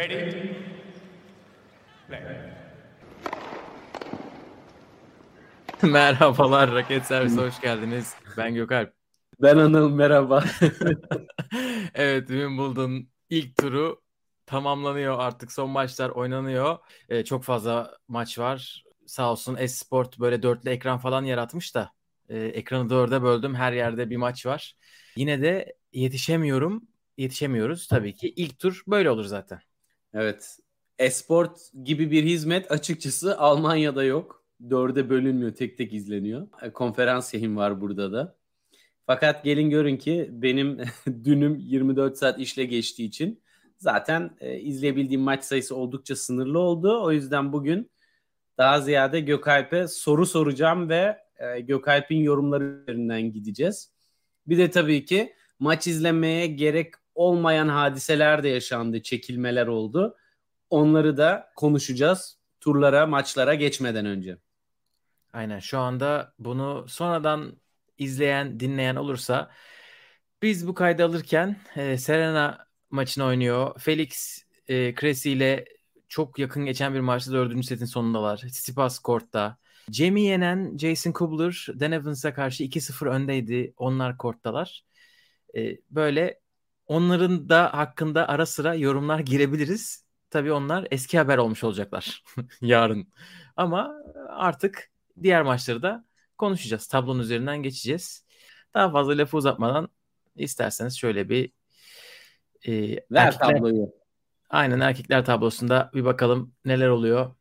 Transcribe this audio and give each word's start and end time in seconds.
Ready? 0.00 0.24
Play. 2.08 2.22
Merhabalar 5.82 6.72
Raket 6.72 7.06
Servise 7.06 7.40
hoş 7.40 7.60
geldiniz. 7.60 8.14
Ben 8.36 8.54
Gökalp. 8.54 8.92
Ben 9.42 9.56
Anıl 9.56 9.90
merhaba. 9.90 10.44
evet 11.94 12.28
Wimbledon 12.28 13.08
ilk 13.30 13.56
turu 13.56 14.02
tamamlanıyor 14.46 15.18
artık 15.18 15.52
son 15.52 15.70
maçlar 15.70 16.10
oynanıyor. 16.10 16.78
Ee, 17.08 17.24
çok 17.24 17.44
fazla 17.44 17.96
maç 18.08 18.38
var. 18.38 18.84
Sağ 19.06 19.32
olsun 19.32 19.56
Esport 19.56 20.18
böyle 20.18 20.42
dörtlü 20.42 20.70
ekran 20.70 20.98
falan 20.98 21.24
yaratmış 21.24 21.74
da 21.74 21.92
e, 22.28 22.38
ekranı 22.38 22.90
dörde 22.90 23.22
böldüm 23.22 23.54
her 23.54 23.72
yerde 23.72 24.10
bir 24.10 24.16
maç 24.16 24.46
var. 24.46 24.74
Yine 25.16 25.42
de 25.42 25.74
yetişemiyorum. 25.92 26.88
Yetişemiyoruz 27.16 27.86
tabii 27.88 28.14
ki. 28.14 28.32
İlk 28.36 28.58
tur 28.58 28.82
böyle 28.86 29.10
olur 29.10 29.24
zaten. 29.24 29.60
Evet. 30.14 30.58
Esport 30.98 31.58
gibi 31.84 32.10
bir 32.10 32.24
hizmet 32.24 32.70
açıkçası 32.70 33.38
Almanya'da 33.38 34.04
yok. 34.04 34.44
Dörde 34.70 35.10
bölünmüyor, 35.10 35.54
tek 35.54 35.78
tek 35.78 35.92
izleniyor. 35.92 36.48
E, 36.62 36.70
konferans 36.72 37.34
yayın 37.34 37.56
var 37.56 37.80
burada 37.80 38.12
da. 38.12 38.36
Fakat 39.06 39.44
gelin 39.44 39.70
görün 39.70 39.96
ki 39.96 40.28
benim 40.32 40.78
dünüm 41.24 41.56
24 41.56 42.18
saat 42.18 42.38
işle 42.38 42.64
geçtiği 42.64 43.04
için 43.04 43.42
zaten 43.78 44.36
e, 44.40 44.58
izleyebildiğim 44.58 45.22
maç 45.22 45.44
sayısı 45.44 45.76
oldukça 45.76 46.16
sınırlı 46.16 46.58
oldu. 46.58 47.02
O 47.02 47.12
yüzden 47.12 47.52
bugün 47.52 47.90
daha 48.58 48.80
ziyade 48.80 49.20
Gökalp'e 49.20 49.88
soru 49.88 50.26
soracağım 50.26 50.88
ve 50.88 51.18
e, 51.36 51.60
Gökalp'in 51.60 52.22
yorumları 52.22 52.64
üzerinden 52.64 53.32
gideceğiz. 53.32 53.92
Bir 54.46 54.58
de 54.58 54.70
tabii 54.70 55.04
ki 55.04 55.34
maç 55.58 55.86
izlemeye 55.86 56.46
gerek 56.46 56.94
olmayan 57.20 57.68
hadiseler 57.68 58.42
de 58.42 58.48
yaşandı, 58.48 59.02
çekilmeler 59.02 59.66
oldu. 59.66 60.16
Onları 60.70 61.16
da 61.16 61.52
konuşacağız 61.56 62.38
turlara, 62.60 63.06
maçlara 63.06 63.54
geçmeden 63.54 64.06
önce. 64.06 64.36
Aynen 65.32 65.58
şu 65.58 65.78
anda 65.78 66.32
bunu 66.38 66.84
sonradan 66.88 67.56
izleyen, 67.98 68.60
dinleyen 68.60 68.96
olursa 68.96 69.50
biz 70.42 70.66
bu 70.66 70.74
kaydı 70.74 71.04
alırken 71.04 71.56
e, 71.76 71.98
Serena 71.98 72.66
maçını 72.90 73.24
oynuyor. 73.24 73.80
Felix 73.80 74.44
e, 74.68 74.94
Cressy 74.94 75.32
ile 75.32 75.64
çok 76.08 76.38
yakın 76.38 76.64
geçen 76.64 76.94
bir 76.94 77.00
maçta 77.00 77.32
dördüncü 77.32 77.66
setin 77.66 77.84
sonundalar. 77.84 78.36
Tsitsipas 78.36 78.98
kortta. 78.98 79.56
Jamie 79.92 80.24
yenen 80.24 80.78
Jason 80.78 81.12
Kubler 81.12 81.66
Dan 81.80 81.92
Evans'a 81.92 82.34
karşı 82.34 82.64
2-0 82.64 83.08
öndeydi. 83.08 83.74
Onlar 83.76 84.16
korttalar. 84.18 84.84
E, 85.56 85.76
böyle 85.90 86.39
onların 86.90 87.48
da 87.48 87.74
hakkında 87.74 88.28
ara 88.28 88.46
sıra 88.46 88.74
yorumlar 88.74 89.18
girebiliriz. 89.18 90.04
Tabii 90.30 90.52
onlar 90.52 90.88
eski 90.90 91.18
haber 91.18 91.38
olmuş 91.38 91.64
olacaklar 91.64 92.24
yarın. 92.60 93.12
Ama 93.56 93.94
artık 94.28 94.90
diğer 95.22 95.42
maçları 95.42 95.82
da 95.82 96.04
konuşacağız. 96.38 96.86
Tablonun 96.86 97.20
üzerinden 97.20 97.62
geçeceğiz. 97.62 98.24
Daha 98.74 98.90
fazla 98.90 99.18
lafı 99.18 99.36
uzatmadan 99.36 99.88
isterseniz 100.36 100.98
şöyle 100.98 101.28
bir 101.28 101.52
e, 102.66 102.72
Ver 102.92 103.00
erkekler, 103.10 103.56
tabloyu. 103.56 103.92
Aynen 104.50 104.80
erkekler 104.80 105.24
tablosunda 105.24 105.90
bir 105.94 106.04
bakalım 106.04 106.54
neler 106.64 106.88
oluyor. 106.88 107.34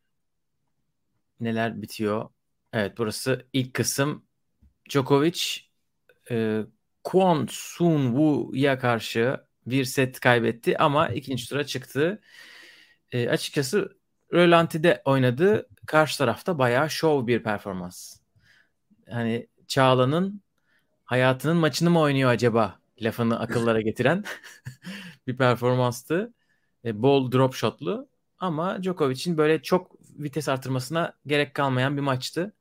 Neler 1.40 1.82
bitiyor. 1.82 2.30
Evet 2.74 2.98
burası 2.98 3.46
ilk 3.54 3.74
kısım. 3.74 4.26
Djokovic 4.90 5.42
e, 6.32 6.64
Kwon 7.04 7.48
Soon 7.50 8.08
Woo'ya 8.08 8.80
karşı 8.80 9.38
bir 9.66 9.86
set 9.86 10.20
kaybetti 10.20 10.78
ama 10.78 11.10
ikinci 11.10 11.50
tura 11.50 11.64
çıktı. 11.64 12.22
E, 13.12 13.30
açıkçası 13.30 13.98
Rölanti'de 14.34 15.02
oynadı. 15.06 15.70
Karşı 15.88 16.18
tarafta 16.18 16.60
bayağı 16.60 16.90
şov 16.90 17.28
bir 17.28 17.44
performans. 17.44 18.20
Hani 19.10 19.48
Çağla'nın 19.68 20.42
hayatının 21.06 21.58
maçını 21.58 21.90
mı 21.90 22.00
oynuyor 22.00 22.30
acaba 22.30 22.80
lafını 23.02 23.40
akıllara 23.40 23.82
getiren 23.82 24.24
bir 25.28 25.38
performanstı. 25.38 26.34
E, 26.86 27.02
bol 27.02 27.32
drop 27.32 27.54
shotlu 27.54 28.10
ama 28.40 28.84
Djokovic'in 28.84 29.38
böyle 29.38 29.62
çok 29.62 29.92
vites 30.20 30.50
artırmasına 30.50 31.14
gerek 31.26 31.54
kalmayan 31.54 31.98
bir 31.98 32.02
maçtı. 32.02 32.54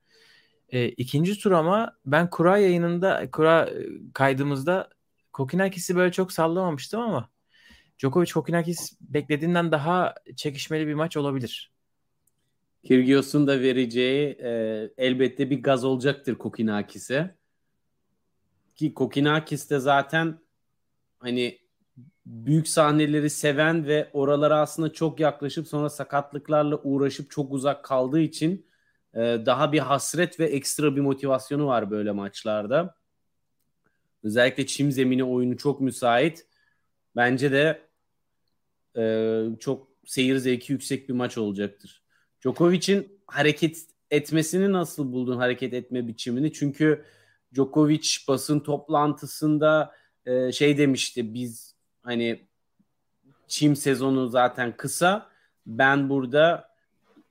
E, 0.68 0.88
ikinci 0.88 1.38
tur 1.38 1.52
ama 1.52 1.96
ben 2.06 2.30
kura 2.30 2.58
yayınında, 2.58 3.30
kura 3.30 3.66
e, 3.66 3.86
kaydımızda 4.14 4.90
Kokinakis'i 5.32 5.96
böyle 5.96 6.12
çok 6.12 6.32
sallamamıştım 6.32 7.00
ama 7.00 7.28
Djokovic 7.98 8.32
Kokinakis 8.32 8.96
beklediğinden 9.00 9.72
daha 9.72 10.14
çekişmeli 10.36 10.86
bir 10.86 10.94
maç 10.94 11.16
olabilir. 11.16 11.72
Kyrgios'un 12.84 13.46
da 13.46 13.60
vereceği 13.60 14.28
e, 14.28 14.50
elbette 14.98 15.50
bir 15.50 15.62
gaz 15.62 15.84
olacaktır 15.84 16.34
Kokinakis'e. 16.34 17.34
Ki 18.76 18.94
Kokinakis 18.94 19.70
de 19.70 19.78
zaten 19.78 20.38
hani 21.18 21.58
büyük 22.26 22.68
sahneleri 22.68 23.30
seven 23.30 23.86
ve 23.86 24.10
oralara 24.12 24.60
aslında 24.60 24.92
çok 24.92 25.20
yaklaşıp 25.20 25.68
sonra 25.68 25.90
sakatlıklarla 25.90 26.76
uğraşıp 26.82 27.30
çok 27.30 27.52
uzak 27.52 27.84
kaldığı 27.84 28.20
için 28.20 28.66
e, 29.14 29.18
daha 29.46 29.72
bir 29.72 29.78
hasret 29.78 30.40
ve 30.40 30.44
ekstra 30.44 30.96
bir 30.96 31.00
motivasyonu 31.00 31.66
var 31.66 31.90
böyle 31.90 32.12
maçlarda. 32.12 32.94
Özellikle 34.22 34.66
çim 34.66 34.92
zemini 34.92 35.24
oyunu 35.24 35.56
çok 35.56 35.80
müsait. 35.80 36.46
Bence 37.16 37.52
de 37.52 37.88
e, 38.96 39.44
çok 39.60 39.88
seyir 40.06 40.36
zevki 40.36 40.72
yüksek 40.72 41.08
bir 41.08 41.14
maç 41.14 41.38
olacaktır. 41.38 42.02
Djokovic'in 42.42 43.20
hareket 43.26 43.78
etmesini 44.10 44.72
nasıl 44.72 45.12
buldun 45.12 45.36
hareket 45.38 45.74
etme 45.74 46.08
biçimini? 46.08 46.52
Çünkü 46.52 47.04
Djokovic 47.54 48.08
basın 48.28 48.60
toplantısında 48.60 49.94
e, 50.26 50.52
şey 50.52 50.78
demişti 50.78 51.34
biz 51.34 51.74
hani 52.02 52.48
çim 53.48 53.76
sezonu 53.76 54.28
zaten 54.28 54.76
kısa. 54.76 55.30
Ben 55.66 56.08
burada 56.08 56.67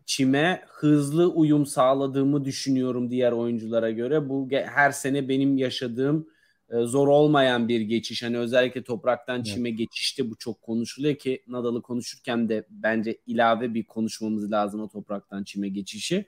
çime 0.07 0.63
hızlı 0.68 1.28
uyum 1.28 1.66
sağladığımı 1.66 2.45
düşünüyorum 2.45 3.12
diğer 3.12 3.31
oyunculara 3.31 3.91
göre. 3.91 4.29
Bu 4.29 4.47
her 4.51 4.91
sene 4.91 5.29
benim 5.29 5.57
yaşadığım 5.57 6.28
e, 6.69 6.84
zor 6.84 7.07
olmayan 7.07 7.68
bir 7.68 7.81
geçiş. 7.81 8.23
Hani 8.23 8.38
özellikle 8.38 8.84
topraktan 8.84 9.44
çime 9.44 9.69
evet. 9.69 9.78
geçişte 9.79 10.29
bu 10.29 10.35
çok 10.35 10.62
konuşuluyor 10.62 11.16
ki 11.16 11.44
Nadal'ı 11.47 11.81
konuşurken 11.81 12.50
de 12.50 12.66
bence 12.69 13.17
ilave 13.28 13.73
bir 13.73 13.84
konuşmamız 13.84 14.51
lazım 14.51 14.81
o 14.81 14.90
topraktan 14.90 15.44
çime 15.44 15.69
geçişi. 15.69 16.25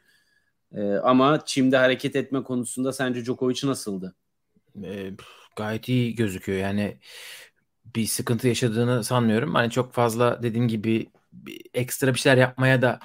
Ee, 0.73 0.81
ama 0.81 1.45
çimde 1.45 1.77
hareket 1.77 2.15
etme 2.15 2.43
konusunda 2.43 2.93
sence 2.93 3.25
Djokovic 3.25 3.59
nasıldı? 3.63 4.15
E, 4.83 5.11
gayet 5.55 5.89
iyi 5.89 6.15
gözüküyor. 6.15 6.59
Yani 6.59 6.97
bir 7.95 8.05
sıkıntı 8.05 8.47
yaşadığını 8.47 9.03
sanmıyorum. 9.03 9.55
Hani 9.55 9.71
çok 9.71 9.93
fazla 9.93 10.43
dediğim 10.43 10.67
gibi 10.67 11.07
bir 11.33 11.61
ekstra 11.73 12.13
bir 12.13 12.19
şeyler 12.19 12.37
yapmaya 12.37 12.81
da 12.81 12.99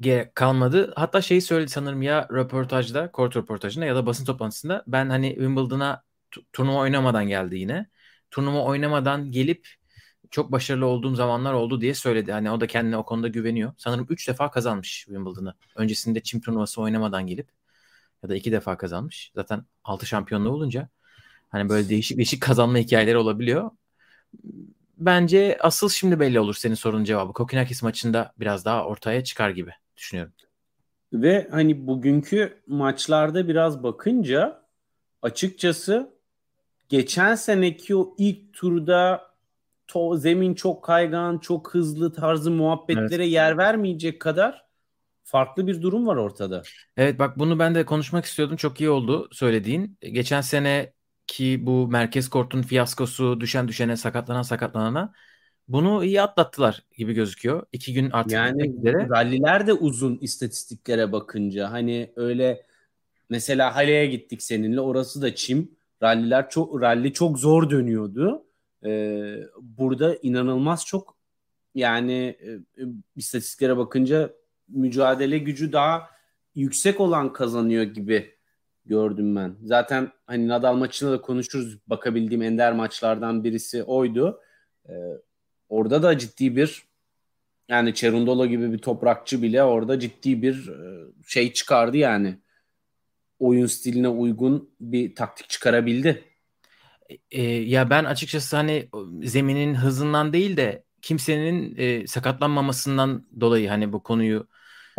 gerek 0.00 0.34
kalmadı. 0.34 0.92
Hatta 0.96 1.22
şeyi 1.22 1.42
söyledi 1.42 1.70
sanırım 1.70 2.02
ya 2.02 2.28
röportajda, 2.32 3.12
kort 3.12 3.36
röportajında 3.36 3.84
ya 3.86 3.96
da 3.96 4.06
basın 4.06 4.24
toplantısında 4.24 4.84
ben 4.86 5.10
hani 5.10 5.28
Wimbledon'a 5.28 6.02
turnuva 6.52 6.78
oynamadan 6.78 7.28
geldi 7.28 7.56
yine. 7.58 7.86
Turnuva 8.30 8.64
oynamadan 8.64 9.32
gelip 9.32 9.68
çok 10.30 10.52
başarılı 10.52 10.86
olduğum 10.86 11.14
zamanlar 11.14 11.52
oldu 11.52 11.80
diye 11.80 11.94
söyledi. 11.94 12.32
Hani 12.32 12.50
o 12.50 12.60
da 12.60 12.66
kendine 12.66 12.96
o 12.96 13.04
konuda 13.04 13.28
güveniyor. 13.28 13.72
Sanırım 13.78 14.06
3 14.10 14.28
defa 14.28 14.50
kazanmış 14.50 15.04
Wimbledon'ı. 15.04 15.54
Öncesinde 15.76 16.22
çim 16.22 16.40
turnuvası 16.40 16.82
oynamadan 16.82 17.26
gelip 17.26 17.48
ya 18.22 18.28
da 18.28 18.36
2 18.36 18.52
defa 18.52 18.76
kazanmış. 18.76 19.32
Zaten 19.34 19.64
6 19.84 20.06
şampiyonluğu 20.06 20.50
olunca 20.50 20.88
hani 21.50 21.68
böyle 21.68 21.88
değişik 21.88 22.18
değişik 22.18 22.42
kazanma 22.42 22.78
hikayeleri 22.78 23.16
olabiliyor. 23.16 23.70
Bence 24.98 25.58
asıl 25.60 25.88
şimdi 25.88 26.20
belli 26.20 26.40
olur 26.40 26.54
senin 26.54 26.74
sorunun 26.74 27.04
cevabı. 27.04 27.32
Kokinakis 27.32 27.82
maçında 27.82 28.32
biraz 28.38 28.64
daha 28.64 28.84
ortaya 28.84 29.24
çıkar 29.24 29.50
gibi 29.50 29.72
düşünüyorum. 29.98 30.32
Ve 31.12 31.48
hani 31.50 31.86
bugünkü 31.86 32.62
maçlarda 32.66 33.48
biraz 33.48 33.82
bakınca 33.82 34.62
açıkçası 35.22 36.10
geçen 36.88 37.34
seneki 37.34 37.96
o 37.96 38.14
ilk 38.18 38.54
turda 38.54 39.28
to, 39.86 40.16
zemin 40.16 40.54
çok 40.54 40.84
kaygan, 40.84 41.38
çok 41.38 41.74
hızlı 41.74 42.12
tarzı 42.12 42.50
muhabbetlere 42.50 43.22
evet. 43.22 43.32
yer 43.32 43.58
vermeyecek 43.58 44.20
kadar 44.20 44.64
farklı 45.24 45.66
bir 45.66 45.82
durum 45.82 46.06
var 46.06 46.16
ortada. 46.16 46.62
Evet 46.96 47.18
bak 47.18 47.38
bunu 47.38 47.58
ben 47.58 47.74
de 47.74 47.84
konuşmak 47.84 48.24
istiyordum. 48.24 48.56
Çok 48.56 48.80
iyi 48.80 48.90
oldu 48.90 49.28
söylediğin. 49.32 49.98
Geçen 50.00 50.40
sene 50.40 50.92
ki 51.26 51.66
bu 51.66 51.88
merkez 51.88 52.28
kortun 52.28 52.62
fiyaskosu 52.62 53.40
düşen 53.40 53.68
düşene 53.68 53.96
sakatlanan 53.96 54.42
sakatlanana 54.42 55.12
bunu 55.68 56.04
iyi 56.04 56.22
atlattılar 56.22 56.82
gibi 56.96 57.12
gözüküyor. 57.12 57.66
İki 57.72 57.94
gün 57.94 58.10
artık 58.10 58.32
yani 58.32 58.84
ralliler 59.10 59.66
de 59.66 59.72
uzun 59.72 60.18
istatistiklere 60.20 61.12
bakınca. 61.12 61.72
Hani 61.72 62.12
öyle 62.16 62.62
mesela 63.28 63.76
Hale'ye 63.76 64.06
gittik 64.06 64.42
seninle 64.42 64.80
orası 64.80 65.22
da 65.22 65.34
çim. 65.34 65.70
Ralliler 66.02 66.50
çok 66.50 66.82
ralli 66.82 67.12
çok 67.12 67.38
zor 67.38 67.70
dönüyordu. 67.70 68.44
Ee, 68.84 69.36
burada 69.60 70.16
inanılmaz 70.22 70.86
çok 70.86 71.16
yani 71.74 72.36
e, 72.40 72.50
e, 72.50 72.84
istatistiklere 73.16 73.76
bakınca 73.76 74.30
mücadele 74.68 75.38
gücü 75.38 75.72
daha 75.72 76.10
yüksek 76.54 77.00
olan 77.00 77.32
kazanıyor 77.32 77.82
gibi 77.82 78.34
gördüm 78.86 79.36
ben. 79.36 79.56
Zaten 79.64 80.12
hani 80.26 80.48
Nadal 80.48 80.74
maçında 80.74 81.12
da 81.12 81.20
konuşuruz. 81.20 81.78
Bakabildiğim 81.86 82.42
ender 82.42 82.72
maçlardan 82.72 83.44
birisi 83.44 83.82
oydu. 83.82 84.40
Ee, 84.88 84.92
orada 85.68 86.02
da 86.02 86.18
ciddi 86.18 86.56
bir 86.56 86.82
yani 87.68 87.94
Cerundolo 87.94 88.46
gibi 88.46 88.72
bir 88.72 88.78
toprakçı 88.78 89.42
bile 89.42 89.62
orada 89.62 90.00
ciddi 90.00 90.42
bir 90.42 90.68
e, 90.68 91.06
şey 91.26 91.52
çıkardı 91.52 91.96
yani. 91.96 92.38
Oyun 93.38 93.66
stiline 93.66 94.08
uygun 94.08 94.70
bir 94.80 95.14
taktik 95.14 95.48
çıkarabildi. 95.48 96.24
E, 97.30 97.42
ya 97.42 97.90
ben 97.90 98.04
açıkçası 98.04 98.56
hani 98.56 98.88
zeminin 99.22 99.74
hızından 99.74 100.32
değil 100.32 100.56
de 100.56 100.84
kimsenin 101.02 101.74
e, 101.76 102.06
sakatlanmamasından 102.06 103.26
dolayı 103.40 103.68
hani 103.68 103.92
bu 103.92 104.02
konuyu 104.02 104.48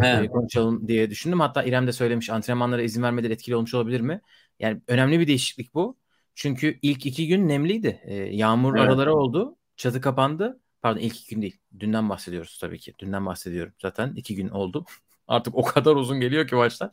e, 0.04 0.27
konuşalım 0.27 0.88
diye 0.88 1.10
düşündüm. 1.10 1.39
Hatta 1.39 1.63
İrem 1.63 1.88
de 1.88 1.92
söylemiş 1.92 2.30
antrenmanlara 2.30 2.81
izin 2.81 3.04
vermeleri 3.04 3.33
etkili 3.33 3.56
olmuş 3.56 3.74
olabilir 3.74 4.01
mi? 4.01 4.21
Yani 4.60 4.81
önemli 4.88 5.19
bir 5.19 5.27
değişiklik 5.27 5.74
bu. 5.74 5.98
Çünkü 6.36 6.80
ilk 6.81 7.06
iki 7.06 7.27
gün 7.27 7.48
nemliydi. 7.48 8.01
E, 8.04 8.16
yağmur 8.16 8.75
evet. 8.75 8.88
araları 8.88 9.16
oldu. 9.16 9.58
Çatı 9.79 10.01
kapandı. 10.01 10.59
Pardon 10.81 10.99
ilk 10.99 11.15
iki 11.19 11.35
gün 11.35 11.41
değil. 11.41 11.57
Dünden 11.79 12.09
bahsediyoruz 12.09 12.57
tabii 12.61 12.79
ki. 12.79 12.95
Dünden 12.99 13.25
bahsediyorum. 13.25 13.73
Zaten 13.81 14.13
iki 14.15 14.35
gün 14.35 14.49
oldu. 14.49 14.85
Artık 15.27 15.55
o 15.55 15.63
kadar 15.63 15.95
uzun 15.95 16.19
geliyor 16.19 16.47
ki 16.47 16.55
maçlar. 16.55 16.91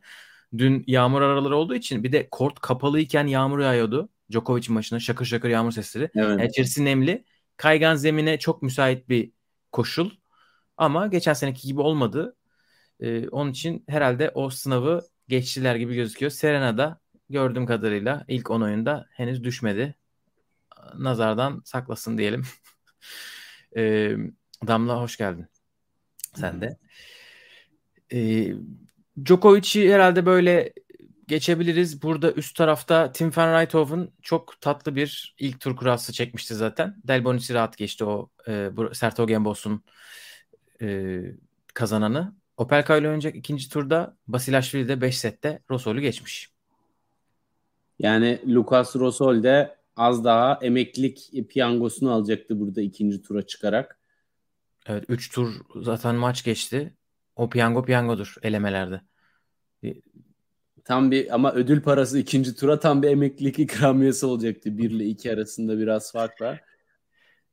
Dün 0.58 0.84
yağmur 0.86 1.22
araları 1.22 1.56
olduğu 1.56 1.74
için 1.74 2.04
bir 2.04 2.12
de 2.12 2.28
kort 2.30 2.60
kapalıyken 2.60 3.26
yağmur 3.26 3.58
yağıyordu. 3.58 4.08
Djokovic 4.32 4.72
maçına 4.72 5.00
şakır 5.00 5.24
şakır 5.24 5.48
yağmur 5.48 5.72
sesleri. 5.72 6.10
Evet. 6.14 6.28
Yani 6.28 6.46
içerisi 6.46 6.84
nemli. 6.84 7.24
Kaygan 7.56 7.94
zemine 7.94 8.38
çok 8.38 8.62
müsait 8.62 9.08
bir 9.08 9.32
koşul. 9.72 10.10
Ama 10.76 11.06
geçen 11.06 11.32
seneki 11.32 11.68
gibi 11.68 11.80
olmadı. 11.80 12.36
Ee, 13.00 13.28
onun 13.28 13.50
için 13.50 13.84
herhalde 13.88 14.30
o 14.34 14.50
sınavı 14.50 15.02
geçtiler 15.28 15.76
gibi 15.76 15.94
gözüküyor. 15.94 16.30
Serena 16.30 16.78
da 16.78 17.00
gördüğüm 17.30 17.66
kadarıyla 17.66 18.24
ilk 18.28 18.50
10 18.50 18.60
oyunda 18.60 19.06
henüz 19.10 19.44
düşmedi. 19.44 19.94
Nazardan 20.98 21.62
saklasın 21.64 22.18
diyelim. 22.18 22.42
ee, 23.76 24.16
Damla 24.66 25.00
hoş 25.00 25.16
geldin. 25.16 25.46
Sen 26.34 26.60
de. 26.60 26.78
Ee, 28.12 28.54
Djokovic'i 29.24 29.92
herhalde 29.92 30.26
böyle 30.26 30.72
geçebiliriz. 31.28 32.02
Burada 32.02 32.32
üst 32.32 32.56
tarafta 32.56 33.12
Tim 33.12 33.32
van 33.36 33.60
Rijthoven 33.60 34.08
çok 34.22 34.60
tatlı 34.60 34.96
bir 34.96 35.34
ilk 35.38 35.60
tur 35.60 35.76
kurası 35.76 36.12
çekmişti 36.12 36.54
zaten. 36.54 36.96
Del 37.04 37.24
Bonis'i 37.24 37.54
rahat 37.54 37.76
geçti 37.76 38.04
o 38.04 38.30
e, 38.48 38.70
Sertogenbos'un 38.92 39.82
e, 40.82 41.20
kazananı. 41.74 42.34
Opelka 42.56 42.96
ile 42.96 43.06
oynayacak 43.06 43.36
ikinci 43.36 43.68
turda 43.68 44.16
Basilashvili 44.26 44.88
de 44.88 45.00
5 45.00 45.18
sette 45.18 45.62
Rosol'u 45.70 46.00
geçmiş. 46.00 46.50
Yani 47.98 48.40
Lucas 48.46 48.96
Rosol 48.96 49.42
de 49.42 49.75
az 49.96 50.24
daha 50.24 50.58
emeklilik 50.62 51.48
piyangosunu 51.48 52.12
alacaktı 52.12 52.60
burada 52.60 52.80
ikinci 52.80 53.22
tura 53.22 53.46
çıkarak. 53.46 53.98
Evet 54.86 55.04
3 55.08 55.30
tur 55.30 55.54
zaten 55.82 56.14
maç 56.14 56.44
geçti. 56.44 56.94
O 57.36 57.50
piyango 57.50 57.84
piyangodur 57.84 58.34
elemelerde. 58.42 59.00
Tam 60.84 61.10
bir 61.10 61.34
ama 61.34 61.52
ödül 61.52 61.82
parası 61.82 62.18
ikinci 62.18 62.54
tura 62.54 62.80
tam 62.80 63.02
bir 63.02 63.08
emeklilik 63.08 63.58
ikramiyesi 63.58 64.26
olacaktı. 64.26 64.78
1 64.78 64.90
ile 64.90 65.04
2 65.04 65.32
arasında 65.32 65.78
biraz 65.78 66.12
fark 66.12 66.40
var. 66.40 66.60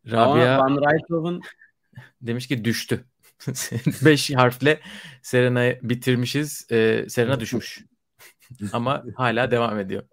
Rabia 0.05 0.55
ama 0.55 0.63
Van 0.63 0.81
Rijthoven 0.81 1.39
demiş 2.21 2.47
ki 2.47 2.65
düştü. 2.65 3.05
5 4.05 4.35
harfle 4.35 4.79
Serena'yı 5.21 5.79
bitirmişiz. 5.83 6.67
Ee, 6.71 7.05
Serena 7.09 7.39
düşmüş. 7.39 7.85
Ama 8.73 9.03
hala 9.15 9.51
devam 9.51 9.79
ediyor. 9.79 10.03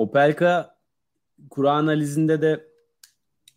Opelka 0.00 0.78
kura 1.50 1.72
analizinde 1.72 2.42
de 2.42 2.66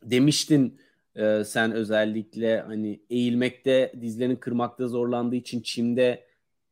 demiştin 0.03 0.79
e, 1.15 1.43
sen 1.43 1.71
özellikle 1.71 2.61
hani 2.61 3.03
eğilmekte 3.09 3.93
dizlerini 4.01 4.39
kırmakta 4.39 4.87
zorlandığı 4.87 5.35
için 5.35 5.61
çimde 5.61 6.27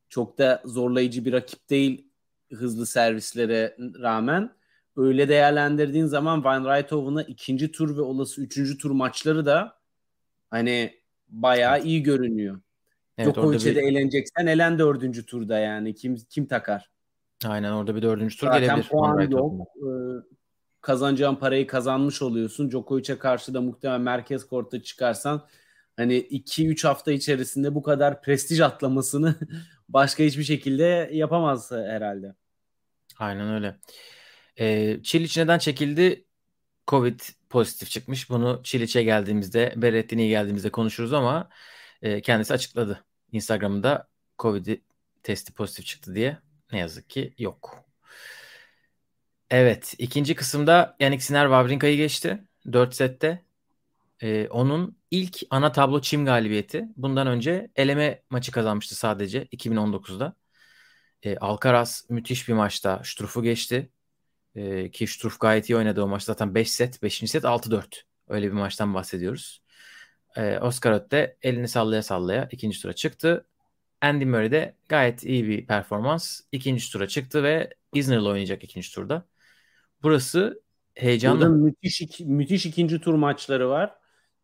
çok 0.09 0.38
da 0.38 0.62
zorlayıcı 0.65 1.25
bir 1.25 1.33
rakip 1.33 1.69
değil 1.69 2.07
hızlı 2.53 2.85
servislere 2.85 3.77
rağmen. 3.79 4.51
Öyle 4.95 5.29
değerlendirdiğin 5.29 6.06
zaman 6.06 6.44
Van 6.44 6.65
Rijthoven'a 6.65 7.24
ikinci 7.24 7.71
tur 7.71 7.97
ve 7.97 8.01
olası 8.01 8.41
üçüncü 8.41 8.77
tur 8.77 8.91
maçları 8.91 9.45
da 9.45 9.79
hani 10.50 10.94
bayağı 11.29 11.75
evet. 11.75 11.85
iyi 11.85 12.03
görünüyor. 12.03 12.62
Evet, 13.17 13.35
Djokovic'e 13.35 13.71
bir... 13.71 13.75
de 13.75 13.81
eğleneceksen 13.81 14.47
elen 14.47 14.79
dördüncü 14.79 15.25
turda 15.25 15.59
yani 15.59 15.95
kim 15.95 16.15
kim 16.15 16.45
takar? 16.45 16.90
Aynen 17.45 17.71
orada 17.71 17.95
bir 17.95 18.01
dördüncü 18.01 18.38
tur 18.38 18.47
Zaten 18.47 18.61
gelebilir. 18.61 18.89
puan 18.89 19.21
yok. 19.29 19.67
Ee, 19.77 19.89
kazanacağın 20.81 21.35
parayı 21.35 21.67
kazanmış 21.67 22.21
oluyorsun. 22.21 22.71
Djokovic'e 22.71 23.19
karşı 23.19 23.53
da 23.53 23.61
muhtemelen 23.61 24.01
merkez 24.01 24.47
kortta 24.47 24.83
çıkarsan 24.83 25.47
hani 25.97 26.17
2-3 26.17 26.88
hafta 26.88 27.11
içerisinde 27.11 27.75
bu 27.75 27.81
kadar 27.83 28.21
prestij 28.21 28.59
atlamasını 28.59 29.35
başka 29.89 30.23
hiçbir 30.23 30.43
şekilde 30.43 31.09
yapamaz 31.13 31.71
herhalde. 31.71 32.35
Aynen 33.19 33.53
öyle. 33.53 33.79
Ee, 34.59 34.99
Çiliç 35.03 35.38
neden 35.38 35.59
çekildi? 35.59 36.25
Covid 36.88 37.19
pozitif 37.49 37.89
çıkmış. 37.89 38.29
Bunu 38.29 38.61
Çiliç'e 38.63 39.03
geldiğimizde, 39.03 39.73
Berrettini'ye 39.77 40.29
geldiğimizde 40.29 40.69
konuşuruz 40.69 41.13
ama 41.13 41.49
e, 42.01 42.21
kendisi 42.21 42.53
açıkladı. 42.53 43.03
Instagram'da 43.31 44.07
Covid 44.39 44.67
testi 45.23 45.53
pozitif 45.53 45.85
çıktı 45.85 46.15
diye. 46.15 46.38
Ne 46.71 46.79
yazık 46.79 47.09
ki 47.09 47.33
yok. 47.38 47.85
Evet. 49.50 49.94
ikinci 49.97 50.35
kısımda 50.35 50.95
Yannick 51.00 51.23
Sinner 51.23 51.45
Wawrinka'yı 51.45 51.97
geçti. 51.97 52.44
4 52.73 52.95
sette. 52.95 53.45
Ee, 54.21 54.47
onun 54.50 54.97
ilk 55.12 55.38
ana 55.50 55.71
tablo 55.71 56.01
çim 56.01 56.25
galibiyeti. 56.25 56.85
Bundan 56.97 57.27
önce 57.27 57.71
eleme 57.75 58.23
maçı 58.29 58.51
kazanmıştı 58.51 58.95
sadece 58.95 59.45
2019'da. 59.51 60.35
Ee, 61.23 61.38
Alcaraz 61.38 62.06
müthiş 62.09 62.47
bir 62.47 62.53
maçta 62.53 63.01
Struff'u 63.06 63.44
geçti. 63.44 63.91
Ee, 64.56 64.91
ki 64.91 65.07
Struff 65.07 65.39
gayet 65.39 65.69
iyi 65.69 65.77
oynadı 65.77 66.03
o 66.03 66.07
maç. 66.07 66.24
Zaten 66.24 66.56
5 66.56 66.71
set. 66.71 67.03
5. 67.03 67.31
set 67.31 67.45
6-4. 67.45 68.03
Öyle 68.27 68.47
bir 68.47 68.53
maçtan 68.53 68.94
bahsediyoruz. 68.94 69.63
Ee, 70.38 70.59
Oscar 70.59 70.91
Ötte 70.91 71.38
elini 71.41 71.67
sallaya 71.67 72.03
sallaya 72.03 72.48
ikinci 72.51 72.81
tura 72.81 72.93
çıktı. 72.93 73.46
Andy 74.01 74.25
Murray 74.25 74.51
de 74.51 74.75
gayet 74.89 75.24
iyi 75.24 75.48
bir 75.48 75.65
performans. 75.65 76.41
ikinci 76.51 76.91
tura 76.91 77.08
çıktı 77.08 77.43
ve 77.43 77.74
Isner'la 77.93 78.29
oynayacak 78.29 78.63
ikinci 78.63 78.93
turda. 78.93 79.25
Burası 80.03 80.62
heyecanlı. 80.96 81.39
Burada 81.39 81.55
müthiş, 81.55 82.20
müthiş 82.20 82.65
ikinci 82.65 83.01
tur 83.01 83.13
maçları 83.13 83.70
var. 83.70 83.96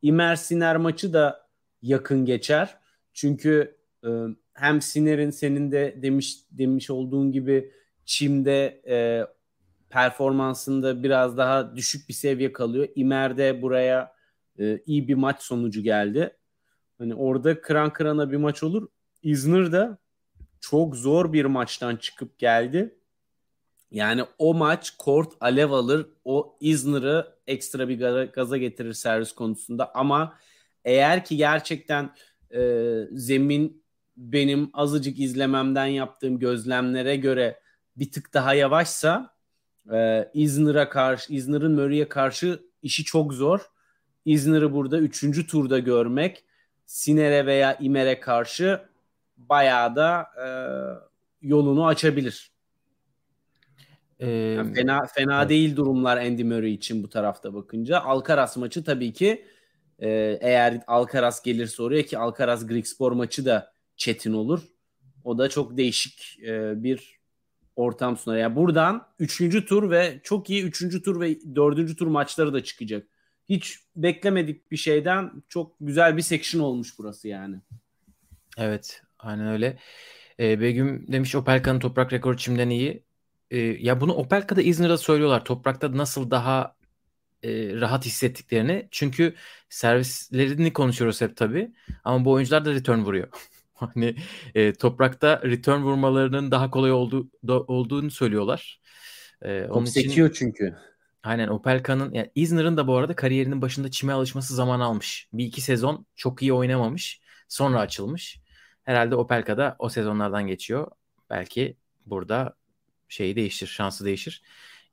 Imer 0.02 0.36
Siner 0.36 0.78
maçı 0.78 1.14
da 1.14 1.48
yakın 1.82 2.26
geçer. 2.26 2.78
Çünkü 3.14 3.78
e, 4.04 4.10
hem 4.54 4.82
Siner'in 4.82 5.30
senin 5.30 5.72
de 5.72 6.00
demiş 6.02 6.38
demiş 6.52 6.90
olduğun 6.90 7.32
gibi 7.32 7.72
Çim'de 8.06 8.82
e, 8.88 9.26
performansında 9.90 11.04
biraz 11.04 11.38
daha 11.38 11.76
düşük 11.76 12.10
bir 12.10 12.14
seviye 12.14 12.54
kalıyor. 12.54 12.88
Imer 12.96 13.38
de 13.38 13.62
buraya 13.62 14.16
e, 14.60 14.80
iyi 14.86 15.08
bir 15.08 15.16
maç 15.16 15.42
sonucu 15.42 15.84
geldi. 15.84 16.38
Hani 16.98 17.16
orada 17.16 17.62
kıran 17.62 17.94
kırana 17.94 18.32
bir 18.32 18.38
maç 18.38 18.64
olur. 18.64 18.88
İzmir 19.28 19.72
de 19.72 19.90
çok 20.60 20.96
zor 20.96 21.34
bir 21.34 21.46
maçtan 21.46 21.96
çıkıp 21.96 22.40
geldi. 22.40 22.96
Yani 23.92 24.24
o 24.38 24.54
maç 24.54 24.94
kort 24.98 25.34
alev 25.40 25.72
alır. 25.72 26.08
O 26.26 26.58
İzmir'i 26.60 27.26
ekstra 27.48 27.90
bir 27.90 28.00
gaza, 28.34 28.58
getirir 28.58 28.94
servis 28.94 29.32
konusunda. 29.32 29.96
Ama 29.96 30.38
eğer 30.86 31.26
ki 31.26 31.38
gerçekten 31.38 32.16
e, 32.54 32.62
zemin 33.12 33.84
benim 34.18 34.70
azıcık 34.74 35.20
izlememden 35.20 35.86
yaptığım 35.86 36.40
gözlemlere 36.40 37.16
göre 37.16 37.60
bir 37.98 38.12
tık 38.12 38.34
daha 38.34 38.54
yavaşsa 38.54 39.36
e, 39.94 40.30
İzmir'e 40.34 40.90
karşı, 40.90 41.34
İzmir'in 41.34 41.72
Murray'e 41.72 42.10
karşı 42.10 42.60
işi 42.82 43.04
çok 43.04 43.34
zor. 43.34 43.60
İzmir'i 44.26 44.74
burada 44.74 45.00
3. 45.00 45.48
turda 45.48 45.80
görmek 45.80 46.44
Siner'e 46.86 47.46
veya 47.46 47.78
İmer'e 47.80 48.20
karşı 48.20 48.88
bayağı 49.38 49.96
da 49.96 50.28
e, 50.44 50.48
yolunu 51.42 51.88
açabilir. 51.88 52.52
Ee, 54.20 54.30
yani 54.30 54.74
fena 54.74 55.06
fena 55.06 55.40
evet. 55.40 55.50
değil 55.50 55.76
durumlar 55.76 56.18
Andy 56.18 56.44
Murray 56.44 56.74
için 56.74 57.04
bu 57.04 57.10
tarafta 57.10 57.54
bakınca. 57.54 58.00
Alcaraz 58.00 58.58
maçı 58.58 58.84
tabii 58.84 59.14
ki 59.14 59.46
e, 60.00 60.38
eğer 60.42 60.82
Alcaraz 60.88 61.44
gelirse 61.44 61.84
oraya 61.84 62.06
ki 62.06 62.18
Alcaraz 62.18 62.68
Grigspor 62.68 63.12
maçı 63.12 63.46
da 63.46 63.74
çetin 63.96 64.34
olur. 64.34 64.64
O 65.24 65.38
da 65.38 65.50
çok 65.50 65.78
değişik 65.78 66.40
e, 66.44 66.84
bir 66.84 67.18
ortam 67.76 68.18
sunar. 68.18 68.38
Yani 68.38 68.56
buradan 68.56 69.08
3. 69.20 69.66
tur 69.66 69.92
ve 69.92 70.20
çok 70.24 70.50
iyi 70.50 70.64
3. 70.64 71.04
tur 71.04 71.22
ve 71.22 71.56
4. 71.56 71.98
tur 71.98 72.08
maçları 72.08 72.54
da 72.54 72.64
çıkacak. 72.64 73.08
hiç 73.50 73.80
beklemedik 73.96 74.72
bir 74.72 74.78
şeyden 74.78 75.32
çok 75.50 75.76
güzel 75.82 76.18
bir 76.18 76.22
section 76.22 76.62
olmuş 76.62 77.00
burası 77.00 77.28
yani. 77.28 77.62
Evet 78.58 79.02
aynen 79.20 79.48
öyle. 79.48 79.78
Ee, 80.40 80.62
Begüm 80.62 81.12
demiş 81.12 81.36
Opelka'nın 81.36 81.80
toprak 81.80 82.14
rekoru 82.14 82.38
çimden 82.38 82.70
iyi. 82.70 83.04
Ee, 83.52 83.58
ya 83.58 84.02
bunu 84.02 84.14
Opelka'da 84.14 84.62
İzmir'de 84.62 84.98
söylüyorlar. 84.98 85.46
Toprakta 85.46 85.98
nasıl 85.98 86.32
daha 86.32 86.76
e, 87.44 87.50
rahat 87.82 88.06
hissettiklerini. 88.06 88.88
Çünkü 88.92 89.36
servislerini 89.70 90.74
konuşuyoruz 90.74 91.22
hep 91.22 91.38
tabii. 91.38 91.72
Ama 92.04 92.26
bu 92.26 92.32
oyuncular 92.32 92.66
da 92.66 92.74
return 92.74 93.00
vuruyor. 93.00 93.28
hani 93.74 94.16
e, 94.56 94.74
toprakta 94.74 95.42
return 95.44 95.82
vurmalarının 95.82 96.52
daha 96.52 96.72
kolay 96.72 96.92
olduğu, 96.92 97.30
da, 97.48 97.62
olduğunu 97.62 98.12
söylüyorlar. 98.12 98.82
E, 99.42 99.64
Top 99.68 99.76
onun 99.76 99.86
sekiyor 99.86 100.30
için, 100.30 100.46
çünkü. 100.46 100.76
Aynen 101.24 101.48
Opelka'nın 101.48 102.14
yani 102.14 102.32
Isner'ın 102.36 102.78
da 102.78 102.88
bu 102.88 102.96
arada 102.96 103.16
kariyerinin 103.16 103.62
başında 103.62 103.92
çime 103.92 104.14
alışması 104.14 104.56
zaman 104.56 104.80
almış. 104.80 105.30
Bir 105.34 105.46
iki 105.46 105.62
sezon 105.62 106.06
çok 106.16 106.42
iyi 106.42 106.54
oynamamış. 106.54 107.22
Sonra 107.48 107.80
açılmış. 107.80 108.40
Herhalde 108.88 109.16
Opelka'da 109.16 109.76
o 109.80 109.90
sezonlardan 109.90 110.48
geçiyor. 110.48 110.92
Belki 111.30 111.78
burada 112.06 112.56
şeyi 113.08 113.36
değiştir, 113.36 113.68
şansı 113.68 114.06
değişir. 114.06 114.44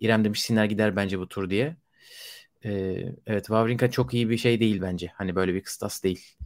İrem 0.00 0.24
demiş 0.24 0.42
Sinner 0.42 0.64
gider 0.64 0.96
bence 0.96 1.18
bu 1.18 1.28
tur 1.28 1.50
diye. 1.50 1.76
Ee, 2.64 2.70
evet 3.26 3.44
Wawrinka 3.44 3.90
çok 3.90 4.14
iyi 4.14 4.30
bir 4.30 4.38
şey 4.38 4.60
değil 4.60 4.82
bence. 4.82 5.06
Hani 5.14 5.34
böyle 5.36 5.54
bir 5.54 5.62
kıstas 5.62 6.02
değil. 6.04 6.36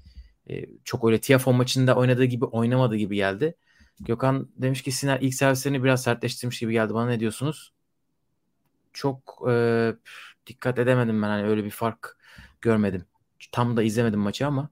Ee, 0.50 0.66
çok 0.84 1.04
öyle 1.04 1.20
Tiafo 1.20 1.52
maçında 1.52 1.96
oynadığı 1.96 2.24
gibi 2.24 2.44
oynamadığı 2.44 2.96
gibi 2.96 3.16
geldi. 3.16 3.54
Gökhan 4.00 4.48
demiş 4.56 4.82
ki 4.82 4.92
Sinner 4.92 5.20
ilk 5.20 5.34
servislerini 5.34 5.84
biraz 5.84 6.02
sertleştirmiş 6.02 6.58
gibi 6.60 6.72
geldi. 6.72 6.94
Bana 6.94 7.06
ne 7.06 7.20
diyorsunuz? 7.20 7.72
Çok 8.92 9.42
e, 9.50 9.94
dikkat 10.46 10.78
edemedim 10.78 11.22
ben. 11.22 11.28
Hani 11.28 11.48
öyle 11.48 11.64
bir 11.64 11.70
fark 11.70 12.16
görmedim. 12.60 13.04
Tam 13.52 13.76
da 13.76 13.82
izlemedim 13.82 14.20
maçı 14.20 14.46
ama 14.46 14.70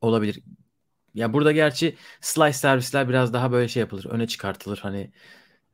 olabilir. 0.00 0.42
Ya 1.16 1.32
burada 1.32 1.52
gerçi 1.52 1.96
slice 2.20 2.52
servisler 2.52 3.08
biraz 3.08 3.32
daha 3.32 3.52
böyle 3.52 3.68
şey 3.68 3.80
yapılır. 3.80 4.04
Öne 4.04 4.26
çıkartılır. 4.26 4.78
Hani 4.78 5.10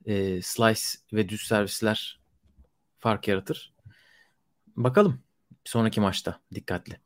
e, 0.05 0.43
slice 0.43 0.81
ve 1.13 1.29
düz 1.29 1.43
servisler 1.43 2.21
fark 2.99 3.29
yaratır. 3.29 3.75
Bakalım 4.77 5.23
sonraki 5.65 6.01
maçta 6.01 6.41
dikkatli. 6.55 7.01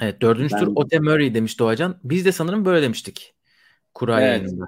Evet 0.00 0.20
dördüncü 0.20 0.54
ben... 0.54 0.60
tur 0.60 0.72
Ote 0.74 0.98
Murray 0.98 1.34
demiş 1.34 1.58
Doğacan. 1.58 2.00
Biz 2.04 2.24
de 2.24 2.32
sanırım 2.32 2.64
böyle 2.64 2.82
demiştik. 2.82 3.34
Kura 3.94 4.20
evet. 4.20 4.42
yayınında. 4.42 4.66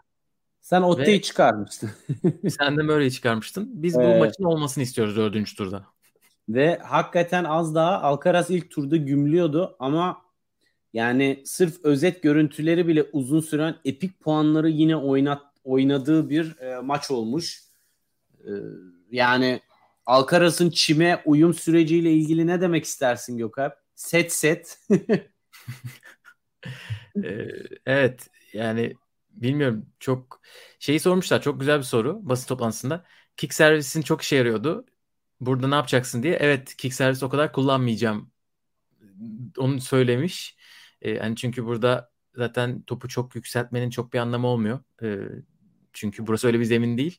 Sen 0.60 0.82
Otte'yi 0.82 1.18
Ve... 1.18 1.22
çıkarmıştın. 1.22 1.90
sen 2.58 2.76
de 2.76 2.82
Murray'i 2.82 3.12
çıkarmıştın. 3.12 3.70
Biz 3.82 3.96
evet. 3.96 4.16
bu 4.16 4.18
maçın 4.18 4.44
olmasını 4.44 4.84
istiyoruz 4.84 5.16
dördüncü 5.16 5.56
turda. 5.56 5.86
Ve 6.48 6.78
hakikaten 6.78 7.44
az 7.44 7.74
daha 7.74 8.02
Alcaraz 8.02 8.50
ilk 8.50 8.70
turda 8.70 8.96
gümlüyordu 8.96 9.76
ama 9.78 10.23
yani 10.94 11.42
sırf 11.44 11.84
özet 11.84 12.22
görüntüleri 12.22 12.88
bile 12.88 13.02
uzun 13.12 13.40
süren 13.40 13.76
epik 13.84 14.20
puanları 14.20 14.68
yine 14.68 14.96
oynat 14.96 15.42
oynadığı 15.64 16.30
bir 16.30 16.58
e, 16.58 16.80
maç 16.80 17.10
olmuş. 17.10 17.62
E, 18.40 18.50
yani 19.10 19.60
Alcaraz'ın 20.06 20.70
çime 20.70 21.22
uyum 21.24 21.54
süreciyle 21.54 22.12
ilgili 22.12 22.46
ne 22.46 22.60
demek 22.60 22.84
istersin 22.84 23.38
Gökalp? 23.38 23.74
Set 23.94 24.32
set. 24.32 24.78
ee, 27.24 27.48
evet 27.86 28.28
yani 28.52 28.94
bilmiyorum 29.30 29.86
çok 30.00 30.40
şeyi 30.78 31.00
sormuşlar 31.00 31.42
çok 31.42 31.60
güzel 31.60 31.78
bir 31.78 31.84
soru 31.84 32.20
basın 32.22 32.46
toplantısında. 32.48 33.04
Kick 33.36 33.54
servisin 33.54 34.02
çok 34.02 34.22
işe 34.22 34.36
yarıyordu. 34.36 34.86
Burada 35.40 35.68
ne 35.68 35.74
yapacaksın 35.74 36.22
diye. 36.22 36.34
Evet 36.40 36.76
kick 36.76 36.94
servis 36.94 37.22
o 37.22 37.28
kadar 37.28 37.52
kullanmayacağım. 37.52 38.30
Onu 39.58 39.80
söylemiş. 39.80 40.56
Ee, 41.04 41.10
yani 41.10 41.36
çünkü 41.36 41.64
burada 41.64 42.10
zaten 42.34 42.82
topu 42.82 43.08
çok 43.08 43.34
yükseltmenin 43.34 43.90
çok 43.90 44.12
bir 44.12 44.18
anlamı 44.18 44.46
olmuyor. 44.46 44.80
Ee, 45.02 45.18
çünkü 45.92 46.26
burası 46.26 46.46
öyle 46.46 46.60
bir 46.60 46.64
zemin 46.64 46.98
değil. 46.98 47.18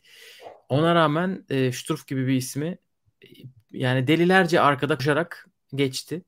Ona 0.69 0.95
rağmen 0.95 1.45
e, 1.49 1.71
Sturf 1.71 2.07
gibi 2.07 2.27
bir 2.27 2.33
ismi 2.33 2.77
yani 3.71 4.07
delilerce 4.07 4.61
arkada 4.61 4.97
koşarak 4.97 5.47
geçti. 5.75 6.23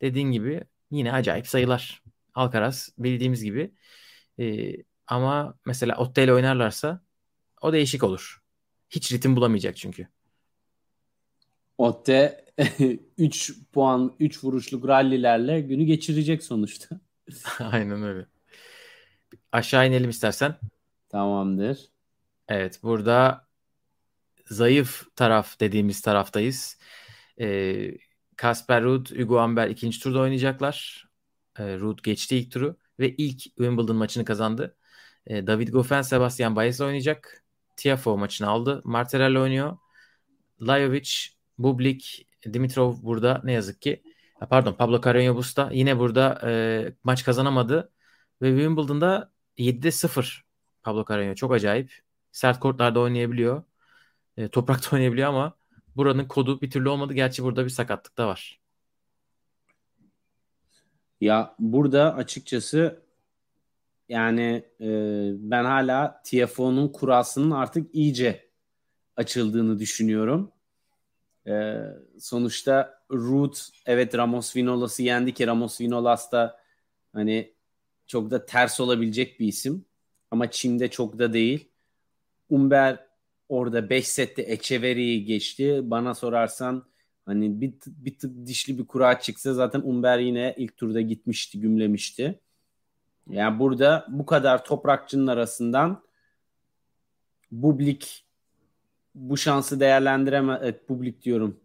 Dediğin 0.00 0.32
gibi 0.32 0.64
yine 0.90 1.12
acayip 1.12 1.48
sayılar. 1.48 2.02
Alcaraz 2.34 2.88
bildiğimiz 2.98 3.44
gibi. 3.44 3.74
E, 4.38 4.74
ama 5.06 5.58
mesela 5.66 5.96
Otte 5.96 6.24
ile 6.24 6.32
oynarlarsa 6.32 7.02
o 7.62 7.72
değişik 7.72 8.04
olur. 8.04 8.42
Hiç 8.90 9.12
ritim 9.12 9.36
bulamayacak 9.36 9.76
çünkü. 9.76 10.08
Otte 11.78 12.41
3 13.18 13.52
puan 13.72 14.16
3 14.20 14.44
vuruşluk 14.44 14.88
rallilerle 14.88 15.60
günü 15.60 15.84
geçirecek 15.84 16.42
sonuçta. 16.42 17.00
Aynen 17.58 18.02
öyle. 18.02 18.26
Aşağı 19.52 19.88
inelim 19.88 20.10
istersen. 20.10 20.56
Tamamdır. 21.08 21.90
Evet 22.48 22.80
burada 22.82 23.46
zayıf 24.46 25.16
taraf 25.16 25.60
dediğimiz 25.60 26.00
taraftayız. 26.00 26.78
Ee, 27.40 27.90
Kasper 28.36 28.82
Ruud, 28.82 29.06
Hugo 29.18 29.38
Amber 29.38 29.68
ikinci 29.68 30.00
turda 30.00 30.20
oynayacaklar. 30.20 31.08
Ee, 31.58 31.78
Ruud 31.78 31.98
geçti 32.02 32.36
ilk 32.36 32.52
turu 32.52 32.76
ve 32.98 33.16
ilk 33.16 33.42
Wimbledon 33.42 33.96
maçını 33.96 34.24
kazandı. 34.24 34.76
Ee, 35.26 35.46
David 35.46 35.68
Goffin, 35.68 36.02
Sebastian 36.02 36.56
Baez 36.56 36.80
oynayacak. 36.80 37.44
Tiafo 37.76 38.18
maçını 38.18 38.48
aldı. 38.48 38.80
Martirelli 38.84 39.38
oynuyor. 39.38 39.76
Lajovic, 40.60 41.10
Bublik, 41.58 42.28
Dimitrov 42.44 42.94
burada 43.02 43.40
ne 43.44 43.52
yazık 43.52 43.82
ki. 43.82 44.02
Pardon 44.50 44.72
Pablo 44.72 44.96
Carreño 44.96 45.36
Busta 45.36 45.70
yine 45.72 45.98
burada 45.98 46.40
e, 46.44 46.92
maç 47.04 47.24
kazanamadı. 47.24 47.92
Ve 48.42 48.48
Wimbledon'da 48.48 49.32
7'de 49.58 49.90
0 49.90 50.44
Pablo 50.82 51.00
Carreño. 51.00 51.34
Çok 51.34 51.52
acayip. 51.52 51.92
Sert 52.32 52.60
kortlarda 52.60 53.00
oynayabiliyor. 53.00 53.62
E, 54.36 54.48
toprakta 54.48 54.90
oynayabiliyor 54.96 55.28
ama 55.28 55.56
buranın 55.96 56.24
kodu 56.24 56.60
bir 56.60 56.70
türlü 56.70 56.88
olmadı. 56.88 57.14
Gerçi 57.14 57.42
burada 57.42 57.64
bir 57.64 57.70
sakatlık 57.70 58.18
da 58.18 58.26
var. 58.28 58.60
Ya 61.20 61.54
burada 61.58 62.14
açıkçası 62.14 63.02
yani 64.08 64.64
e, 64.80 64.88
ben 65.34 65.64
hala 65.64 66.22
TFO'nun 66.24 66.88
kurasının 66.88 67.50
artık 67.50 67.94
iyice 67.94 68.50
açıldığını 69.16 69.78
düşünüyorum. 69.78 70.52
E, 71.46 71.82
sonuçta 72.20 73.02
Root 73.10 73.68
evet 73.86 74.14
Ramos 74.14 74.56
Vinolas'ı 74.56 75.02
yendi 75.02 75.34
ki 75.34 75.46
Ramos 75.46 75.80
Vinolas 75.80 76.32
da 76.32 76.60
hani 77.12 77.52
çok 78.06 78.30
da 78.30 78.46
ters 78.46 78.80
olabilecek 78.80 79.40
bir 79.40 79.46
isim. 79.46 79.84
Ama 80.30 80.50
Çin'de 80.50 80.90
çok 80.90 81.18
da 81.18 81.32
değil. 81.32 81.68
Umber 82.50 83.06
orada 83.48 83.90
5 83.90 84.08
sette 84.08 84.42
Echeveri'yi 84.42 85.24
geçti. 85.24 85.80
Bana 85.82 86.14
sorarsan 86.14 86.84
hani 87.26 87.60
bir, 87.60 87.74
bir 87.86 88.18
tık 88.18 88.46
dişli 88.46 88.78
bir 88.78 88.86
kura 88.86 89.20
çıksa 89.20 89.54
zaten 89.54 89.80
Umber 89.80 90.18
yine 90.18 90.54
ilk 90.56 90.76
turda 90.76 91.00
gitmişti, 91.00 91.60
gümlemişti. 91.60 92.40
Yani 93.30 93.58
burada 93.58 94.06
bu 94.08 94.26
kadar 94.26 94.64
toprakçının 94.64 95.26
arasından 95.26 96.02
Bublik 97.52 98.24
bu 99.14 99.36
şansı 99.36 99.80
değerlendiremez, 99.80 100.58
evet, 100.62 100.88
Bublik 100.88 101.22
diyorum. 101.22 101.60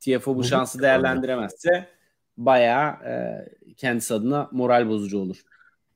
TFO 0.00 0.36
bu 0.36 0.44
şansı 0.44 0.82
değerlendiremezse 0.82 1.88
bayağı 2.36 2.90
e, 2.92 3.44
kendisi 3.76 4.14
adına 4.14 4.48
moral 4.52 4.88
bozucu 4.88 5.18
olur. 5.18 5.42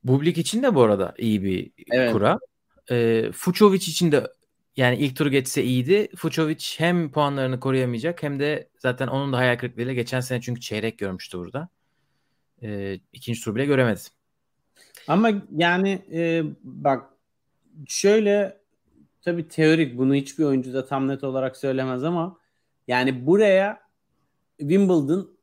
Bublik 0.05 0.39
için 0.39 0.63
de 0.63 0.75
bu 0.75 0.83
arada 0.83 1.15
iyi 1.19 1.45
bir 1.45 1.71
evet. 1.91 2.13
kura. 2.13 2.39
E, 2.91 3.29
Fucovic 3.33 3.77
için 3.77 4.13
de 4.13 4.27
yani 4.77 4.97
ilk 4.97 5.17
turu 5.17 5.31
geçse 5.31 5.63
iyiydi. 5.63 6.09
Fucovic 6.17 6.65
hem 6.79 7.11
puanlarını 7.11 7.61
koruyamayacak 7.61 8.23
hem 8.23 8.41
de 8.41 8.69
zaten 8.79 9.07
onun 9.07 9.33
da 9.33 9.39
hayal 9.39 9.59
kırıklığıyla 9.59 9.93
geçen 9.93 10.21
sene 10.21 10.41
çünkü 10.41 10.61
çeyrek 10.61 10.99
görmüştü 10.99 11.39
burada. 11.39 11.69
E, 12.63 12.99
ikinci 13.13 13.45
tur 13.45 13.55
bile 13.55 13.65
göremedi. 13.65 14.01
Ama 15.09 15.31
yani 15.57 16.03
e, 16.13 16.43
bak 16.63 17.11
şöyle 17.87 18.60
tabii 19.23 19.49
teorik 19.49 19.99
bunu 19.99 20.15
hiçbir 20.15 20.45
oyuncu 20.45 20.75
da 20.75 20.87
tam 20.87 21.09
net 21.09 21.25
olarak 21.25 21.57
söylemez 21.57 22.05
ama 22.05 22.39
yani 22.89 23.27
buraya 23.27 23.81
Wimbledon 24.59 25.39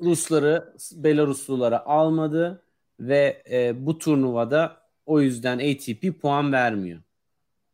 Rusları 0.00 0.74
Belaruslulara 0.92 1.86
almadı 1.86 2.62
ve 3.00 3.42
e, 3.50 3.86
bu 3.86 3.98
turnuvada 3.98 4.82
o 5.06 5.20
yüzden 5.20 5.58
ATP 5.58 6.20
puan 6.20 6.52
vermiyor. 6.52 7.00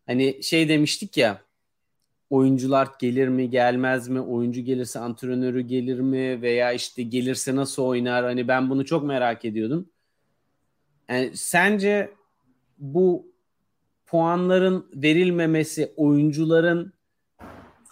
Hani 0.07 0.43
şey 0.43 0.69
demiştik 0.69 1.17
ya 1.17 1.45
oyuncular 2.31 2.89
gelir 2.99 3.29
mi 3.29 3.51
gelmez 3.51 4.09
mi 4.09 4.21
oyuncu 4.21 4.61
gelirse 4.61 4.99
antrenörü 4.99 5.61
gelir 5.61 6.01
mi 6.01 6.43
veya 6.43 6.73
işte 6.73 7.03
gelirse 7.03 7.57
nasıl 7.57 7.83
oynar 7.83 8.25
hani 8.25 8.49
ben 8.49 8.71
bunu 8.71 8.85
çok 8.85 9.05
merak 9.05 9.45
ediyordum. 9.45 9.89
Yani 11.09 11.37
sence 11.37 12.11
bu 12.79 13.34
puanların 14.07 14.87
verilmemesi 14.95 15.93
oyuncuların 15.97 16.93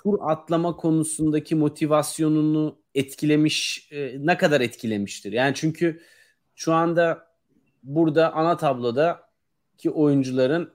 tur 0.03 0.19
atlama 0.21 0.77
konusundaki 0.77 1.55
motivasyonunu 1.55 2.79
etkilemiş 2.95 3.89
e, 3.93 4.17
ne 4.19 4.37
kadar 4.37 4.61
etkilemiştir? 4.61 5.33
Yani 5.33 5.55
çünkü 5.55 6.01
şu 6.55 6.73
anda 6.73 7.27
burada 7.83 8.33
ana 8.33 8.57
tabloda 8.57 9.21
ki 9.79 9.91
oyuncuların 9.91 10.73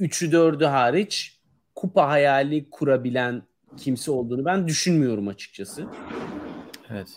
3'ü 0.00 0.30
4'ü 0.30 0.64
hariç 0.64 1.40
kupa 1.74 2.08
hayali 2.08 2.70
kurabilen 2.70 3.42
kimse 3.76 4.10
olduğunu 4.10 4.44
ben 4.44 4.68
düşünmüyorum 4.68 5.28
açıkçası. 5.28 5.86
Evet. 6.90 7.08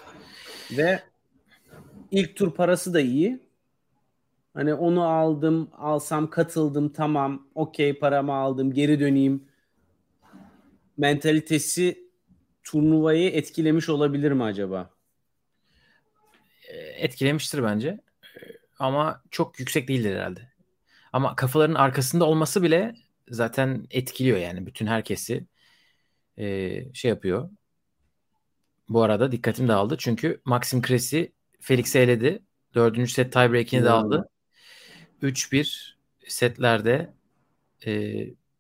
Ve 0.78 1.00
ilk 2.12 2.36
tur 2.36 2.54
parası 2.54 2.94
da 2.94 3.00
iyi. 3.00 3.40
Hani 4.54 4.74
onu 4.74 5.04
aldım, 5.04 5.70
alsam 5.78 6.30
katıldım 6.30 6.90
tamam, 6.90 7.48
okey 7.56 8.00
paramı 8.00 8.34
aldım, 8.34 8.74
geri 8.74 9.00
döneyim. 9.00 9.44
Mentalitesi 10.98 12.08
turnuvayı 12.64 13.30
etkilemiş 13.30 13.90
olabilir 13.90 14.32
mi 14.32 14.44
acaba? 14.44 14.90
E, 16.70 16.78
etkilemiştir 16.78 17.64
bence. 17.64 17.88
E, 17.88 18.00
ama 18.80 19.22
çok 19.32 19.60
yüksek 19.60 19.88
değildir 19.88 20.16
herhalde. 20.16 20.52
Ama 21.14 21.36
kafaların 21.36 21.76
arkasında 21.76 22.26
olması 22.26 22.64
bile 22.64 22.96
zaten 23.30 23.88
etkiliyor 23.90 24.38
yani 24.38 24.66
bütün 24.66 24.88
herkesi 24.88 25.48
e, 26.38 26.94
şey 26.94 27.10
yapıyor. 27.10 27.50
Bu 28.90 29.04
arada 29.04 29.32
dikkatim 29.32 29.68
dağıldı 29.68 29.96
çünkü 29.98 30.42
Maxim 30.46 30.82
Cressy 30.82 31.24
Felix'i 31.62 32.00
eledi. 32.00 32.44
Dördüncü 32.76 33.12
set 33.12 33.34
tiebreak'ini 33.34 33.84
de 33.84 33.90
aldı. 33.90 34.30
3-1 35.24 35.98
setlerde 36.28 37.14
e, 37.86 37.92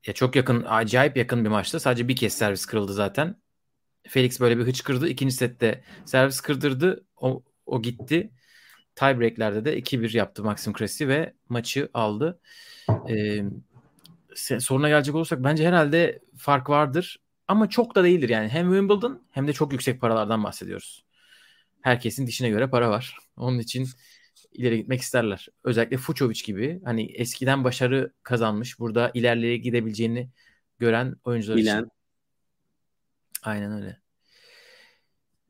ya 0.07 0.13
çok 0.13 0.35
yakın, 0.35 0.63
acayip 0.67 1.17
yakın 1.17 1.45
bir 1.45 1.49
maçtı. 1.49 1.79
Sadece 1.79 2.07
bir 2.07 2.15
kez 2.15 2.33
servis 2.33 2.65
kırıldı 2.65 2.93
zaten. 2.93 3.35
Felix 4.07 4.39
böyle 4.39 4.57
bir 4.57 4.63
hıçkırdı. 4.63 5.07
İkinci 5.07 5.35
sette 5.35 5.83
servis 6.05 6.41
kırdırdı. 6.41 7.05
O, 7.17 7.43
o 7.65 7.81
gitti. 7.81 8.31
Tiebreak'lerde 8.95 9.65
de 9.65 9.77
2-1 9.77 10.17
yaptı 10.17 10.43
Maxim 10.43 10.73
Cressy 10.73 11.07
ve 11.07 11.33
maçı 11.49 11.89
aldı. 11.93 12.39
Ee, 13.09 13.43
soruna 14.59 14.89
gelecek 14.89 15.15
olursak 15.15 15.43
bence 15.43 15.67
herhalde 15.67 16.19
fark 16.37 16.69
vardır. 16.69 17.19
Ama 17.47 17.69
çok 17.69 17.95
da 17.95 18.03
değildir 18.03 18.29
yani. 18.29 18.49
Hem 18.49 18.65
Wimbledon 18.71 19.21
hem 19.31 19.47
de 19.47 19.53
çok 19.53 19.71
yüksek 19.71 20.01
paralardan 20.01 20.43
bahsediyoruz. 20.43 21.05
Herkesin 21.81 22.27
dişine 22.27 22.49
göre 22.49 22.69
para 22.69 22.89
var. 22.89 23.17
Onun 23.37 23.59
için 23.59 23.87
ileri 24.53 24.77
gitmek 24.77 25.01
isterler. 25.01 25.47
Özellikle 25.63 25.97
Fucovic 25.97 26.41
gibi 26.45 26.81
hani 26.85 27.11
eskiden 27.11 27.63
başarı 27.63 28.13
kazanmış, 28.23 28.79
burada 28.79 29.11
ilerleye 29.13 29.57
gidebileceğini 29.57 30.29
gören 30.79 31.15
oyuncular 31.23 31.57
Bilen. 31.57 31.79
için. 31.79 31.91
Aynen 33.43 33.71
öyle. 33.71 34.03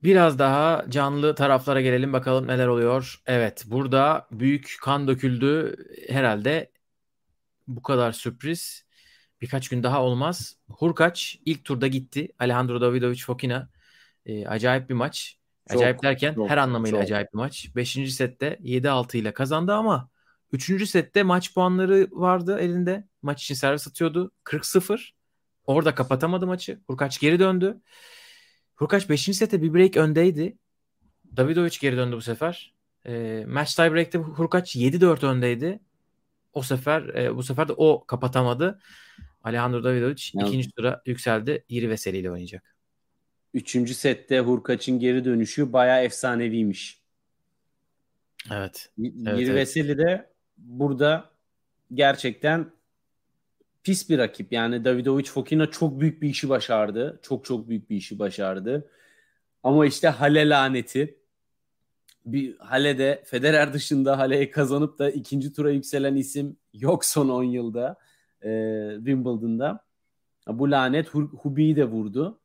Biraz 0.04 0.40
daha 0.40 0.86
canlı 0.90 1.36
taraflara 1.36 1.82
gelelim 1.82 2.14
bakalım 2.14 2.48
neler 2.48 2.68
oluyor. 2.68 3.22
Evet 3.26 3.64
burada 3.68 4.28
büyük 4.32 4.76
kan 4.82 5.08
döküldü. 5.08 5.76
Herhalde 6.10 6.72
bu 7.68 7.82
kadar 7.82 8.12
sürpriz 8.12 8.86
birkaç 9.42 9.70
gün 9.70 9.84
daha 9.84 10.04
olmaz. 10.04 10.58
Hurkaç 10.70 11.40
ilk 11.46 11.66
turda 11.66 11.88
gitti. 11.88 12.28
Alejandro 12.40 12.82
Davidovic 12.82 13.24
Fokina. 13.24 13.70
E, 14.26 14.48
acayip 14.48 14.90
bir 14.90 14.94
maç. 14.94 15.38
Çok, 15.70 15.78
acayip 15.78 16.04
derken 16.04 16.34
çok, 16.34 16.50
her 16.50 16.58
anlamıyla 16.58 16.98
çok. 16.98 17.04
acayip 17.04 17.34
bir 17.34 17.38
maç. 17.38 17.76
Beşinci 17.76 18.12
sette 18.12 18.58
7-6 18.62 19.18
ile 19.18 19.34
kazandı 19.34 19.74
ama 19.74 20.10
üçüncü 20.52 20.88
sette 20.88 21.24
maç 21.24 21.54
puanları 21.54 22.08
vardı 22.12 22.60
elinde. 22.60 23.08
Maç 23.22 23.44
için 23.44 23.56
servis 23.56 23.88
atıyordu. 23.88 24.32
40-0. 24.44 25.12
Orada 25.66 25.96
kapatamadı 25.96 26.48
maçı. 26.48 26.80
Hurkaç 26.88 27.20
geri 27.20 27.40
döndü. 27.40 27.82
Hurkaç 28.76 29.10
5. 29.10 29.22
sette 29.24 29.62
bir 29.62 29.74
break 29.74 29.98
öndeydi. 29.98 30.58
Davidovic 31.38 31.78
geri 31.82 31.98
döndü 31.98 32.16
bu 32.16 32.22
sefer. 32.22 32.74
E, 33.06 33.46
match 33.48 33.76
tie 33.76 33.94
break'te 33.94 34.18
Hurkaç 34.18 34.76
7-4 34.76 35.26
öndeydi. 35.26 35.80
O 36.54 36.62
sefer 36.62 37.02
e, 37.02 37.36
bu 37.36 37.44
sefer 37.44 37.68
de 37.68 37.74
o 37.78 38.06
kapatamadı. 38.06 38.80
Alejandro 39.44 39.84
Davidovic 39.84 40.24
Yani- 40.34 40.50
ikinci 40.50 40.72
tura 40.72 41.02
yükseldi. 41.06 41.66
Yiri 41.70 41.90
Veseli 41.90 42.18
ile 42.18 42.32
oynayacak. 42.32 42.73
Üçüncü 43.54 43.94
sette 43.94 44.40
Hurkaç'ın 44.40 45.00
geri 45.00 45.26
dönüşü 45.26 45.74
bayağı 45.74 46.04
efsaneviymiş. 46.04 47.02
Evet. 48.52 48.92
Evet, 49.00 49.40
Yiri 49.40 49.52
evet. 49.52 49.56
Veseli 49.56 49.98
de 49.98 50.30
burada 50.58 51.30
gerçekten 51.94 52.72
pis 53.84 54.10
bir 54.10 54.18
rakip. 54.18 54.52
Yani 54.52 54.86
Davidovic 54.86 55.24
Fokina 55.24 55.72
çok 55.72 56.00
büyük 56.00 56.22
bir 56.22 56.30
işi 56.30 56.50
başardı. 56.50 57.20
Çok 57.22 57.46
çok 57.46 57.70
büyük 57.70 57.90
bir 57.90 57.96
işi 57.96 58.20
başardı. 58.20 58.90
Ama 59.64 59.86
işte 59.86 60.08
Hale 60.08 60.50
laneti. 60.50 61.18
Bir 62.26 62.58
Hale'de 62.58 63.24
Federer 63.26 63.74
dışında 63.74 64.18
Hale'yi 64.18 64.52
kazanıp 64.52 65.00
da 65.00 65.10
ikinci 65.12 65.54
tura 65.54 65.72
yükselen 65.72 66.16
isim 66.16 66.58
yok 66.74 67.06
son 67.06 67.30
10 67.30 67.44
yılda 67.44 67.98
e, 68.42 68.50
Wimbledon'da. 68.98 69.86
Bu 70.48 70.72
lanet 70.72 71.08
Hu- 71.08 71.38
Hubi'yi 71.38 71.76
de 71.76 71.86
vurdu. 71.86 72.40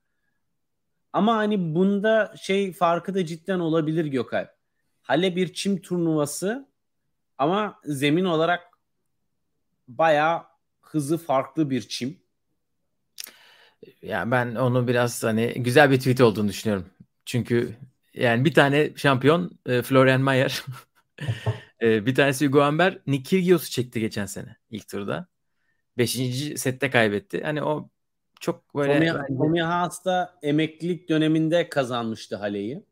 Ama 1.19 1.37
hani 1.37 1.75
bunda 1.75 2.35
şey 2.41 2.73
farkı 2.73 3.15
da 3.15 3.27
cidden 3.27 3.59
olabilir 3.59 4.05
Gökalp. 4.05 4.51
Hale 5.03 5.37
bir 5.37 5.53
çim 5.53 5.81
turnuvası 5.81 6.69
ama 7.39 7.81
zemin 7.85 8.25
olarak 8.25 8.61
bayağı 9.89 10.43
hızı 10.81 11.19
farklı 11.19 11.71
bir 11.71 11.89
çim. 11.89 12.19
Yani 14.03 14.31
ben 14.31 14.55
onu 14.55 14.89
biraz 14.89 15.25
hani 15.25 15.55
güzel 15.57 15.91
bir 15.91 15.99
tweet 15.99 16.21
olduğunu 16.21 16.49
düşünüyorum. 16.49 16.87
Çünkü 17.25 17.77
yani 18.15 18.45
bir 18.45 18.55
tane 18.55 18.91
şampiyon 18.97 19.59
e, 19.67 19.83
Florian 19.83 20.21
Mayer. 20.21 20.63
E, 21.83 22.07
bir 22.07 22.15
tanesi 22.15 22.47
Hugo 22.47 22.67
Humbert. 22.67 23.07
Nick 23.07 23.23
Kyrgios'u 23.23 23.71
çekti 23.71 24.01
geçen 24.01 24.27
sene 24.27 24.57
ilk 24.71 24.89
turda. 24.89 25.29
Beşinci 25.99 26.59
sette 26.59 26.91
kaybetti. 26.91 27.43
Hani 27.43 27.63
o 27.63 27.91
çok 28.41 28.75
böyle 28.75 29.13
Tommy, 29.29 29.61
Haas 29.61 30.05
da 30.05 30.39
emeklilik 30.43 31.09
döneminde 31.09 31.69
kazanmıştı 31.69 32.37
Hale'yi. 32.37 32.83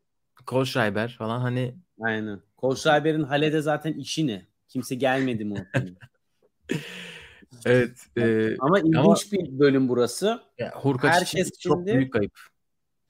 Kohlschreiber 0.46 1.09
falan 1.18 1.40
hani 1.40 1.74
Aynen. 2.00 2.40
Kohlschreiber'in 2.56 3.22
Hale'de 3.22 3.61
zaten 3.61 3.92
işi 3.92 4.26
ne? 4.26 4.46
Kimse 4.68 4.94
gelmedi 4.94 5.44
mi 5.44 5.68
evet 7.66 8.06
e, 8.18 8.56
Ama 8.61 8.80
ilginç 8.80 9.32
bir 9.32 9.59
bölüm 9.59 9.88
burası. 9.88 10.40
ya 10.59 10.70
Hurkaç 10.74 11.22
için 11.22 11.38
Herkes 11.38 11.59
çok 11.59 11.78
şimdi- 11.78 11.94
büyük 11.94 12.12
kayıp. 12.12 12.40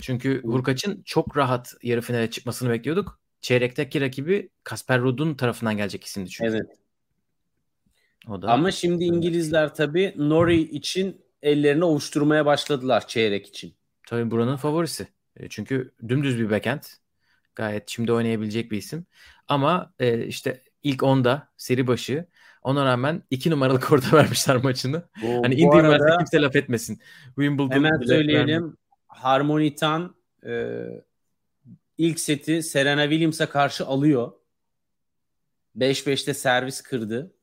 Çünkü 0.03 0.43
Hurkaç'ın 0.43 1.03
çok 1.05 1.37
rahat 1.37 1.75
yarı 1.83 2.01
finale 2.01 2.31
çıkmasını 2.31 2.71
bekliyorduk. 2.71 3.19
Çeyrekteki 3.41 4.01
rakibi 4.01 4.51
Kasper 4.65 5.01
Ruud'un 5.01 5.35
tarafından 5.35 5.77
gelecek 5.77 6.05
isimdi 6.05 6.31
çünkü. 6.31 6.51
Evet. 6.51 6.67
O 8.29 8.43
da 8.43 8.49
Ama 8.53 8.71
şimdi 8.71 9.05
İngilizler 9.05 9.75
tabii 9.75 10.15
Nori 10.17 10.61
için 10.61 11.21
ellerini 11.43 11.85
ovuşturmaya 11.85 12.47
başladılar 12.47 13.09
çeyrek 13.09 13.47
için. 13.47 13.75
Tabii 14.07 14.31
buranın 14.31 14.57
favorisi. 14.57 15.09
E, 15.37 15.49
Çünkü 15.49 15.95
dümdüz 16.09 16.39
bir 16.39 16.51
backhand. 16.51 16.83
Gayet 17.55 17.89
şimdi 17.89 18.13
oynayabilecek 18.13 18.73
bir 18.73 18.79
isim. 18.79 19.07
Ama 19.49 19.95
e, 19.99 20.27
işte 20.27 20.63
ilk 20.83 21.01
10'da 21.03 21.49
seri 21.57 21.87
başı 21.87 22.27
ona 22.63 22.85
rağmen 22.85 23.23
2 23.31 23.51
numaralı 23.51 23.81
korta 23.81 24.17
vermişler 24.17 24.57
maçını. 24.57 25.03
Bu, 25.23 25.45
Hani 25.45 25.71
arada 25.71 25.91
verse 25.91 26.17
kimse 26.19 26.41
laf 26.43 26.57
etmesin. 26.57 27.01
Wimbledon 27.27 27.71
hemen 27.71 28.01
söyleyelim. 28.07 28.77
Harmonitan 29.07 30.15
e, 30.47 30.83
ilk 31.99 32.21
seti 32.21 32.63
Serena 32.63 33.03
Williams'a 33.03 33.49
karşı 33.49 33.87
alıyor. 33.87 34.33
5-5'te 35.77 36.35
servis 36.35 36.81
kırdı. 36.81 37.36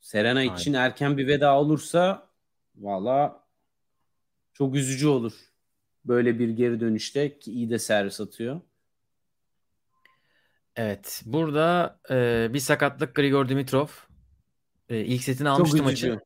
Serena 0.00 0.38
Aynen. 0.38 0.54
için 0.54 0.72
erken 0.72 1.18
bir 1.18 1.26
veda 1.26 1.58
olursa 1.58 2.28
valla 2.76 3.44
çok 4.52 4.74
üzücü 4.74 5.06
olur. 5.06 5.32
Böyle 6.04 6.38
bir 6.38 6.48
geri 6.48 6.80
dönüşte 6.80 7.38
ki 7.38 7.52
iyi 7.52 7.70
de 7.70 7.78
servis 7.78 8.20
atıyor. 8.20 8.60
Evet. 10.76 11.22
Burada 11.26 11.98
e, 12.10 12.48
bir 12.54 12.58
sakatlık 12.58 13.14
Grigor 13.14 13.48
Dimitrov. 13.48 13.86
E, 14.88 15.00
ilk 15.00 15.22
setini 15.22 15.48
almıştı 15.48 15.82
maçı. 15.82 16.20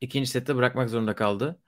İkinci 0.00 0.30
sette 0.30 0.56
bırakmak 0.56 0.90
zorunda 0.90 1.14
kaldı. 1.14 1.60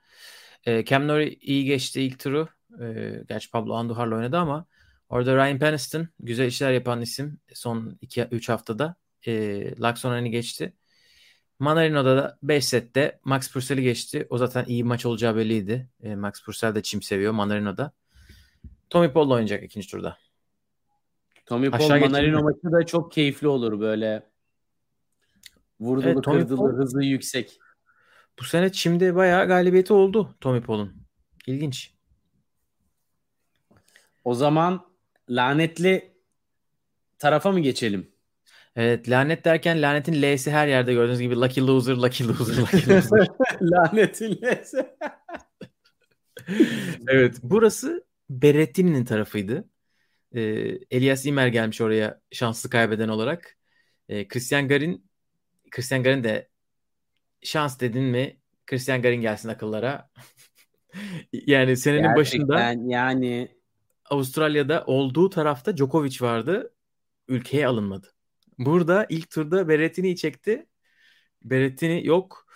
E, 0.65 0.85
Cam 0.85 1.07
Norrie 1.07 1.37
iyi 1.41 1.65
geçti 1.65 2.01
ilk 2.01 2.19
turu. 2.19 2.47
E, 2.81 3.13
gerçi 3.29 3.51
Pablo 3.51 3.73
Andujar'la 3.73 4.15
oynadı 4.15 4.37
ama 4.37 4.65
orada 5.09 5.35
Ryan 5.35 5.59
Peniston 5.59 6.07
güzel 6.19 6.47
işler 6.47 6.71
yapan 6.71 7.01
isim 7.01 7.39
son 7.53 7.97
2-3 8.01 8.51
haftada 8.51 8.95
e, 9.27 9.81
Laxonen'i 9.81 10.31
geçti. 10.31 10.73
Manarino'da 11.63 12.17
da 12.17 12.37
5 12.43 12.65
sette 12.65 13.19
Max 13.23 13.51
Purcell'i 13.51 13.83
geçti. 13.83 14.27
O 14.29 14.37
zaten 14.37 14.65
iyi 14.65 14.83
bir 14.83 14.87
maç 14.87 15.05
olacağı 15.05 15.35
belliydi. 15.35 15.89
E, 16.03 16.15
Max 16.15 16.43
Purcell 16.43 16.75
de 16.75 16.81
çim 16.83 17.01
seviyor 17.01 17.31
Manarino'da. 17.31 17.91
Tommy 18.89 19.11
Paul'la 19.13 19.33
oynayacak 19.33 19.63
ikinci 19.63 19.87
turda. 19.87 20.17
Tommy 21.45 21.71
Paul 21.71 21.79
Aşağı 21.85 21.99
Manarino 21.99 22.43
maçı 22.43 22.71
da 22.71 22.85
çok 22.85 23.11
keyifli 23.11 23.47
olur 23.47 23.79
böyle. 23.79 24.23
Vurdulu 25.79 26.07
Evet, 26.07 26.21
kırdılı 26.21 26.57
Paul- 26.57 26.77
hızı 26.77 27.03
yüksek. 27.03 27.59
Bu 28.39 28.43
sene 28.43 28.71
çimde 28.71 29.15
bayağı 29.15 29.47
galibiyeti 29.47 29.93
oldu 29.93 30.35
Tommy 30.41 30.61
Paul'un. 30.61 30.93
İlginç. 31.47 31.93
O 34.23 34.33
zaman 34.33 34.85
lanetli 35.29 36.13
tarafa 37.19 37.51
mı 37.51 37.59
geçelim? 37.59 38.12
Evet 38.75 39.09
lanet 39.09 39.45
derken 39.45 39.81
lanetin 39.81 40.21
L'si 40.21 40.51
her 40.51 40.67
yerde 40.67 40.93
gördüğünüz 40.93 41.19
gibi 41.19 41.35
lucky 41.35 41.67
loser, 41.67 41.95
lucky 41.95 42.29
loser, 42.29 42.57
lucky 42.57 42.95
loser. 42.95 43.27
Lanetin 43.61 44.39
L'si. 44.41 44.85
evet 47.07 47.35
burası 47.43 48.05
Berrettini'nin 48.29 49.05
tarafıydı. 49.05 49.69
Ee, 50.35 50.41
Elias 50.91 51.25
Imer 51.25 51.47
gelmiş 51.47 51.81
oraya 51.81 52.21
şanslı 52.31 52.69
kaybeden 52.69 53.09
olarak. 53.09 53.57
Ee, 54.09 54.27
Christian 54.27 54.67
Garin 54.67 55.09
Christian 55.71 56.03
Garin 56.03 56.23
de 56.23 56.49
şans 57.41 57.79
dedin 57.79 58.03
mi 58.03 58.37
Christian 58.65 59.01
Garin 59.01 59.21
gelsin 59.21 59.49
akıllara. 59.49 60.09
yani 61.33 61.77
senenin 61.77 62.03
Gerçekten 62.15 62.49
başında 62.49 62.93
yani 62.93 63.47
Avustralya'da 64.09 64.83
olduğu 64.87 65.29
tarafta 65.29 65.77
Djokovic 65.77 66.17
vardı. 66.21 66.73
Ülkeye 67.27 67.67
alınmadı. 67.67 68.12
Burada 68.59 69.05
ilk 69.09 69.29
turda 69.29 69.67
Berrettini'yi 69.69 70.15
çekti. 70.15 70.65
Berrettini 71.43 72.07
yok. 72.07 72.47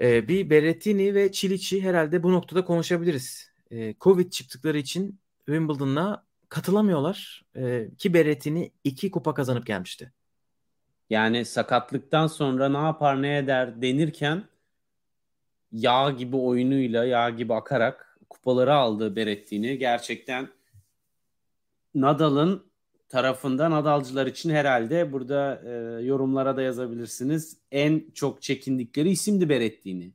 Ee, 0.00 0.28
bir 0.28 0.50
Berrettini 0.50 1.14
ve 1.14 1.32
Çiliç'i 1.32 1.82
herhalde 1.82 2.22
bu 2.22 2.32
noktada 2.32 2.64
konuşabiliriz. 2.64 3.52
Ee, 3.70 3.94
Covid 4.00 4.30
çıktıkları 4.32 4.78
için 4.78 5.20
Wimbledon'a 5.46 6.26
katılamıyorlar. 6.48 7.42
Ee, 7.56 7.88
ki 7.98 8.14
Berrettini 8.14 8.72
iki 8.84 9.10
kupa 9.10 9.34
kazanıp 9.34 9.66
gelmişti. 9.66 10.12
yani 11.10 11.44
sakatlıktan 11.44 12.26
sonra 12.26 12.68
ne 12.68 12.78
yapar 12.78 13.22
ne 13.22 13.38
eder 13.38 13.82
denirken 13.82 14.44
yağ 15.72 16.10
gibi 16.10 16.36
oyunuyla 16.36 17.04
yağ 17.04 17.30
gibi 17.30 17.54
akarak 17.54 18.18
kupaları 18.30 18.74
aldı 18.74 19.16
Berrettini. 19.16 19.78
Gerçekten 19.78 20.48
Nadal'ın 21.94 22.71
tarafında 23.12 23.70
Nadalcılar 23.70 24.26
için 24.26 24.50
herhalde 24.50 25.12
burada 25.12 25.62
e, 25.66 25.70
yorumlara 26.04 26.56
da 26.56 26.62
yazabilirsiniz. 26.62 27.56
En 27.70 28.04
çok 28.14 28.42
çekindikleri 28.42 29.10
isimdi 29.10 29.48
Berrettini. 29.48 30.12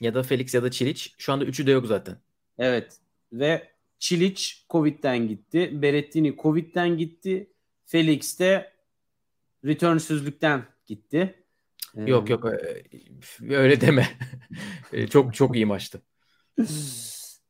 Ya 0.00 0.14
da 0.14 0.22
Felix 0.22 0.54
ya 0.54 0.62
da 0.62 0.70
Çiliç. 0.70 1.14
Şu 1.18 1.32
anda 1.32 1.44
üçü 1.44 1.66
de 1.66 1.70
yok 1.70 1.86
zaten. 1.86 2.16
Evet 2.58 2.96
ve 3.32 3.68
Çiliç 3.98 4.66
Covid'den 4.70 5.28
gitti. 5.28 5.82
Berrettini 5.82 6.36
Covid'den 6.36 6.96
gitti. 6.96 7.52
Felix 7.86 8.38
de 8.40 8.72
returnsüzlükten 9.64 10.64
gitti. 10.86 11.44
Ee, 11.96 12.02
Yok 12.10 12.30
yok 12.30 12.46
e, 12.46 13.56
öyle 13.56 13.80
deme. 13.80 14.08
E, 14.92 15.06
çok 15.06 15.34
çok 15.34 15.56
iyi 15.56 15.66
maçtı. 15.66 16.02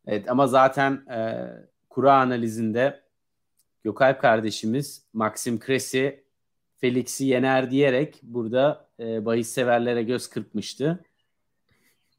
Evet 0.07 0.31
ama 0.31 0.47
zaten 0.47 0.93
e, 0.93 1.49
kura 1.91 2.15
analizinde 2.15 3.03
Gökalp 3.85 4.21
kardeşimiz 4.21 5.05
Maxim 5.13 5.61
Cressy 5.67 6.09
Felix'i 6.77 7.25
yener 7.25 7.71
diyerek 7.71 8.21
burada 8.23 8.89
e, 9.01 9.25
bahis 9.25 9.49
severlere 9.49 10.03
göz 10.03 10.31
kırpmıştı. 10.31 11.05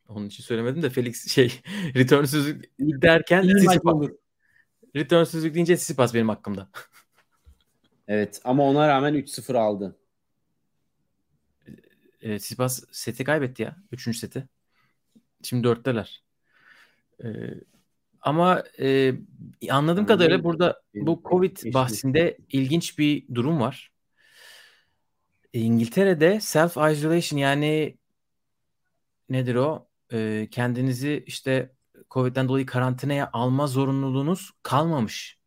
Onun 0.10 0.28
için 0.28 0.44
söylemedim 0.44 0.82
de 0.82 0.90
Felix 0.90 1.28
şey 1.32 1.62
returnsüzlük 1.96 2.72
derken 2.80 3.44
olur. 3.84 4.12
Returnsüzlük 4.96 5.54
deyince 5.54 5.76
Tsitsipas 5.76 6.14
benim 6.14 6.30
hakkımda. 6.30 6.70
Evet 8.08 8.42
ama 8.44 8.64
ona 8.64 8.88
rağmen 8.88 9.14
3-0 9.14 9.58
aldı. 9.58 10.00
E, 12.22 12.38
Tsitsipas 12.38 12.84
seti 12.92 13.24
kaybetti 13.24 13.64
ya. 13.64 13.78
Üçüncü 13.92 14.18
seti. 14.18 14.48
Şimdi 15.44 15.64
dörtteler. 15.64 16.24
E, 17.24 17.28
ama 18.24 18.64
e, 18.80 19.14
anladığım 19.70 19.98
Yani 19.98 20.08
kadarıyla 20.08 20.38
benim- 20.38 20.44
burada 20.44 20.82
benim- 20.96 21.08
bu 21.08 21.22
Covid 21.30 21.58
benim- 21.64 21.74
bahsinde 21.74 22.38
ilginç 22.50 23.00
bir 23.00 23.28
durum 23.36 23.60
var. 23.60 23.92
E, 25.54 25.60
İngiltere'de 25.60 26.40
self 26.40 26.72
isolation 26.72 27.40
yani 27.40 27.98
nedir 29.30 29.56
o? 29.56 29.88
E, 30.14 30.48
kendinizi 30.52 31.24
işte 31.28 31.72
Covid'den 32.12 32.48
dolayı 32.48 32.66
karantinaya 32.66 33.30
alma 33.34 33.68
zorunluluğunuz 33.68 34.52
kalmamış. 34.64 35.38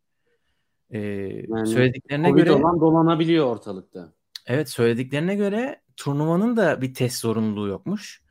E, 0.89 0.99
Yani 0.99 1.67
söylediklerine 1.67 2.27
Covid 2.29 2.43
göre 2.43 2.51
olan 2.51 2.79
dolanabiliyor 2.79 3.45
ortalıkta. 3.45 4.13
Evet 4.45 4.69
söylediklerine 4.69 5.35
göre 5.35 5.81
turnuvanın 5.97 6.57
da 6.57 6.81
bir 6.81 6.93
test 6.93 7.19
zorunluluğu 7.19 7.67
yokmuş. 7.67 8.21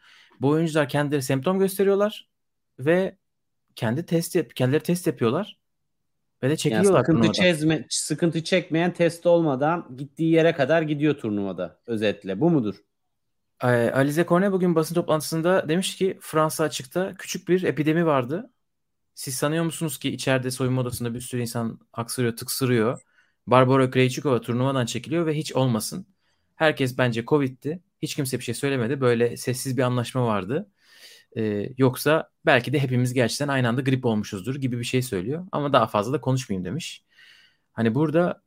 Bu 0.40 0.48
oyuncular 0.48 0.88
kendileri 0.88 1.22
semptom 1.22 1.58
gösteriyorlar 1.58 2.28
ve 2.78 3.16
kendi 3.76 4.06
test 4.06 4.34
yap 4.34 4.56
kendileri 4.56 4.82
test 4.82 5.06
yapıyorlar 5.06 5.58
ve 6.42 6.50
de 6.50 6.56
Yani 6.56 6.58
çekiliyorlar 6.58 7.04
sıkıntı, 7.04 7.10
turnuvadan. 7.10 7.32
çezme, 7.32 7.86
sıkıntı 7.90 8.44
çekmeyen 8.44 8.92
test 8.94 9.26
olmadan 9.26 9.96
gittiği 9.96 10.32
yere 10.32 10.54
kadar 10.54 10.82
gidiyor 10.82 11.14
turnuvada 11.14 11.80
özetle. 11.86 12.40
Bu 12.40 12.50
mudur? 12.50 12.76
Ee, 13.62 13.66
Alize 13.66 14.26
Cornet 14.26 14.52
bugün 14.52 14.74
basın 14.74 14.94
toplantısında 14.94 15.68
demiş 15.68 15.96
ki 15.96 16.18
Fransa 16.20 16.64
açıkta 16.64 17.14
küçük 17.14 17.48
bir 17.48 17.62
epidemi 17.62 18.06
vardı. 18.06 18.50
Siz 19.14 19.34
sanıyor 19.36 19.64
musunuz 19.64 19.98
ki 19.98 20.10
içeride 20.10 20.50
soyunma 20.50 20.80
odasında 20.82 21.14
bir 21.14 21.20
sürü 21.20 21.40
insan 21.40 21.80
aksırıyor, 21.92 22.36
tıksırıyor. 22.36 23.02
Barbara 23.46 23.90
Krejcikova 23.90 24.40
turnuvadan 24.40 24.86
çekiliyor 24.86 25.26
ve 25.26 25.34
hiç 25.38 25.52
olmasın. 25.56 26.06
Herkes 26.56 26.98
bence 26.98 27.24
Covid'ti. 27.24 27.82
Hiç 28.02 28.14
kimse 28.14 28.38
bir 28.38 28.44
şey 28.44 28.54
söylemedi. 28.54 29.00
Böyle 29.00 29.36
sessiz 29.36 29.76
bir 29.78 29.82
anlaşma 29.82 30.26
vardı. 30.26 30.70
Ee, 31.36 31.68
yoksa 31.78 32.30
belki 32.46 32.72
de 32.72 32.78
hepimiz 32.78 33.14
gerçekten 33.14 33.48
aynı 33.48 33.68
anda 33.68 33.80
grip 33.80 34.04
olmuşuzdur 34.04 34.54
gibi 34.54 34.78
bir 34.78 34.84
şey 34.84 35.02
söylüyor. 35.02 35.46
Ama 35.52 35.72
daha 35.72 35.86
fazla 35.86 36.12
da 36.12 36.20
konuşmayayım 36.20 36.64
demiş. 36.64 37.04
Hani 37.72 37.94
burada 37.94 38.42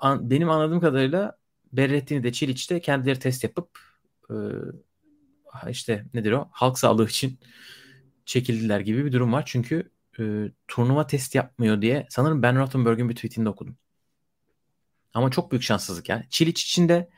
an- 0.00 0.30
benim 0.30 0.50
anladığım 0.50 0.80
kadarıyla 0.80 1.38
Berrettini 1.72 2.22
de 2.22 2.32
Çiliç 2.32 2.70
de 2.70 2.80
kendileri 2.80 3.18
test 3.18 3.44
yapıp 3.44 3.78
e, 4.30 4.34
işte 5.70 6.04
nedir 6.14 6.32
o 6.32 6.48
halk 6.50 6.78
sağlığı 6.78 7.06
için 7.06 7.38
çekildiler 8.26 8.80
gibi 8.80 9.04
bir 9.04 9.12
durum 9.12 9.32
var. 9.32 9.42
Çünkü 9.46 9.90
e, 10.20 10.22
turnuva 10.68 11.06
test 11.06 11.34
yapmıyor 11.34 11.82
diye 11.82 12.06
sanırım 12.10 12.42
Ben 12.42 12.58
Rothenberg'in 12.58 13.08
bir 13.08 13.14
tweetinde 13.16 13.48
okudum. 13.48 13.76
Ama 15.14 15.30
çok 15.30 15.50
büyük 15.50 15.62
şanssızlık 15.62 16.08
yani. 16.08 16.24
Çiliç 16.30 16.62
için 16.62 16.88
de 16.88 17.08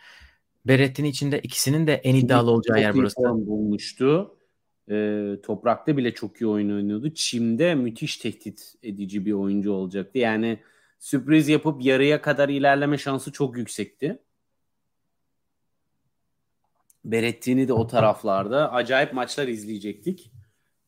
Berrettini 0.66 1.08
için 1.08 1.32
de 1.32 1.40
ikisinin 1.40 1.86
de 1.86 1.94
en 1.94 2.14
iddialı 2.14 2.50
olacağı 2.50 2.80
yer 2.80 2.94
burası. 2.94 3.22
bulmuştu. 3.22 4.35
Ee, 4.90 5.36
toprakta 5.42 5.96
bile 5.96 6.14
çok 6.14 6.40
iyi 6.40 6.46
oyun 6.46 6.70
oynuyordu. 6.70 7.14
Çim'de 7.14 7.74
müthiş 7.74 8.16
tehdit 8.16 8.74
edici 8.82 9.26
bir 9.26 9.32
oyuncu 9.32 9.72
olacaktı. 9.72 10.18
Yani 10.18 10.60
sürpriz 10.98 11.48
yapıp 11.48 11.84
yarıya 11.84 12.22
kadar 12.22 12.48
ilerleme 12.48 12.98
şansı 12.98 13.32
çok 13.32 13.56
yüksekti. 13.56 14.18
Berrettini 17.04 17.68
de 17.68 17.72
o 17.72 17.86
taraflarda 17.86 18.72
acayip 18.72 19.12
maçlar 19.12 19.48
izleyecektik. 19.48 20.32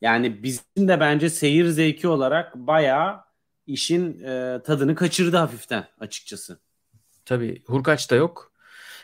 Yani 0.01 0.43
bizim 0.43 0.89
de 0.89 1.01
bence 1.01 1.31
seyir 1.31 1.67
zevki 1.67 2.09
olarak 2.09 2.55
bayağı 2.55 3.21
işin 3.67 4.21
e, 4.21 4.63
tadını 4.65 4.95
kaçırdı 4.95 5.37
hafiften 5.37 5.89
açıkçası. 6.01 6.61
Tabii 7.25 7.63
Hurkaç 7.67 8.11
da 8.11 8.17
yok. 8.17 8.48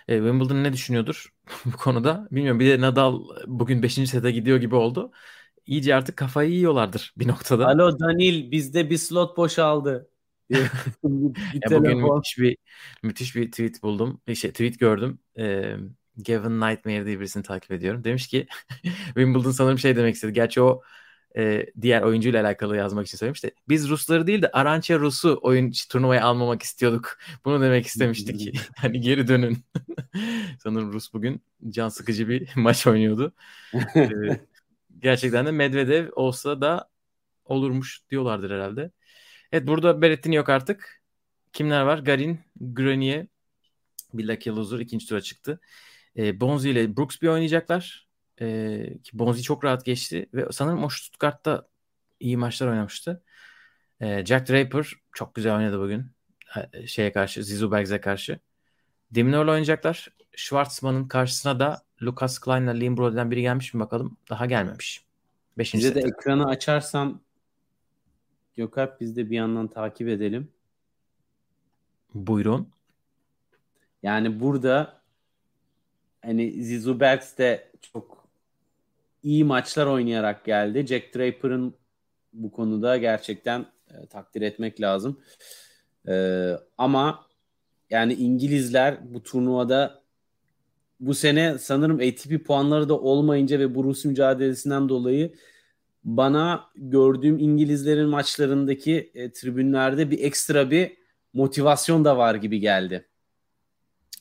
E, 0.08 0.16
Wimbledon 0.16 0.64
ne 0.64 0.72
düşünüyordur 0.72 1.32
bu 1.64 1.76
konuda? 1.76 2.28
Bilmiyorum. 2.30 2.60
Bir 2.60 2.70
de 2.70 2.80
Nadal 2.80 3.22
bugün 3.46 3.82
5. 3.82 4.10
sete 4.10 4.30
gidiyor 4.30 4.58
gibi 4.58 4.74
oldu. 4.74 5.12
İyice 5.66 5.94
artık 5.94 6.16
kafayı 6.16 6.50
yiyorlardır 6.50 7.14
bir 7.16 7.28
noktada. 7.28 7.66
Alo 7.66 7.98
Danil 7.98 8.50
bizde 8.50 8.90
bir 8.90 8.96
slot 8.98 9.36
boşaldı. 9.36 10.10
bir, 10.50 11.62
Ya 11.62 11.78
bugün 11.78 11.98
müthiş 11.98 12.38
bir 12.38 12.56
müthiş 13.02 13.36
bir 13.36 13.50
tweet 13.50 13.82
buldum. 13.82 14.20
Şey, 14.34 14.50
tweet 14.50 14.78
gördüm. 14.78 15.18
Ee, 15.38 15.76
Gavin 16.16 16.60
Nightmare 16.60 17.06
diye 17.06 17.20
birisini 17.20 17.42
takip 17.42 17.70
ediyorum. 17.72 18.04
Demiş 18.04 18.26
ki 18.28 18.46
Wimbledon 19.06 19.50
sanırım 19.50 19.78
şey 19.78 19.96
demek 19.96 20.14
istedi. 20.14 20.32
Gerçi 20.32 20.60
o 20.60 20.82
e, 21.36 21.66
diğer 21.80 22.02
oyuncuyla 22.02 22.44
alakalı 22.44 22.76
yazmak 22.76 23.06
için 23.06 23.18
söylemiş 23.18 23.44
de 23.44 23.50
biz 23.68 23.88
Rusları 23.88 24.26
değil 24.26 24.42
de 24.42 24.50
Arancha 24.52 24.98
Rus'u 24.98 25.38
oyun 25.42 25.72
turnuvaya 25.90 26.24
almamak 26.24 26.62
istiyorduk. 26.62 27.18
Bunu 27.44 27.62
demek 27.62 27.86
istemiştik. 27.86 28.60
hani 28.76 29.00
geri 29.00 29.28
dönün. 29.28 29.58
sanırım 30.62 30.92
Rus 30.92 31.12
bugün 31.12 31.42
can 31.68 31.88
sıkıcı 31.88 32.28
bir 32.28 32.48
maç 32.56 32.86
oynuyordu. 32.86 33.32
Ee, 33.96 34.10
gerçekten 34.98 35.46
de 35.46 35.50
Medvedev 35.50 36.08
olsa 36.12 36.60
da 36.60 36.90
olurmuş 37.44 38.02
diyorlardır 38.10 38.50
herhalde. 38.50 38.90
Evet 39.52 39.66
burada 39.66 40.02
Berrettini 40.02 40.34
yok 40.34 40.48
artık. 40.48 41.02
Kimler 41.52 41.82
var? 41.82 41.98
Garin, 41.98 42.40
Grenier, 42.60 43.26
bir 44.14 44.28
lucky 44.28 44.56
loser 44.56 44.78
ikinci 44.78 45.06
tura 45.06 45.20
çıktı. 45.20 45.60
E, 46.16 46.40
Bonzi 46.40 46.70
ile 46.70 46.96
Brooksby 46.96 47.28
oynayacaklar. 47.28 48.03
E, 48.40 48.98
ki 49.02 49.18
Bonzi 49.18 49.42
çok 49.42 49.64
rahat 49.64 49.84
geçti 49.84 50.26
ve 50.34 50.46
sanırım 50.52 50.84
o 50.84 50.88
Stuttgart'ta 50.88 51.68
iyi 52.20 52.36
maçlar 52.36 52.68
oynamıştı. 52.68 53.22
E, 54.00 54.26
Jack 54.26 54.48
Draper 54.48 54.92
çok 55.12 55.34
güzel 55.34 55.56
oynadı 55.56 55.80
bugün. 55.80 56.06
E, 56.72 56.86
şeye 56.86 57.12
karşı, 57.12 57.44
Zizu 57.44 57.72
Bergs'e 57.72 58.00
karşı. 58.00 58.38
Deminör'le 59.10 59.48
oynayacaklar. 59.48 60.08
Schwartzman'ın 60.36 61.08
karşısına 61.08 61.60
da 61.60 61.82
Lucas 62.02 62.38
Klein'la 62.38 62.70
Liam 62.70 62.96
Brody'den 62.96 63.30
biri 63.30 63.42
gelmiş 63.42 63.74
mi 63.74 63.80
bakalım. 63.80 64.16
Daha 64.30 64.46
gelmemiş. 64.46 65.04
Beşinci 65.58 65.84
Bize 65.84 65.94
de 65.94 66.00
ekranı 66.00 66.46
açarsan 66.46 67.20
Gökalp 68.56 69.00
biz 69.00 69.16
de 69.16 69.30
bir 69.30 69.36
yandan 69.36 69.68
takip 69.68 70.08
edelim. 70.08 70.52
Buyurun. 72.14 72.68
Yani 74.02 74.40
burada 74.40 75.00
hani 76.22 76.62
Zizu 76.62 77.00
Berks 77.00 77.38
de 77.38 77.72
çok 77.92 78.23
iyi 79.24 79.44
maçlar 79.44 79.86
oynayarak 79.86 80.44
geldi. 80.44 80.86
Jack 80.86 81.14
Draper'ın 81.14 81.74
bu 82.32 82.52
konuda 82.52 82.96
gerçekten 82.96 83.66
e, 83.90 84.06
takdir 84.06 84.42
etmek 84.42 84.80
lazım. 84.80 85.20
E, 86.08 86.50
ama 86.78 87.26
yani 87.90 88.14
İngilizler 88.14 89.14
bu 89.14 89.22
turnuvada 89.22 90.02
bu 91.00 91.14
sene 91.14 91.58
sanırım 91.58 91.96
ATP 91.96 92.46
puanları 92.46 92.88
da 92.88 92.98
olmayınca 92.98 93.58
ve 93.58 93.74
bu 93.74 93.84
Rus 93.84 94.04
mücadelesinden 94.04 94.88
dolayı 94.88 95.34
bana 96.04 96.64
gördüğüm 96.76 97.38
İngilizlerin 97.38 98.08
maçlarındaki 98.08 99.10
e, 99.14 99.32
tribünlerde 99.32 100.10
bir 100.10 100.18
ekstra 100.18 100.70
bir 100.70 100.96
motivasyon 101.32 102.04
da 102.04 102.16
var 102.16 102.34
gibi 102.34 102.60
geldi. 102.60 103.08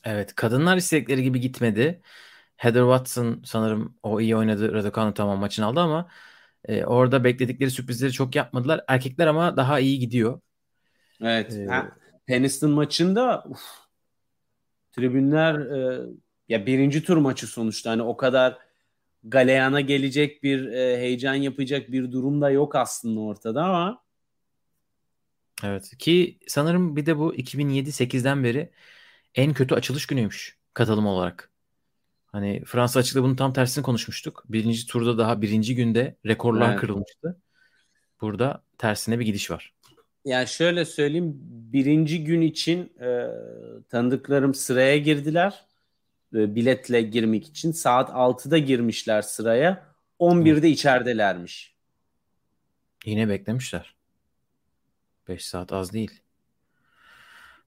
Evet 0.04 0.34
kadınlar 0.34 0.76
istedikleri 0.76 1.22
gibi 1.22 1.40
gitmedi. 1.40 2.02
Heather 2.56 2.80
Watson 2.82 3.42
sanırım 3.44 3.94
o 4.02 4.20
iyi 4.20 4.36
oynadı. 4.36 4.72
Raducanu 4.72 5.14
tamam 5.14 5.38
maçını 5.38 5.66
aldı 5.66 5.80
ama 5.80 6.08
e, 6.64 6.84
orada 6.84 7.24
bekledikleri 7.24 7.70
sürprizleri 7.70 8.12
çok 8.12 8.34
yapmadılar. 8.36 8.80
Erkekler 8.88 9.26
ama 9.26 9.56
daha 9.56 9.80
iyi 9.80 9.98
gidiyor. 9.98 10.40
Evet. 11.20 11.52
Ee, 11.52 11.66
ha, 11.66 11.96
Peniston 12.26 12.70
maçında 12.70 13.44
uf, 13.48 13.62
tribünler 14.92 15.54
e, 15.54 16.00
ya 16.48 16.66
birinci 16.66 17.02
tur 17.02 17.16
maçı 17.16 17.46
sonuçta 17.46 17.90
hani 17.90 18.02
o 18.02 18.16
kadar 18.16 18.58
galeyana 19.24 19.80
gelecek 19.80 20.42
bir 20.42 20.68
e, 20.68 20.98
heyecan 20.98 21.34
yapacak 21.34 21.92
bir 21.92 22.12
durum 22.12 22.40
da 22.40 22.50
yok 22.50 22.74
aslında 22.74 23.20
ortada 23.20 23.64
ama 23.64 24.04
Evet 25.64 25.98
ki 25.98 26.38
sanırım 26.48 26.96
bir 26.96 27.06
de 27.06 27.18
bu 27.18 27.34
2007-8'den 27.34 28.44
beri 28.44 28.70
en 29.34 29.54
kötü 29.54 29.74
açılış 29.74 30.06
günüymüş 30.06 30.58
katılım 30.74 31.06
olarak. 31.06 31.53
Hani 32.34 32.64
Fransa 32.64 33.00
açıkta 33.00 33.22
bunun 33.22 33.36
tam 33.36 33.52
tersini 33.52 33.82
konuşmuştuk. 33.82 34.44
Birinci 34.48 34.86
turda 34.86 35.18
daha 35.18 35.42
birinci 35.42 35.74
günde 35.74 36.16
rekorlar 36.26 36.70
evet. 36.70 36.80
kırılmıştı. 36.80 37.40
Burada 38.20 38.62
tersine 38.78 39.18
bir 39.18 39.24
gidiş 39.24 39.50
var. 39.50 39.74
Yani 40.24 40.48
şöyle 40.48 40.84
söyleyeyim 40.84 41.32
birinci 41.72 42.24
gün 42.24 42.40
için 42.40 42.92
e, 43.00 43.28
tanıdıklarım 43.88 44.54
sıraya 44.54 44.98
girdiler. 44.98 45.64
E, 46.34 46.54
biletle 46.54 47.02
girmek 47.02 47.46
için. 47.46 47.72
Saat 47.72 48.10
6'da 48.10 48.58
girmişler 48.58 49.22
sıraya. 49.22 49.86
11'de 50.20 50.66
Hı. 50.66 50.66
içeridelermiş. 50.66 51.74
Yine 53.04 53.28
beklemişler. 53.28 53.94
5 55.28 55.46
saat 55.46 55.72
az 55.72 55.92
değil. 55.92 56.20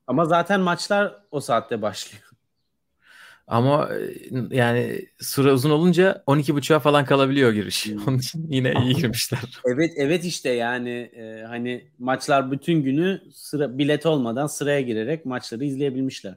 Ama 0.08 0.26
zaten 0.26 0.60
maçlar 0.60 1.16
o 1.32 1.40
saatte 1.40 1.82
başlıyor. 1.82 2.27
Ama 3.48 3.90
e, 4.52 4.56
yani 4.56 5.06
sıra 5.20 5.54
uzun 5.54 5.70
olunca 5.70 6.24
12.30'a 6.28 6.80
falan 6.80 7.06
kalabiliyor 7.06 7.52
giriş. 7.54 7.86
Hmm. 7.86 8.08
Onun 8.08 8.18
için 8.18 8.48
yine 8.52 8.74
iyi 8.84 8.96
girmişler. 9.02 9.40
evet 9.66 9.94
evet 9.98 10.26
işte 10.26 10.50
yani 10.50 10.90
e, 10.90 11.44
hani 11.48 11.88
maçlar 12.00 12.52
bütün 12.52 12.84
günü 12.84 13.22
sıra 13.34 13.78
bilet 13.78 14.06
olmadan 14.06 14.48
sıraya 14.48 14.82
girerek 14.82 15.26
maçları 15.26 15.66
izleyebilmişler. 15.66 16.36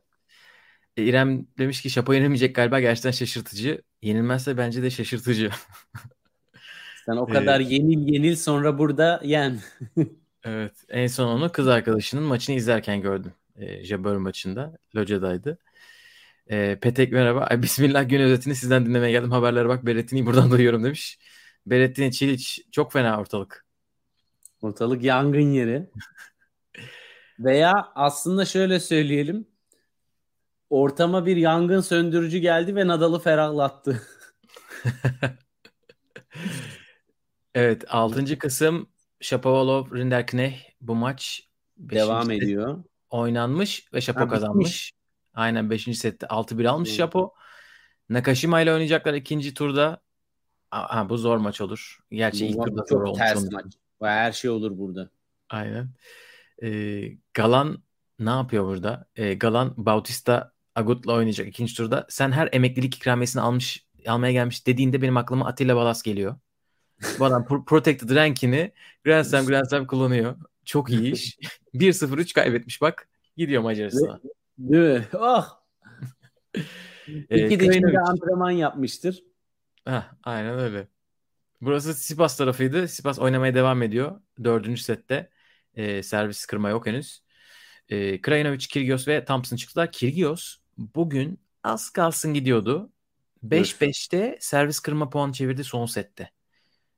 E, 0.96 1.03
İrem 1.05 1.46
demiş 1.59 1.83
ki 1.83 1.90
Şapo 1.90 2.12
yenilmeyecek 2.12 2.55
galiba 2.55 2.81
gerçekten 2.81 3.11
şaşırtıcı. 3.11 3.83
Yenilmezse 4.03 4.57
bence 4.57 4.83
de 4.83 4.90
şaşırtıcı. 4.90 5.51
Sen 7.07 7.16
o 7.16 7.27
kadar 7.27 7.61
yenil 7.61 8.14
yenil 8.14 8.37
sonra 8.37 8.79
burada 8.79 9.20
yen. 9.25 9.59
evet 10.44 10.73
en 10.88 11.07
son 11.07 11.27
onu 11.27 11.53
kız 11.53 11.68
arkadaşının 11.68 12.25
maçını 12.25 12.57
izlerken 12.57 13.01
gördüm. 13.01 13.33
E, 13.57 13.85
Jabber 13.85 14.16
maçında. 14.16 14.79
Loca'daydı. 14.96 15.59
E, 16.50 16.78
Petek 16.80 17.12
merhaba. 17.12 17.40
Ay, 17.40 17.62
Bismillah 17.62 18.08
gün 18.08 18.20
özetini 18.20 18.54
sizden 18.54 18.86
dinlemeye 18.86 19.12
geldim. 19.12 19.30
Haberlere 19.30 19.68
bak 19.68 19.86
Berettini'yi 19.86 20.26
buradan 20.26 20.50
duyuyorum 20.50 20.84
demiş. 20.84 21.18
Berettini 21.66 22.12
Çiliç 22.12 22.60
çok 22.72 22.92
fena 22.92 23.20
ortalık. 23.20 23.66
Ortalık 24.62 25.04
yangın 25.04 25.50
yeri. 25.52 25.90
Veya 27.38 27.92
aslında 27.94 28.44
şöyle 28.44 28.80
söyleyelim. 28.80 29.46
Ortama 30.70 31.26
bir 31.26 31.36
yangın 31.36 31.80
söndürücü 31.80 32.38
geldi 32.38 32.76
ve 32.76 32.86
Nadal'ı 32.86 33.18
ferahlattı. 33.18 34.02
evet 37.54 37.84
6. 37.88 38.38
kısım 38.38 38.88
Shapovalov 39.20 39.94
Rinderknech 39.94 40.60
bu 40.80 40.94
maç 40.94 41.48
devam 41.76 42.30
ediyor. 42.30 42.84
Oynanmış 43.10 43.92
ve 43.94 44.00
Şapo 44.00 44.28
kazanmış. 44.28 44.99
Aynen 45.40 45.70
5. 45.70 45.98
sette 45.98 46.26
6-1 46.26 46.68
almış 46.68 46.88
hmm. 46.88 46.96
Şapo. 46.96 47.35
Nakashima 48.09 48.61
ile 48.61 48.72
oynayacaklar 48.72 49.14
ikinci 49.14 49.55
turda. 49.55 50.00
Ha, 50.70 51.09
bu 51.09 51.16
zor 51.16 51.37
maç 51.37 51.61
olur. 51.61 51.98
Gerçi 52.11 52.44
bu 52.44 52.48
ilk 52.48 52.64
turda 52.64 52.85
zor 52.88 53.03
olmuş. 53.03 53.18
Ters 53.18 53.53
maç. 53.53 53.64
Her 54.03 54.33
şey 54.33 54.50
olur 54.50 54.79
burada. 54.79 55.11
Aynen. 55.50 55.88
Ee, 56.62 57.03
Galan 57.35 57.83
ne 58.18 58.31
yapıyor 58.31 58.64
burada? 58.64 59.07
Ee, 59.16 59.35
Galan 59.35 59.74
Bautista 59.76 60.53
Agut'la 60.74 61.12
oynayacak 61.12 61.48
ikinci 61.48 61.76
turda. 61.76 62.07
Sen 62.09 62.33
her 62.33 62.48
emeklilik 62.53 62.96
ikramiyesini 62.96 63.42
almış 63.42 63.87
almaya 64.07 64.33
gelmiş 64.33 64.66
dediğinde 64.66 65.03
benim 65.03 65.16
aklıma 65.16 65.46
Atilla 65.46 65.76
Balas 65.76 66.03
geliyor. 66.03 66.37
Bu 67.18 67.24
adam 67.24 67.64
Protected 67.66 68.14
Rank'ini 68.14 68.72
Grand 69.05 69.24
Slam 69.24 69.46
Grand 69.46 69.66
Slam 69.66 69.87
kullanıyor. 69.87 70.37
Çok 70.64 70.90
iyi 70.90 71.12
iş. 71.12 71.38
1-0-3 71.74 72.35
kaybetmiş 72.35 72.81
bak. 72.81 73.09
Gidiyor 73.37 73.62
Macaristan'a. 73.62 74.20
Değil 74.61 74.99
mi? 74.99 75.07
Ah! 75.18 75.61
İki 77.31 77.61
de 77.61 78.01
antrenman 78.01 78.51
yapmıştır. 78.51 79.23
Heh, 79.85 80.12
aynen 80.25 80.59
öyle. 80.59 80.88
Burası 81.61 81.94
Sipas 81.94 82.37
tarafıydı. 82.37 82.88
Sipas 82.88 83.18
oynamaya 83.18 83.55
devam 83.55 83.83
ediyor. 83.83 84.20
Dördüncü 84.44 84.83
sette. 84.83 85.31
E, 85.75 86.03
servis 86.03 86.46
kırma 86.46 86.68
yok 86.68 86.87
henüz. 86.87 87.23
E, 87.88 88.20
Krajinovic, 88.20 88.66
Kirgios 88.66 89.09
ve 89.09 89.25
Thompson 89.25 89.57
çıktılar. 89.57 89.92
Kirgios 89.92 90.57
bugün 90.79 91.40
az 91.62 91.90
kalsın 91.90 92.35
gidiyordu. 92.35 92.92
5-5'te 93.42 94.37
servis 94.40 94.81
kırma 94.81 95.11
puan 95.11 95.33
çevirdi 95.33 95.64
son 95.64 95.87
sette. 95.87 96.31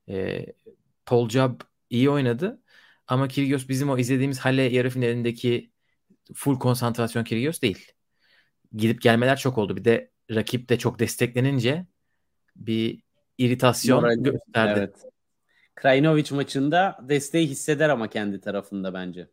E, 0.09 0.45
Paul 1.05 1.29
Jab 1.29 1.61
iyi 1.89 2.09
oynadı. 2.09 2.61
Ama 3.07 3.27
Kyrgios 3.27 3.69
bizim 3.69 3.89
o 3.89 3.97
izlediğimiz 3.97 4.39
Halle 4.39 4.61
yarı 4.61 4.89
finalindeki 4.89 5.72
full 6.35 6.59
konsantrasyon 6.59 7.23
Kyrgios 7.23 7.61
değil. 7.61 7.91
Gidip 8.73 9.01
gelmeler 9.01 9.37
çok 9.37 9.57
oldu. 9.57 9.77
Bir 9.77 9.85
de 9.85 10.11
rakip 10.31 10.69
de 10.69 10.77
çok 10.77 10.99
desteklenince 10.99 11.85
bir 12.55 13.03
iritasyon 13.37 14.01
Moral, 14.01 14.15
gösterdi. 14.15 14.79
Evet. 14.79 14.95
Krajinovic 15.75 16.35
maçında 16.35 16.99
desteği 17.01 17.47
hisseder 17.47 17.89
ama 17.89 18.09
kendi 18.09 18.41
tarafında 18.41 18.93
bence. 18.93 19.27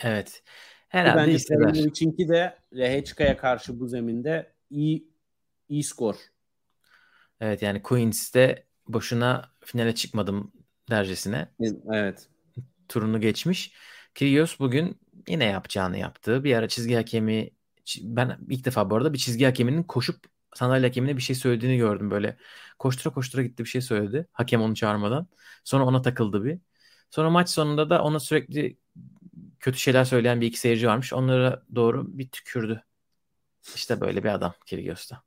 Evet. 0.00 0.42
Herhalde 0.88 1.20
bence 1.20 1.32
hisseder. 1.32 1.72
Krajinovic'inki 1.72 2.28
de 2.28 2.58
Lehechka'ya 2.76 3.36
karşı 3.36 3.80
bu 3.80 3.88
zeminde 3.88 4.52
iyi 4.70 5.08
iyi 5.68 5.84
skor. 5.84 6.16
Evet 7.40 7.62
yani 7.62 7.82
Queens'te 7.82 8.66
boşuna 8.88 9.52
finale 9.64 9.94
çıkmadım 9.94 10.52
dercesine. 10.90 11.48
Evet. 11.92 12.28
Turunu 12.88 13.20
geçmiş. 13.20 13.74
Kyrgios 14.14 14.58
bugün 14.58 15.00
yine 15.28 15.44
yapacağını 15.44 15.98
yaptı. 15.98 16.44
Bir 16.44 16.54
ara 16.54 16.68
çizgi 16.68 16.94
hakemi 16.94 17.50
ben 18.00 18.38
ilk 18.50 18.64
defa 18.64 18.90
bu 18.90 18.96
arada 18.96 19.12
bir 19.12 19.18
çizgi 19.18 19.44
hakeminin 19.44 19.82
koşup 19.82 20.24
sandalye 20.54 20.86
hakemine 20.86 21.16
bir 21.16 21.22
şey 21.22 21.36
söylediğini 21.36 21.78
gördüm 21.78 22.10
böyle. 22.10 22.36
Koştura 22.78 23.14
koştura 23.14 23.42
gitti 23.42 23.64
bir 23.64 23.68
şey 23.68 23.80
söyledi. 23.80 24.26
Hakem 24.32 24.62
onu 24.62 24.74
çağırmadan. 24.74 25.26
Sonra 25.64 25.84
ona 25.84 26.02
takıldı 26.02 26.44
bir. 26.44 26.58
Sonra 27.10 27.30
maç 27.30 27.48
sonunda 27.48 27.90
da 27.90 28.02
ona 28.02 28.20
sürekli 28.20 28.76
kötü 29.60 29.78
şeyler 29.78 30.04
söyleyen 30.04 30.40
bir 30.40 30.46
iki 30.46 30.58
seyirci 30.58 30.88
varmış. 30.88 31.12
Onlara 31.12 31.62
doğru 31.74 32.18
bir 32.18 32.28
tükürdü. 32.28 32.84
İşte 33.74 34.00
böyle 34.00 34.24
bir 34.24 34.28
adam 34.28 34.54
Kyrgios'ta. 34.66 35.22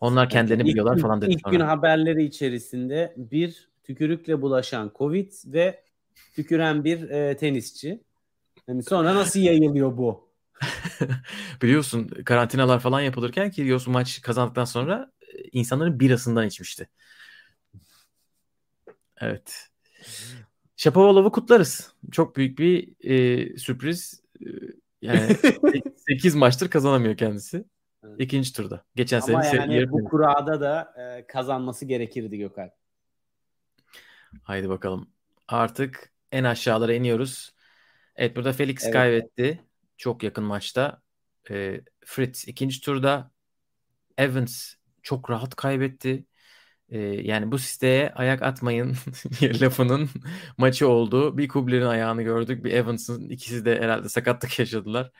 Onlar 0.00 0.28
kendilerini 0.28 0.62
ilk 0.62 0.68
biliyorlar 0.68 0.98
falan 0.98 1.22
dedi 1.22 1.30
İlk 1.30 1.40
sonra. 1.40 1.56
gün 1.56 1.64
haberleri 1.64 2.24
içerisinde 2.24 3.14
bir 3.16 3.68
tükürükle 3.82 4.42
bulaşan 4.42 4.92
Covid 4.98 5.32
ve 5.46 5.82
tüküren 6.34 6.84
bir 6.84 7.10
e, 7.10 7.36
tenisçi. 7.36 8.00
Yani 8.68 8.82
sonra 8.82 9.14
nasıl 9.14 9.40
yayılıyor 9.40 9.96
bu? 9.96 10.32
Biliyorsun 11.62 12.08
karantinalar 12.08 12.80
falan 12.80 13.00
yapılırken 13.00 13.50
Kyrgios 13.50 13.86
maç 13.86 14.22
kazandıktan 14.22 14.64
sonra 14.64 15.12
e, 15.20 15.42
insanların 15.52 16.00
birasından 16.00 16.46
içmişti. 16.46 16.88
Evet. 19.20 19.68
Şapovalov'u 20.76 21.32
kutlarız. 21.32 21.94
Çok 22.12 22.36
büyük 22.36 22.58
bir 22.58 22.94
e, 23.10 23.56
sürpriz. 23.58 24.22
E, 24.40 24.46
yani 25.02 25.36
8 26.08 26.34
maçtır 26.34 26.70
kazanamıyor 26.70 27.16
kendisi. 27.16 27.64
İkinci 28.18 28.52
turda. 28.52 28.84
Geçen 28.94 29.20
Ama 29.20 29.42
sene 29.42 29.74
yani 29.74 29.90
bu 29.90 30.04
kurada 30.04 30.60
da 30.60 30.94
e, 30.96 31.26
kazanması 31.26 31.84
gerekirdi 31.84 32.38
Gökhan. 32.38 32.70
Haydi 34.42 34.68
bakalım. 34.68 35.10
Artık 35.48 36.12
en 36.32 36.44
aşağılara 36.44 36.94
iniyoruz. 36.94 37.54
Evet 38.16 38.36
burada 38.36 38.52
Felix 38.52 38.84
Evet. 38.84 38.92
kaybetti. 38.92 39.60
Çok 39.96 40.22
yakın 40.22 40.44
maçta. 40.44 41.02
E, 41.50 41.80
Fritz 42.04 42.48
ikinci 42.48 42.80
turda. 42.80 43.30
Evans 44.18 44.74
çok 45.02 45.30
rahat 45.30 45.56
kaybetti. 45.56 46.24
E, 46.88 46.98
yani 46.98 47.52
bu 47.52 47.58
siteye 47.58 48.10
ayak 48.10 48.42
atmayın 48.42 48.96
lafının 49.42 50.10
maçı 50.58 50.88
oldu. 50.88 51.38
Bir 51.38 51.48
Kubler'in 51.48 51.86
ayağını 51.86 52.22
gördük. 52.22 52.64
Bir 52.64 52.72
Evans'ın 52.72 53.28
ikisi 53.28 53.64
de 53.64 53.80
herhalde 53.80 54.08
sakatlık 54.08 54.58
yaşadılar. 54.58 55.10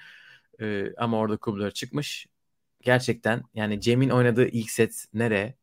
E, 0.61 0.95
ama 0.99 1.19
orada 1.19 1.37
Kubler 1.37 1.71
çıkmış. 1.71 2.27
Gerçekten 2.81 3.43
yani 3.55 3.81
Cem'in 3.81 4.11
oynadığı 4.11 4.47
ilk 4.47 4.71
set 4.71 5.07
nereye? 5.15 5.55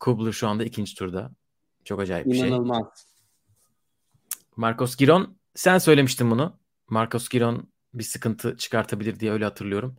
Kubler 0.00 0.32
şu 0.32 0.48
anda 0.48 0.64
ikinci 0.64 0.94
turda. 0.94 1.30
Çok 1.84 2.00
acayip 2.00 2.26
bir 2.26 2.34
şey. 2.34 2.48
İnanılmaz. 2.48 3.06
Marcos 4.56 4.96
Giron 4.96 5.37
sen 5.58 5.78
söylemiştin 5.78 6.30
bunu. 6.30 6.60
Marcos 6.88 7.28
Giron 7.28 7.72
bir 7.94 8.04
sıkıntı 8.04 8.56
çıkartabilir 8.56 9.20
diye 9.20 9.32
öyle 9.32 9.44
hatırlıyorum. 9.44 9.96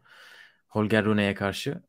Holger 0.67 1.06
Rune'ye 1.06 1.36
karşı. 1.36 1.84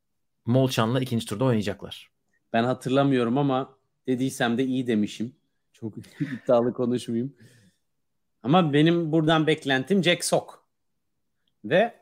Molchan'la 0.47 1.01
ikinci 1.01 1.27
turda 1.27 1.45
oynayacaklar. 1.45 2.11
Ben 2.53 2.65
hatırlamıyorum 2.65 3.39
ama 3.39 3.79
dediysem 4.07 4.59
de 4.59 4.65
iyi 4.65 4.87
demişim. 4.87 5.37
Çok 5.73 5.95
iddialı 6.21 6.73
konuşmayayım. 6.73 7.37
Ama 8.43 8.73
benim 8.73 9.13
buradan 9.13 9.47
beklentim 9.47 10.05
Jack 10.05 10.25
Sock. 10.25 10.59
Ve 11.65 11.95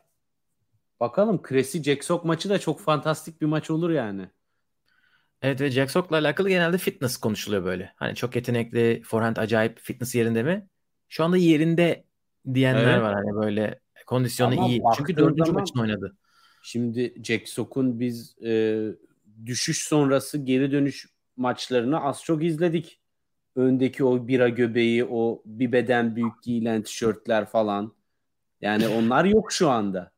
bakalım 1.01 1.43
Kresi 1.43 1.83
Jack 1.83 2.05
Sock 2.05 2.25
maçı 2.25 2.49
da 2.49 2.59
çok 2.59 2.81
fantastik 2.81 3.41
bir 3.41 3.47
maç 3.47 3.71
olur 3.71 3.91
yani. 3.91 4.29
Evet 5.43 5.61
ve 5.61 5.71
Jack 5.71 5.91
Sock'la 5.91 6.17
alakalı 6.17 6.49
genelde 6.49 6.79
fitness 6.79 7.17
konuşuluyor 7.17 7.65
böyle. 7.65 7.93
Hani 7.97 8.15
çok 8.15 8.37
yetenekli, 8.37 9.03
forehand 9.05 9.37
acayip, 9.37 9.81
fitness 9.81 10.15
yerinde 10.15 10.43
mi? 10.43 10.69
Şu 11.09 11.25
anda 11.25 11.37
yerinde 11.37 12.05
diyenler 12.55 12.92
Evet. 12.94 13.03
var 13.03 13.14
hani 13.14 13.35
böyle 13.35 13.81
kondisyonu 14.07 14.55
Ama 14.55 14.68
iyi. 14.68 14.83
Çünkü 14.97 15.16
dördüncü 15.16 15.53
maçını 15.53 15.83
oynadı. 15.83 16.16
Şimdi 16.62 17.14
Jack 17.25 17.49
Sock'un 17.49 18.01
biz 18.01 18.37
e, 18.42 18.83
düşüş 19.47 19.83
sonrası 19.83 20.38
geri 20.38 20.73
dönüş 20.73 21.07
maçlarını 21.37 22.01
az 22.05 22.23
çok 22.25 22.44
izledik. 22.44 23.01
Öndeki 23.57 24.05
o 24.05 24.29
bira 24.29 24.49
göbeği, 24.49 25.05
o 25.05 25.42
bir 25.44 25.73
beden 25.73 26.16
büyük 26.16 26.42
giyilen 26.42 26.83
tişörtler 26.83 27.47
falan. 27.47 27.92
Yani 28.61 28.88
onlar 28.88 29.25
yok 29.25 29.53
şu 29.53 29.71
anda. 29.71 30.11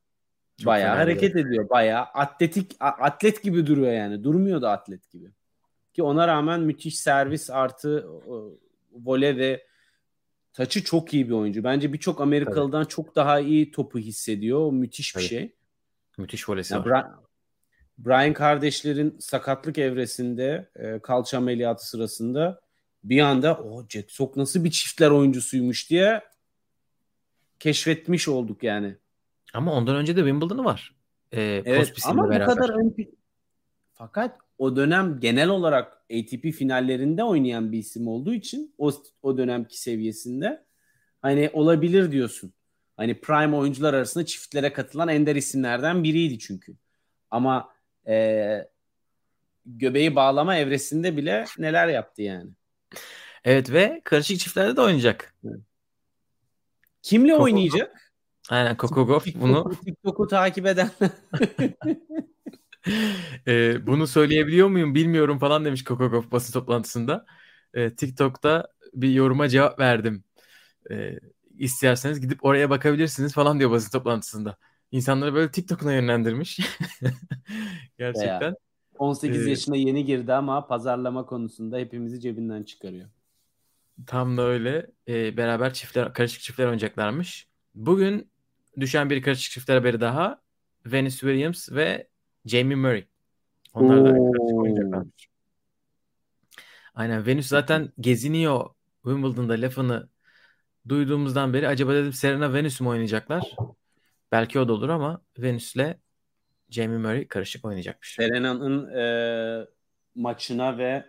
Çok 0.59 0.67
Bayağı 0.67 0.97
hareket 0.97 1.37
ediyor. 1.37 1.71
Bayağı 1.71 2.03
atletik 2.03 2.77
atlet 2.81 3.43
gibi 3.43 3.67
duruyor 3.67 3.93
yani. 3.93 4.25
Durmuyor 4.25 4.63
da 4.63 4.71
atlet 4.71 5.11
gibi. 5.11 5.31
Ki 5.95 6.03
ona 6.03 6.29
rağmen 6.29 6.61
müthiş 6.61 6.99
servis 6.99 7.51
artı 7.51 8.09
o, 8.29 8.59
vole 8.93 9.37
ve 9.37 9.65
taçı 10.53 10.85
çok 10.85 11.15
iyi 11.15 11.29
bir 11.29 11.35
oyuncu. 11.35 11.65
Bence 11.65 11.93
birçok 11.93 12.21
Amerikalı'dan 12.21 12.85
çok 12.85 13.17
daha 13.17 13.41
iyi 13.41 13.71
topu 13.71 13.99
hissediyor. 13.99 14.61
O 14.61 14.73
müthiş 14.73 15.17
bir 15.17 15.21
Tabii. 15.21 15.29
şey. 15.29 15.55
Müthiş 16.19 16.49
volesi 16.49 16.75
Ya 16.75 16.81
var. 16.81 16.87
Bra- 16.87 17.15
Brian 17.99 18.33
kardeşlerin 18.33 19.17
sakatlık 19.19 19.79
evresinde 19.79 20.71
e, 20.77 20.99
kalça 20.99 21.39
ameliyatı 21.39 21.89
sırasında 21.89 22.61
bir 23.05 23.21
anda 23.21 23.55
o 23.59 23.87
Jack 23.89 24.11
Sock 24.11 24.37
nasıl 24.37 24.65
bir 24.65 24.71
çiftler 24.71 25.11
oyuncusuymuş 25.11 25.91
diye 25.91 26.23
keşfetmiş 27.59 28.29
olduk 28.29 28.63
yani. 28.63 28.97
Ama 29.55 29.73
ondan 29.73 29.97
önce 29.97 30.17
de 30.17 30.21
Wimbledon'ı 30.21 30.65
var. 30.65 30.95
Ee, 31.33 31.63
Evet 31.65 31.93
ama 32.05 32.25
bu 32.25 32.45
kadar 32.45 32.69
ön 32.69 32.95
fakat 33.93 34.39
o 34.61 34.77
dönem 34.77 35.21
genel 35.21 35.49
olarak 35.49 35.93
ATP 35.93 36.53
finallerinde 36.53 37.25
oynayan 37.25 37.73
bir 37.73 37.79
isim 37.79 38.09
olduğu 38.09 38.35
için 38.35 38.75
o, 38.79 38.91
o 39.23 39.39
dönemki 39.39 39.81
seviyesinde 39.81 40.65
hani 41.23 41.51
olabilir 41.53 42.13
diyorsun. 42.13 42.53
Hani 42.97 43.21
prime 43.21 43.57
oyuncular 43.57 43.95
arasında 43.95 44.27
çiftlere 44.27 44.73
katılan 44.73 45.09
ender 45.09 45.37
isimlerden 45.37 46.05
biriydi 46.05 46.39
çünkü. 46.39 46.77
Ama 47.31 47.73
e, 48.09 48.69
göbeği 49.67 50.17
bağlama 50.17 50.57
evresinde 50.57 51.17
bile 51.17 51.45
neler 51.59 51.89
yaptı 51.89 52.23
yani. 52.23 52.51
Evet 53.45 53.73
ve 53.73 54.01
karışık 54.05 54.39
çiftlerde 54.39 54.77
de 54.77 54.81
oynayacak. 54.81 55.35
Kimle 57.03 57.33
Coco- 57.33 57.43
oynayacak? 57.43 58.13
Aynen 58.51 58.77
Gauff 58.77 59.27
bunu 59.35 59.73
TikTok'u 59.85 60.27
takip 60.27 60.67
eden. 60.67 60.91
e, 63.47 63.87
bunu 63.87 64.07
söyleyebiliyor 64.07 64.69
muyum 64.69 64.95
bilmiyorum 64.95 65.39
falan 65.39 65.65
demiş 65.65 65.85
Gauff 65.85 66.33
basın 66.33 66.53
toplantısında. 66.53 67.27
E, 67.75 67.95
TikTok'ta 67.95 68.69
bir 68.95 69.11
yoruma 69.11 69.49
cevap 69.49 69.79
verdim. 69.79 70.25
E, 70.91 71.19
isterseniz 71.59 72.21
gidip 72.21 72.45
oraya 72.45 72.71
bakabilirsiniz 72.71 73.33
falan 73.33 73.59
diyor 73.59 73.71
basın 73.71 73.91
toplantısında. 73.99 74.57
İnsanları 74.93 75.35
böyle 75.35 75.51
TikTok'una 75.51 75.93
yönlendirmiş. 75.93 76.61
Gerçekten. 77.99 78.55
18 78.99 79.47
Ee, 79.47 79.51
yaşına 79.51 79.77
yeni 79.77 80.05
girdi 80.05 80.33
ama 80.33 80.67
pazarlama 80.67 81.27
konusunda 81.27 81.79
hepimizi 81.79 82.21
cebinden 82.21 82.63
çıkarıyor. 82.63 83.09
Tam 84.07 84.37
da 84.37 84.43
öyle. 84.43 84.87
E, 85.09 85.37
beraber 85.37 85.73
çiftler, 85.75 86.13
karışık 86.15 86.41
çiftler 86.41 86.65
oynayacaklarmış. 86.65 87.49
Bugün 87.75 88.31
düşen 88.81 89.11
bir 89.11 89.23
karışık 89.23 89.53
çiftler 89.53 89.77
haberi 89.77 90.01
daha. 90.01 90.43
Venus 90.87 91.21
Williams 91.21 91.73
ve 91.73 92.10
Jamie 92.47 92.77
Murray. 92.77 93.07
Onlar 93.75 94.05
da 94.05 94.11
oynayacaklarmış. 94.55 95.29
Aynen 96.95 97.27
Venus 97.27 97.47
zaten 97.47 97.93
geziniyor 98.01 98.71
Wimbledon'da 99.05 99.53
lafını 99.53 100.09
duyduğumuzdan 100.89 101.55
beri 101.55 101.69
acaba 101.69 101.95
dedim 101.95 102.13
Serena 102.13 102.55
Venus 102.55 102.81
mu 102.81 102.91
oynayacaklar? 102.91 103.57
Belki 104.33 104.59
o 104.59 104.69
da 104.69 104.73
olur 104.73 104.89
ama 104.89 105.23
Venus'le 105.39 105.97
Jamie 106.71 106.99
Murray 106.99 107.29
karışık 107.29 107.65
oynayacakmış. 107.65 108.15
Serena'nın 108.15 108.95
e, 108.95 109.67
maçına 110.15 110.79
ve 110.79 111.05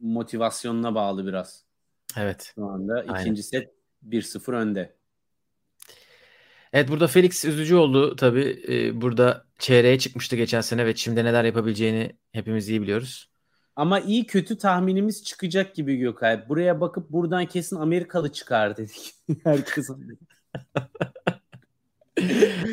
motivasyonuna 0.00 0.94
bağlı 0.94 1.26
biraz. 1.26 1.64
Evet. 2.16 2.52
Şu 2.54 2.66
anda 2.66 2.94
Aynen. 2.94 3.20
ikinci 3.20 3.42
set 3.42 3.74
1-0 4.02 4.52
önde. 4.52 4.96
Evet 6.72 6.88
burada 6.88 7.06
Felix 7.06 7.44
üzücü 7.44 7.74
oldu 7.74 8.16
tabii. 8.16 8.62
Ee, 8.68 9.00
burada 9.00 9.44
çeyreğe 9.58 9.98
çıkmıştı 9.98 10.36
geçen 10.36 10.60
sene 10.60 10.86
ve 10.86 10.94
şimdi 10.94 11.24
neler 11.24 11.44
yapabileceğini 11.44 12.16
hepimiz 12.32 12.68
iyi 12.68 12.82
biliyoruz. 12.82 13.30
Ama 13.76 14.00
iyi 14.00 14.26
kötü 14.26 14.58
tahminimiz 14.58 15.24
çıkacak 15.24 15.74
gibi 15.74 15.96
Gökay. 15.96 16.48
Buraya 16.48 16.80
bakıp 16.80 17.10
buradan 17.10 17.46
kesin 17.46 17.76
Amerikalı 17.76 18.32
çıkar 18.32 18.76
dedik. 18.76 19.14
Herkes 19.44 19.88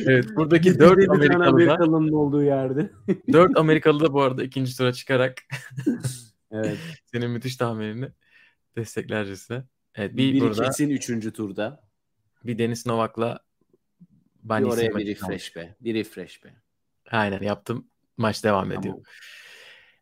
Evet 0.07 0.25
buradaki 0.35 0.69
Biz 0.69 0.79
4 0.79 0.97
de 0.97 1.01
bir 1.01 1.07
tane 1.07 1.17
Amerikalı 1.17 1.43
da 1.43 1.49
Amerikalı'nın 1.49 2.11
olduğu 2.11 2.43
yerde. 2.43 2.91
4 3.33 3.57
Amerikalı 3.57 3.99
da 3.99 4.13
bu 4.13 4.21
arada 4.21 4.43
ikinci 4.43 4.77
tura 4.77 4.93
çıkarak 4.93 5.41
Evet. 6.51 6.77
senin 7.05 7.31
müthiş 7.31 7.57
tahminini 7.57 8.09
desteklercesine. 8.77 9.63
Evet 9.95 10.11
bir 10.11 10.33
Biri 10.33 10.41
burada 10.41 10.63
kesin 10.65 10.89
üçüncü 10.89 11.33
turda. 11.33 11.83
bir 12.43 12.57
Deniz 12.57 12.85
Novak'la 12.85 13.39
Bir 14.43 14.49
Banis'in 14.49 14.69
oraya 14.69 14.95
bir 14.95 15.07
refresh 15.07 15.55
be. 15.55 15.75
Bir 15.81 15.93
refresh 15.93 16.43
be. 16.43 16.53
Aynen 17.11 17.41
yaptım. 17.41 17.87
Maç 18.17 18.43
devam 18.43 18.71
ediyor. 18.71 18.93
Tamam. 18.93 19.03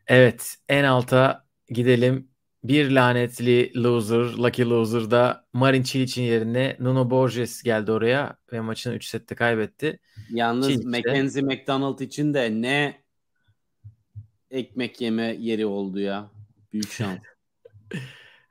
Evet 0.08 0.56
en 0.70 0.84
alta 0.84 1.46
gidelim. 1.70 2.30
Bir 2.64 2.92
lanetli 2.92 3.84
loser, 3.84 4.18
lucky 4.18 4.70
loser'da 4.70 5.46
Marin 5.54 5.84
Cilic'in 5.84 6.24
yerine 6.24 6.78
Nuno 6.80 7.10
Borges 7.10 7.64
geldi 7.64 7.92
oraya 7.92 8.38
ve 8.52 8.62
maçını 8.62 8.96
3 8.96 9.06
sette 9.06 9.36
kaybetti. 9.36 10.00
Yalnız 10.30 10.68
Çin 10.68 10.78
işte. 10.78 10.90
Mackenzie 10.90 11.42
McDonald 11.42 12.00
için 12.00 12.34
de 12.34 12.62
ne 12.62 13.04
ekmek 14.52 15.02
yeme 15.02 15.36
yeri 15.40 15.66
oldu 15.66 16.00
ya. 16.00 16.32
Büyük 16.74 16.92
şans. 16.92 17.20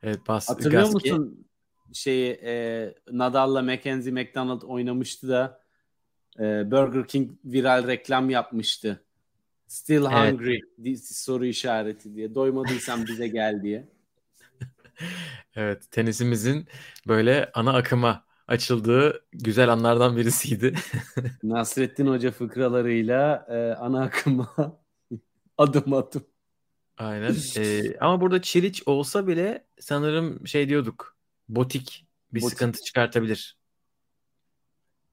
Evet 0.03 0.21
Bas 0.29 0.49
Hatırlıyor 0.49 0.83
Gaski. 0.83 1.13
musun 1.13 1.47
şeyi 1.93 2.41
e, 2.43 2.95
Nadal'la 3.11 3.63
Mackenzie 3.63 4.13
McDonald 4.13 4.63
oynamıştı 4.63 5.29
da 5.29 5.61
e, 6.41 6.71
Burger 6.71 7.07
King 7.09 7.31
viral 7.45 7.87
reklam 7.87 8.31
yapmıştı. 8.31 9.03
Still 9.67 10.05
Evet. 10.13 10.33
hungry 10.33 10.61
di- 10.85 10.97
soru 10.99 11.47
işareti 11.47 12.15
diye. 12.15 12.35
Doymadıysan 12.35 13.07
bize 13.07 13.29
gel 13.29 13.63
diye. 13.63 13.89
Evet 15.57 15.91
tenisimizin 15.91 16.67
böyle 17.09 17.51
ana 17.55 17.73
akıma 17.73 18.25
açıldığı 18.49 19.25
güzel 19.33 19.73
anlardan 19.73 20.17
birisiydi. 20.17 20.75
Nasrettin 21.43 22.07
Hoca 22.07 22.31
fıkralarıyla 22.31 23.47
e, 23.51 23.75
ana 23.81 24.03
akıma 24.03 24.55
adım 25.59 25.93
adım. 25.93 26.25
Aynen. 26.99 27.37
Ee, 27.57 27.97
ama 28.01 28.21
burada 28.21 28.43
Çiliç 28.43 28.83
olsa 28.87 29.27
bile 29.27 29.67
sanırım 29.81 30.47
şey 30.47 30.69
diyorduk. 30.69 31.17
Botik 31.49 32.07
bir 32.35 32.41
Botik. 32.43 32.51
sıkıntı 32.59 32.83
çıkartabilir. 32.83 33.59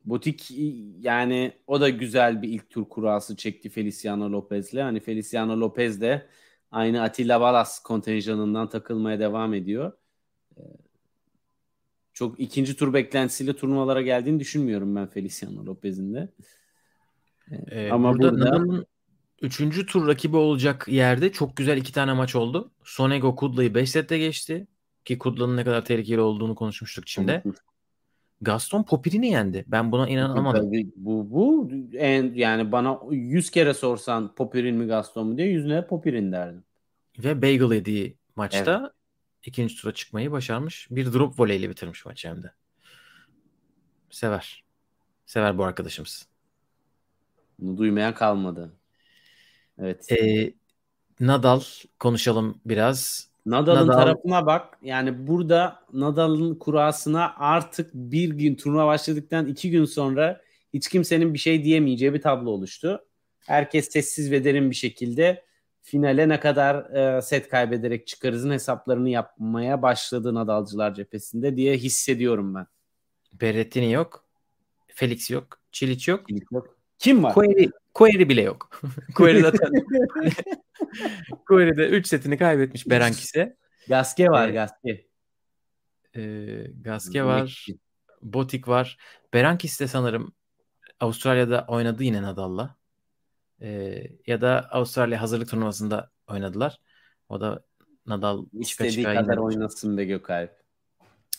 Botik 0.05 0.51
yani 0.99 1.53
o 1.67 1.81
da 1.81 1.89
güzel 1.89 2.41
bir 2.41 2.49
ilk 2.49 2.69
tur 2.69 2.89
kurası 2.89 3.35
çekti 3.35 3.69
Feliciano 3.69 4.31
Lopez'le. 4.31 4.73
Hani 4.73 4.99
Feliciano 4.99 5.59
Lopez 5.59 6.01
de 6.01 6.27
aynı 6.71 7.01
Atilla 7.01 7.41
Balas 7.41 7.79
kontenjanından 7.79 8.69
takılmaya 8.69 9.19
devam 9.19 9.53
ediyor. 9.53 9.91
Ee, 10.57 10.61
Çok 12.13 12.39
ikinci 12.39 12.75
tur 12.75 12.93
beklentisiyle 12.93 13.55
turnuvalara 13.55 14.01
geldiğini 14.01 14.39
düşünmüyorum 14.39 14.95
ben 14.95 15.07
Feliciano 15.07 15.65
Lopez'in 15.65 16.13
de. 16.13 16.29
Ee, 17.71 17.89
Ama 17.91 18.13
burada, 18.13 18.31
burada... 18.31 18.45
Nadal'ın 18.45 18.85
üçüncü 19.41 19.85
tur 19.85 20.07
rakibi 20.07 20.37
olacak 20.37 20.87
yerde 20.87 21.31
çok 21.31 21.57
güzel 21.57 21.77
iki 21.77 21.93
tane 21.93 22.13
maç 22.13 22.35
oldu. 22.35 22.71
Sonego 22.83 23.35
Kudla'yı 23.35 23.75
5 23.75 23.91
sette 23.91 24.17
geçti. 24.17 24.67
Ki 25.05 25.17
Kudla'nın 25.17 25.57
ne 25.57 25.63
kadar 25.63 25.85
tehlikeli 25.85 26.21
olduğunu 26.21 26.55
konuşmuştuk 26.55 27.07
şimdi. 27.07 27.43
Gaston 28.43 28.83
Popiri'ni 28.83 29.27
yendi. 29.27 29.65
Ben 29.67 29.91
buna 29.91 30.09
inanamadım. 30.09 30.71
Bu 30.95 31.31
bu 31.31 31.69
en 31.93 32.33
yani 32.33 32.71
bana 32.71 32.99
100 33.11 33.51
kere 33.51 33.73
sorsan 33.73 34.35
Popirin 34.35 34.75
mi 34.75 34.87
Gaston 34.87 35.27
mu 35.27 35.37
diye 35.37 35.47
yüzüne 35.47 35.87
Popirin 35.87 36.31
derdim. 36.31 36.63
Ve 37.19 37.41
Bagel 37.41 37.71
yediği 37.71 38.17
maçta 38.35 38.79
evet. 38.81 38.91
ikinci 39.43 39.75
tura 39.75 39.93
çıkmayı 39.93 40.31
başarmış. 40.31 40.87
Bir 40.91 41.13
drop 41.13 41.39
voleyle 41.39 41.69
bitirmiş 41.69 42.05
maçı 42.05 42.29
hem 42.29 42.43
de. 42.43 42.51
Sever. 44.09 44.63
Sever 45.25 45.57
bu 45.57 45.63
arkadaşımız. 45.63 46.27
Bunu 47.59 47.77
duymayan 47.77 48.13
kalmadı. 48.13 48.73
Evet. 49.77 50.11
Ee, 50.11 50.53
Nadal 51.19 51.61
konuşalım 51.99 52.61
biraz. 52.65 53.29
Nadal'ın 53.45 53.87
Nadal... 53.87 53.93
tarafına 53.93 54.45
bak. 54.45 54.77
Yani 54.81 55.27
burada 55.27 55.79
Nadal'ın 55.93 56.55
kurasına 56.55 57.33
artık 57.37 57.93
bir 57.93 58.29
gün 58.29 58.55
turnuva 58.55 58.87
başladıktan 58.87 59.47
iki 59.47 59.71
gün 59.71 59.85
sonra 59.85 60.41
hiç 60.73 60.89
kimsenin 60.89 61.33
bir 61.33 61.39
şey 61.39 61.63
diyemeyeceği 61.63 62.13
bir 62.13 62.21
tablo 62.21 62.49
oluştu. 62.49 63.05
Herkes 63.39 63.91
sessiz 63.91 64.31
ve 64.31 64.43
derin 64.43 64.69
bir 64.69 64.75
şekilde 64.75 65.43
finale 65.81 66.29
ne 66.29 66.39
kadar 66.39 66.95
e, 66.95 67.21
set 67.21 67.49
kaybederek 67.49 68.07
çıkarızın 68.07 68.51
hesaplarını 68.51 69.09
yapmaya 69.09 69.81
başladı 69.81 70.33
Nadalcılar 70.33 70.93
cephesinde 70.93 71.55
diye 71.55 71.77
hissediyorum 71.77 72.55
ben. 72.55 72.67
Berrettini 73.33 73.91
yok. 73.91 74.25
Felix 74.87 75.31
yok. 75.31 75.59
Çiliç 75.71 76.07
yok. 76.07 76.29
Çiliç 76.29 76.43
yok. 76.51 76.77
Kim 76.99 77.23
var? 77.23 77.33
Query, 77.33 77.69
Query 77.93 78.29
bile 78.29 78.41
yok. 78.41 78.81
Query 79.15 79.41
zaten 79.41 79.71
Query'de 81.47 81.89
3 81.89 82.07
setini 82.07 82.37
kaybetmiş 82.37 82.89
Berankis'e. 82.89 83.57
Gaske 83.87 84.29
var 84.29 84.49
ee, 84.49 84.51
Gaske. 84.51 85.07
E, 86.15 86.21
Gaske 86.81 87.23
var. 87.23 87.67
Botik 88.21 88.67
var. 88.67 88.97
Berankis 89.33 89.79
de 89.79 89.87
sanırım 89.87 90.33
Avustralya'da 90.99 91.65
oynadı 91.67 92.03
yine 92.03 92.21
Nadal'la. 92.21 92.75
Ee, 93.61 94.03
ya 94.27 94.41
da 94.41 94.67
Avustralya 94.71 95.21
hazırlık 95.21 95.49
turnuvasında 95.49 96.11
oynadılar. 96.27 96.79
O 97.29 97.41
da 97.41 97.63
Nadal 98.05 98.45
İstediği 98.53 99.03
kadar 99.03 99.37
oynasın 99.37 99.97
be 99.97 100.05
Gökalp. 100.05 100.63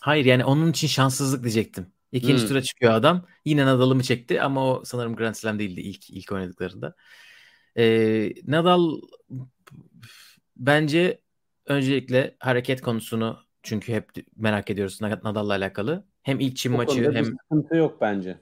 Hayır 0.00 0.24
yani 0.24 0.44
onun 0.44 0.70
için 0.70 0.88
şanssızlık 0.88 1.42
diyecektim. 1.42 1.86
İkinci 2.14 2.42
hmm. 2.42 2.48
tura 2.48 2.62
çıkıyor 2.62 2.92
adam. 2.92 3.26
Yine 3.44 3.66
Nadal'ımı 3.66 4.02
çekti 4.02 4.42
ama 4.42 4.66
o 4.66 4.84
sanırım 4.84 5.16
Grand 5.16 5.34
Slam 5.34 5.58
değildi 5.58 5.80
ilk 5.80 6.10
ilk 6.10 6.32
oynadıklarında. 6.32 6.94
Ee, 7.76 8.32
Nadal 8.46 9.00
bence 10.56 11.20
öncelikle 11.66 12.36
hareket 12.38 12.80
konusunu 12.80 13.38
çünkü 13.62 13.92
hep 13.92 14.10
merak 14.36 14.70
ediyoruz 14.70 15.00
Nadal'la 15.00 15.52
alakalı. 15.52 16.04
Hem 16.22 16.40
ilk 16.40 16.56
Çin 16.56 16.72
o 16.72 16.76
maçı 16.76 17.12
hem 17.12 17.24
sıkıntı 17.24 17.76
yok 17.76 18.00
bence. 18.00 18.38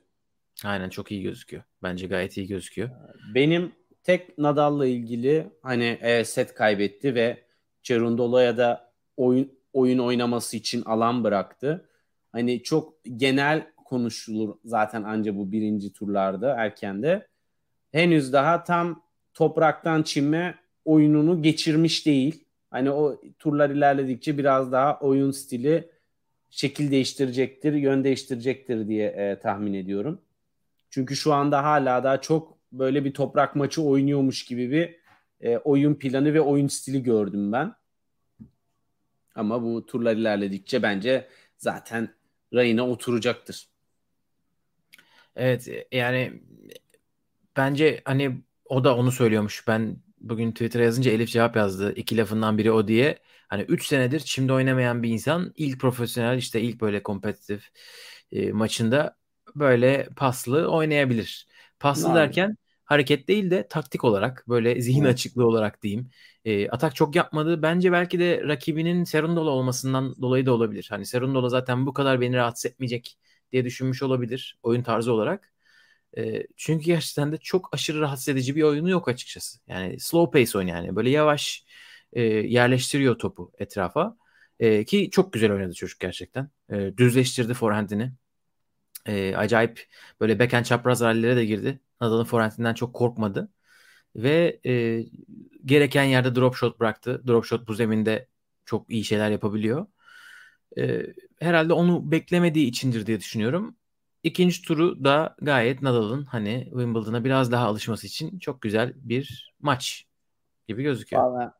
Aynen 0.64 0.88
çok 0.88 1.12
iyi 1.12 1.22
gözüküyor. 1.22 1.62
Bence 1.82 2.06
gayet 2.06 2.36
iyi 2.36 2.46
gözüküyor. 2.46 2.90
Benim 3.34 3.72
tek 4.02 4.38
Nadal'la 4.38 4.86
ilgili 4.86 5.50
hani 5.62 5.98
e, 6.02 6.24
set 6.24 6.54
kaybetti 6.54 7.14
ve 7.14 7.44
Cerundolo'ya 7.82 8.56
da 8.56 8.92
oyun 9.16 9.52
oyun 9.72 9.98
oynaması 9.98 10.56
için 10.56 10.82
alan 10.82 11.24
bıraktı. 11.24 11.88
Hani 12.32 12.62
çok 12.62 12.94
genel 13.16 13.66
konuşulur 13.84 14.54
zaten 14.64 15.02
anca 15.02 15.36
bu 15.36 15.52
birinci 15.52 15.92
turlarda 15.92 16.54
erkende. 16.54 17.26
Henüz 17.92 18.32
daha 18.32 18.64
tam 18.64 19.02
topraktan 19.34 20.02
çime 20.02 20.54
oyununu 20.84 21.42
geçirmiş 21.42 22.06
değil. 22.06 22.44
Hani 22.70 22.90
o 22.90 23.20
turlar 23.38 23.70
ilerledikçe 23.70 24.38
biraz 24.38 24.72
daha 24.72 24.98
oyun 25.00 25.30
stili 25.30 25.90
şekil 26.50 26.90
değiştirecektir, 26.90 27.72
yön 27.72 28.04
değiştirecektir 28.04 28.88
diye 28.88 29.08
e, 29.08 29.38
tahmin 29.38 29.74
ediyorum. 29.74 30.20
Çünkü 30.90 31.16
şu 31.16 31.32
anda 31.32 31.64
hala 31.64 32.04
daha 32.04 32.20
çok 32.20 32.58
böyle 32.72 33.04
bir 33.04 33.14
toprak 33.14 33.56
maçı 33.56 33.82
oynuyormuş 33.82 34.44
gibi 34.44 34.70
bir 34.70 34.96
e, 35.40 35.56
oyun 35.56 35.94
planı 35.94 36.34
ve 36.34 36.40
oyun 36.40 36.68
stili 36.68 37.02
gördüm 37.02 37.52
ben. 37.52 37.74
Ama 39.34 39.62
bu 39.62 39.86
turlar 39.86 40.16
ilerledikçe 40.16 40.82
bence 40.82 41.28
zaten 41.58 42.08
rayına 42.54 42.88
oturacaktır. 42.88 43.66
Evet 45.36 45.68
yani 45.92 46.42
bence 47.56 48.02
hani 48.04 48.42
o 48.64 48.84
da 48.84 48.96
onu 48.96 49.12
söylüyormuş. 49.12 49.68
Ben 49.68 49.96
bugün 50.20 50.52
Twitter'a 50.52 50.82
yazınca 50.84 51.10
Elif 51.10 51.30
cevap 51.30 51.56
yazdı. 51.56 51.94
İki 51.94 52.16
lafından 52.16 52.58
biri 52.58 52.72
o 52.72 52.88
diye. 52.88 53.18
Hani 53.48 53.62
3 53.62 53.86
senedir 53.86 54.22
şimdi 54.26 54.52
oynamayan 54.52 55.02
bir 55.02 55.08
insan 55.08 55.52
ilk 55.56 55.80
profesyonel 55.80 56.38
işte 56.38 56.60
ilk 56.60 56.80
böyle 56.80 57.02
kompetitif 57.02 57.70
e, 58.32 58.52
maçında 58.52 59.16
böyle 59.56 60.08
paslı 60.16 60.68
oynayabilir. 60.68 61.48
Paslı 61.80 62.08
Aynen. 62.08 62.16
derken 62.20 62.56
hareket 62.84 63.28
değil 63.28 63.50
de 63.50 63.68
taktik 63.68 64.04
olarak 64.04 64.44
böyle 64.48 64.80
zihin 64.80 65.04
açıklığı 65.04 65.46
olarak 65.46 65.82
diyeyim. 65.82 66.10
E, 66.44 66.68
atak 66.68 66.94
çok 66.96 67.16
yapmadı. 67.16 67.62
Bence 67.62 67.92
belki 67.92 68.18
de 68.18 68.42
rakibinin 68.48 69.04
Serundola 69.04 69.50
olmasından 69.50 70.14
dolayı 70.22 70.46
da 70.46 70.52
olabilir. 70.52 70.86
Hani 70.90 71.06
Serundola 71.06 71.48
zaten 71.48 71.86
bu 71.86 71.92
kadar 71.92 72.20
beni 72.20 72.36
rahatsız 72.36 72.66
etmeyecek 72.72 73.18
diye 73.52 73.64
düşünmüş 73.64 74.02
olabilir 74.02 74.58
oyun 74.62 74.82
tarzı 74.82 75.12
olarak. 75.12 75.52
E, 76.18 76.46
çünkü 76.56 76.84
gerçekten 76.84 77.32
de 77.32 77.38
çok 77.38 77.74
aşırı 77.74 78.00
rahatsız 78.00 78.28
edici 78.28 78.56
bir 78.56 78.62
oyunu 78.62 78.90
yok 78.90 79.08
açıkçası. 79.08 79.58
Yani 79.68 80.00
slow 80.00 80.40
pace 80.40 80.58
oyun 80.58 80.68
yani. 80.68 80.96
Böyle 80.96 81.10
yavaş 81.10 81.64
e, 82.12 82.22
yerleştiriyor 82.22 83.18
topu 83.18 83.52
etrafa. 83.58 84.16
E, 84.60 84.84
ki 84.84 85.10
çok 85.10 85.32
güzel 85.32 85.52
oynadı 85.52 85.74
çocuk 85.74 86.00
gerçekten. 86.00 86.50
E, 86.72 86.96
düzleştirdi 86.96 87.54
forehandini. 87.54 88.12
E, 89.06 89.36
acayip 89.36 89.86
böyle 90.20 90.38
backhand 90.38 90.64
çapraz 90.64 91.00
rallilere 91.00 91.36
de 91.36 91.44
girdi. 91.44 91.80
Nadal'ın 92.02 92.24
forehandinden 92.24 92.74
çok 92.74 92.94
korkmadı. 92.94 93.48
Ve 94.16 94.60
e, 94.66 95.04
gereken 95.64 96.04
yerde 96.04 96.34
drop 96.34 96.54
shot 96.54 96.80
bıraktı. 96.80 97.22
Drop 97.26 97.44
shot 97.44 97.68
bu 97.68 97.74
zeminde 97.74 98.28
çok 98.64 98.90
iyi 98.90 99.04
şeyler 99.04 99.30
yapabiliyor. 99.30 99.86
E, 100.78 101.02
herhalde 101.40 101.72
onu 101.72 102.10
beklemediği 102.10 102.66
içindir 102.66 103.06
diye 103.06 103.20
düşünüyorum. 103.20 103.76
İkinci 104.22 104.62
turu 104.62 105.04
da 105.04 105.36
gayet 105.40 105.82
Nadal'ın 105.82 106.24
hani 106.24 106.64
Wimbledon'a 106.64 107.24
biraz 107.24 107.52
daha 107.52 107.66
alışması 107.66 108.06
için 108.06 108.38
çok 108.38 108.62
güzel 108.62 108.92
bir 108.96 109.54
maç 109.60 110.06
gibi 110.68 110.82
gözüküyor. 110.82 111.22
Vallahi 111.22 111.50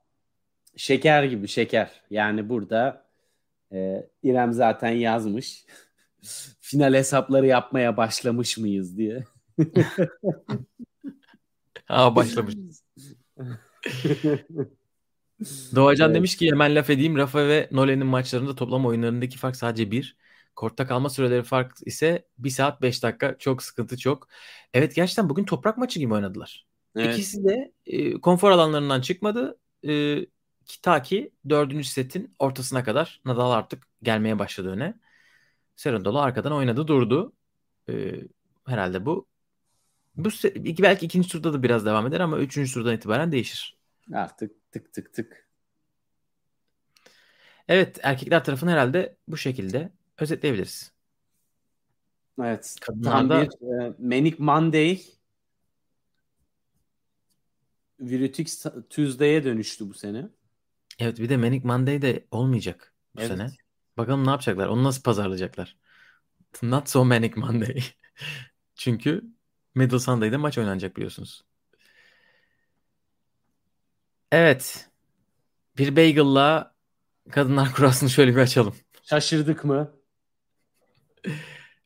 şeker 0.77 1.25
gibi 1.25 1.49
şeker. 1.49 1.91
Yani 2.11 2.49
burada 2.49 3.05
e, 3.73 4.07
İrem 4.23 4.53
zaten 4.53 4.91
yazmış. 4.91 5.65
Final 6.61 6.95
hesapları 6.95 7.47
yapmaya 7.47 7.97
başlamış 7.97 8.59
mıyız 8.59 8.97
diye. 8.99 9.25
Aa 11.89 12.17
başlamış. 12.17 12.55
Doğacan 15.75 16.07
evet. 16.07 16.17
demiş 16.17 16.37
ki 16.37 16.51
hemen 16.51 16.75
laf 16.75 16.91
edeyim. 16.91 17.17
Rafa 17.17 17.49
ve 17.49 17.69
Nolan'in 17.73 18.07
maçlarında 18.07 18.55
toplam 18.55 18.87
oyunlarındaki 18.87 19.39
fark 19.39 19.57
sadece 19.57 19.91
bir. 19.91 20.17
Kortta 20.57 20.87
kalma 20.87 21.11
süreleri 21.11 21.43
fark 21.43 21.77
ise 21.87 22.27
1 22.39 22.51
saat 22.51 22.83
5 22.83 23.03
dakika. 23.03 23.39
Çok 23.39 23.63
sıkıntı 23.63 23.99
çok. 23.99 24.29
Evet 24.75 24.95
gerçekten 24.95 25.29
bugün 25.29 25.45
toprak 25.45 25.79
maçı 25.79 25.99
gibi 25.99 26.15
oynadılar. 26.15 26.67
Evet. 26.97 27.15
İkisi 27.15 27.45
de 27.45 27.73
e, 27.87 28.13
konfor 28.21 28.51
alanlarından 28.51 29.01
çıkmadı. 29.01 29.59
E, 29.85 30.21
ki, 30.67 30.81
ta 30.83 31.03
ki 31.03 31.33
dördüncü 31.49 31.89
setin 31.89 32.35
ortasına 32.39 32.85
kadar 32.85 33.21
Nadal 33.25 33.51
artık 33.51 33.87
gelmeye 34.03 34.39
başladı 34.39 34.71
öne. 34.71 34.95
Serundolo 35.77 36.19
arkadan 36.19 36.53
oynadı 36.53 36.87
durdu. 36.87 37.33
E, 37.89 38.15
herhalde 38.67 39.07
bu 39.07 39.27
bu 40.17 40.29
belki 40.63 41.07
ikinci 41.07 41.29
turda 41.29 41.53
da 41.53 41.63
biraz 41.63 41.87
devam 41.87 42.07
eder 42.07 42.21
ama 42.21 42.39
üçüncü 42.39 42.73
turdan 42.73 42.95
itibaren 42.95 43.33
değişir. 43.33 43.77
Artık 44.13 44.73
tık 44.73 44.93
tık 44.93 45.15
tık. 45.15 45.49
Evet 47.69 47.99
erkekler 48.03 48.45
tarafını 48.45 48.71
herhalde 48.71 49.17
bu 49.29 49.37
şekilde 49.37 49.93
özetleyebiliriz. 50.19 50.93
Evet. 52.41 52.77
Kadınlarda... 52.81 53.49
Tam 53.49 53.69
bir 53.69 53.83
e, 53.83 53.95
Manic 53.99 54.37
Monday 54.39 55.01
Virütix 58.01 58.67
Tuesday'e 58.91 59.45
dönüştü 59.45 59.89
bu 59.89 59.95
sene. 59.95 60.29
Evet 60.99 61.19
bir 61.19 61.29
de 61.29 61.37
Manic 61.37 61.67
Monday 61.67 62.03
de 62.03 62.27
olmayacak 62.31 62.95
bu 63.17 63.21
evet. 63.21 63.31
sene. 63.31 63.47
Bakalım 63.97 64.27
ne 64.27 64.31
yapacaklar? 64.31 64.67
Onu 64.67 64.85
nasıl 64.85 65.03
pazarlayacaklar? 65.03 65.77
Not 66.63 66.89
so 66.89 67.05
Manic 67.05 67.35
Monday. 67.37 67.83
Çünkü 68.75 69.25
Middle 69.75 69.99
Sunday'da 69.99 70.39
maç 70.39 70.59
oynanacak 70.59 70.97
biliyorsunuz. 70.97 71.45
Evet. 74.33 74.91
Bir 75.79 75.97
bagel'la 75.97 76.75
kadınlar 77.31 77.73
kurasını 77.77 78.11
şöyle 78.11 78.37
bir 78.37 78.41
açalım. 78.41 78.75
Şaşırdık 79.03 79.65
mı? 79.65 79.93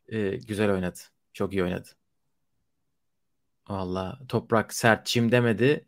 Ee, 0.08 0.36
güzel 0.36 0.72
oynadı. 0.72 0.98
Çok 1.32 1.52
iyi 1.52 1.62
oynadı. 1.62 1.88
Valla 3.68 4.18
toprak 4.28 4.74
sert 4.74 5.06
çim 5.06 5.32
demedi. 5.32 5.86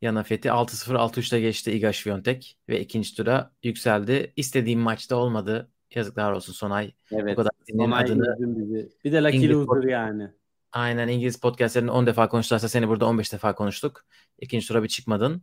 Yanafet'i 0.00 0.48
6-0 0.48 0.96
6-3'te 0.96 1.40
geçti 1.40 1.72
Iga 1.72 1.92
Świątek 1.92 2.58
ve 2.68 2.80
ikinci 2.80 3.16
tura 3.16 3.52
yükseldi. 3.62 4.32
İstediğim 4.36 4.80
maçta 4.80 5.16
olmadı. 5.16 5.70
Yazıklar 5.94 6.32
olsun 6.32 6.52
Sonay. 6.52 6.92
Evet. 7.12 7.32
O 7.32 7.36
kadar 7.36 7.50
Sonay 7.70 8.02
adını 8.02 8.58
bizi. 8.58 8.88
Bir 9.04 9.12
de 9.12 9.22
Lucky 9.22 9.48
Loser 9.48 9.88
yani. 9.88 10.30
Aynen 10.72 11.08
İngiliz 11.08 11.40
podcastlerinde 11.40 11.90
10 11.90 12.06
defa 12.06 12.28
konuştularsa 12.28 12.68
seni 12.68 12.88
burada 12.88 13.06
15 13.06 13.32
defa 13.32 13.54
konuştuk. 13.54 14.04
İkinci 14.38 14.68
tura 14.68 14.82
bir 14.82 14.88
çıkmadın. 14.88 15.42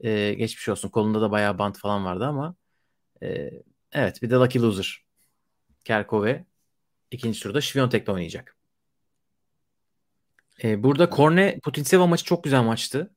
Ee, 0.00 0.34
geçmiş 0.34 0.68
olsun. 0.68 0.88
Kolunda 0.88 1.20
da 1.20 1.30
bayağı 1.30 1.58
bant 1.58 1.78
falan 1.78 2.04
vardı 2.04 2.24
ama 2.26 2.56
e, 3.22 3.50
evet 3.92 4.22
bir 4.22 4.30
de 4.30 4.34
Lucky 4.34 4.64
Loser. 4.64 5.04
Kerkove 5.84 6.44
ikinci 7.10 7.40
turda 7.42 7.60
Świątek'le 7.60 8.08
oynayacak. 8.12 8.56
Ee, 10.64 10.82
burada 10.82 11.10
Korne 11.10 11.58
Putintseva 11.62 12.06
maçı 12.06 12.24
çok 12.24 12.44
güzel 12.44 12.62
maçtı. 12.62 13.14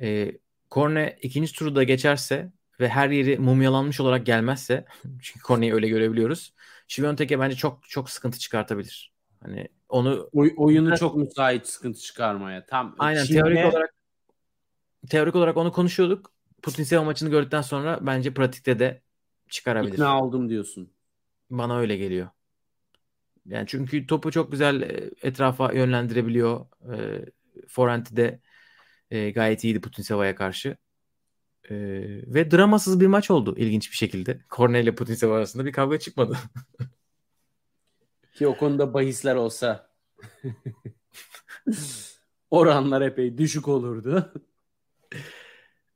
Ee, 0.00 0.32
Korne 0.70 1.18
ikinci 1.22 1.52
turu 1.52 1.76
da 1.76 1.82
geçerse 1.82 2.52
ve 2.80 2.88
her 2.88 3.10
yeri 3.10 3.38
mumyalanmış 3.38 4.00
olarak 4.00 4.26
gelmezse 4.26 4.84
çünkü 5.22 5.40
Korne'yi 5.40 5.74
öyle 5.74 5.88
görebiliyoruz. 5.88 6.54
Świątek'e 6.88 7.40
bence 7.40 7.56
çok 7.56 7.88
çok 7.88 8.10
sıkıntı 8.10 8.38
çıkartabilir. 8.38 9.12
Hani 9.40 9.68
onu 9.92 10.28
Oy- 10.32 10.54
oyunu 10.56 10.98
çok 10.98 11.16
müsait 11.16 11.66
sıkıntı 11.66 12.00
çıkarmaya. 12.00 12.66
Tam 12.66 12.96
aynen 12.98 13.24
Çin'le- 13.24 13.32
teorik 13.34 13.72
olarak 13.72 13.94
teorik 15.10 15.34
olarak 15.34 15.56
onu 15.56 15.72
konuşuyorduk. 15.72 16.32
Putintseva 16.62 17.04
maçını 17.04 17.30
gördükten 17.30 17.62
sonra 17.62 17.98
bence 18.02 18.34
pratikte 18.34 18.78
de 18.78 19.02
çıkarabilir. 19.48 19.92
ikna 19.92 20.22
oldum 20.22 20.48
diyorsun. 20.48 20.90
Bana 21.50 21.78
öyle 21.78 21.96
geliyor. 21.96 22.28
Yani 23.46 23.66
çünkü 23.66 24.06
topu 24.06 24.30
çok 24.30 24.52
güzel 24.52 24.82
e, 24.82 25.10
etrafa 25.22 25.72
yönlendirebiliyor. 25.72 26.66
E, 26.94 27.24
Forenti 27.68 28.16
de 28.16 28.40
e, 29.10 29.30
gayet 29.30 29.64
iyiydi 29.64 29.80
Putinseva'ya 29.80 30.34
karşı. 30.34 30.76
E, 31.64 31.74
ve 32.26 32.50
dramasız 32.50 33.00
bir 33.00 33.06
maç 33.06 33.30
oldu 33.30 33.54
ilginç 33.58 33.90
bir 33.90 33.96
şekilde. 33.96 34.40
Korne 34.48 34.80
ile 34.80 34.94
Putinseva 34.94 35.36
arasında 35.36 35.64
bir 35.64 35.72
kavga 35.72 35.98
çıkmadı. 35.98 36.38
Ki 38.34 38.46
o 38.46 38.56
konuda 38.56 38.94
bahisler 38.94 39.34
olsa 39.34 39.90
oranlar 42.50 43.02
epey 43.02 43.38
düşük 43.38 43.68
olurdu. 43.68 44.32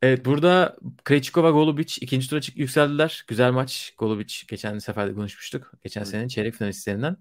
Evet 0.02 0.24
burada 0.24 0.76
Krejcikova 1.04 1.50
Golubic 1.50 1.94
ikinci 2.00 2.30
tura 2.30 2.40
çık 2.40 2.56
yükseldiler. 2.56 3.24
Güzel 3.28 3.52
maç. 3.52 3.94
Golubic 3.98 4.34
geçen 4.48 4.78
sefer 4.78 5.08
de 5.08 5.14
konuşmuştuk. 5.14 5.72
Geçen 5.82 6.00
Evet. 6.00 6.08
senenin 6.08 6.28
çeyrek 6.28 6.54
finalistlerinden. 6.54 7.16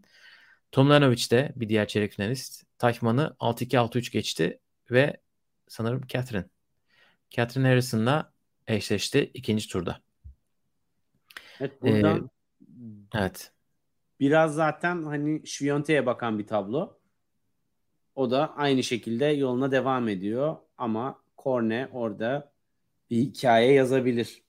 Tomljanovic 0.72 1.30
de 1.32 1.54
bir 1.56 1.70
diğer 1.70 1.88
çeyrek 1.88 2.14
finalist. 2.14 2.64
Tayfman'ı 2.78 3.36
6-2-6-3 3.40 4.12
geçti 4.12 4.60
ve 4.92 5.18
sanırım 5.68 6.02
Catherine. 6.08 6.46
Catherine 7.30 7.68
Harrison'la 7.68 8.34
eşleşti 8.68 9.32
ikinci 9.34 9.70
turda. 9.70 10.02
Evet, 11.60 11.82
burada 11.82 12.18
Ee, 12.18 12.22
Evet. 13.16 13.52
Biraz 14.20 14.56
zaten 14.56 15.04
hani 15.04 15.48
Şviyonte'ye 15.48 16.06
bakan 16.06 16.40
bir 16.40 16.48
tablo. 16.48 16.98
O 18.16 18.32
da 18.32 18.56
aynı 18.56 18.84
şekilde 18.84 19.26
yoluna 19.26 19.72
devam 19.72 20.08
ediyor 20.08 20.56
ama 20.78 21.22
Korne 21.38 21.90
orada 21.92 22.52
bir 23.10 23.18
hikaye 23.18 23.74
yazabilir. 23.74 24.44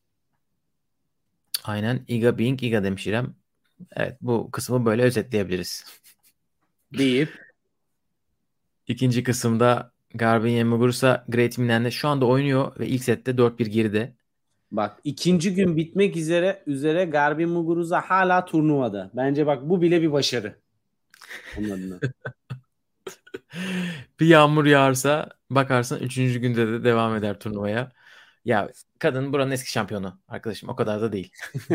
Aynen. 1.65 2.05
Iga 2.09 2.39
Bing, 2.39 2.63
Iga 2.63 2.85
demiş 2.85 3.07
İrem. 3.07 3.35
Evet 3.97 4.19
bu 4.21 4.51
kısmı 4.51 4.85
böyle 4.85 5.03
özetleyebiliriz. 5.03 5.85
deyip 6.99 7.39
İkinci 8.89 9.23
kısımda 9.23 9.93
Garbin 10.15 10.67
Muguruza 10.67 11.25
Great 11.29 11.59
Minen'de 11.59 11.91
şu 11.91 12.09
anda 12.09 12.27
oynuyor 12.27 12.79
ve 12.81 12.89
ilk 12.89 13.05
sette 13.05 13.31
4-1 13.31 13.67
geride. 13.69 14.17
Bak 14.71 15.01
ikinci 15.05 15.55
gün 15.55 15.77
bitmek 15.77 16.17
üzere 16.17 16.63
üzere 16.67 17.05
Garbin 17.05 17.49
Muguruza 17.49 18.01
hala 18.01 18.45
turnuvada. 18.45 19.11
Bence 19.15 19.47
bak 19.47 19.69
bu 19.69 19.83
bile 19.83 20.03
bir 20.03 20.13
başarı. 20.13 20.57
Onun 21.59 21.71
adına. 21.71 21.99
bir 24.21 24.27
yağmur 24.27 24.65
yağarsa 24.65 25.29
bakarsın 25.51 26.01
3. 26.01 26.15
günde 26.15 26.67
de 26.67 26.85
devam 26.85 27.17
eder 27.17 27.39
turnuvaya. 27.41 27.93
Ya 28.45 28.71
kadın 28.99 29.33
buranın 29.33 29.51
eski 29.51 29.71
şampiyonu 29.71 30.21
arkadaşım 30.29 30.69
o 30.69 30.77
kadar 30.77 31.01
da 31.01 31.13
değil. 31.13 31.33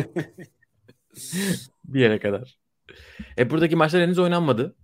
bir 1.86 2.00
yere 2.00 2.20
kadar. 2.20 2.58
E 3.38 3.50
buradaki 3.50 3.76
maçlar 3.76 4.02
henüz 4.02 4.20
oynanmadı. 4.20 4.76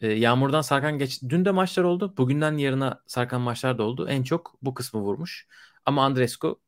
E, 0.00 0.08
yağmurdan 0.08 0.60
sarkan 0.60 0.98
geç. 0.98 1.22
Dün 1.28 1.44
de 1.44 1.50
maçlar 1.50 1.84
oldu. 1.84 2.14
Bugünden 2.16 2.56
yarına 2.56 3.02
sarkan 3.06 3.40
maçlar 3.40 3.78
da 3.78 3.82
oldu. 3.82 4.08
En 4.08 4.22
çok 4.22 4.58
bu 4.62 4.74
kısmı 4.74 5.00
vurmuş. 5.00 5.46
Ama 5.84 6.04
Andrescu 6.04 6.60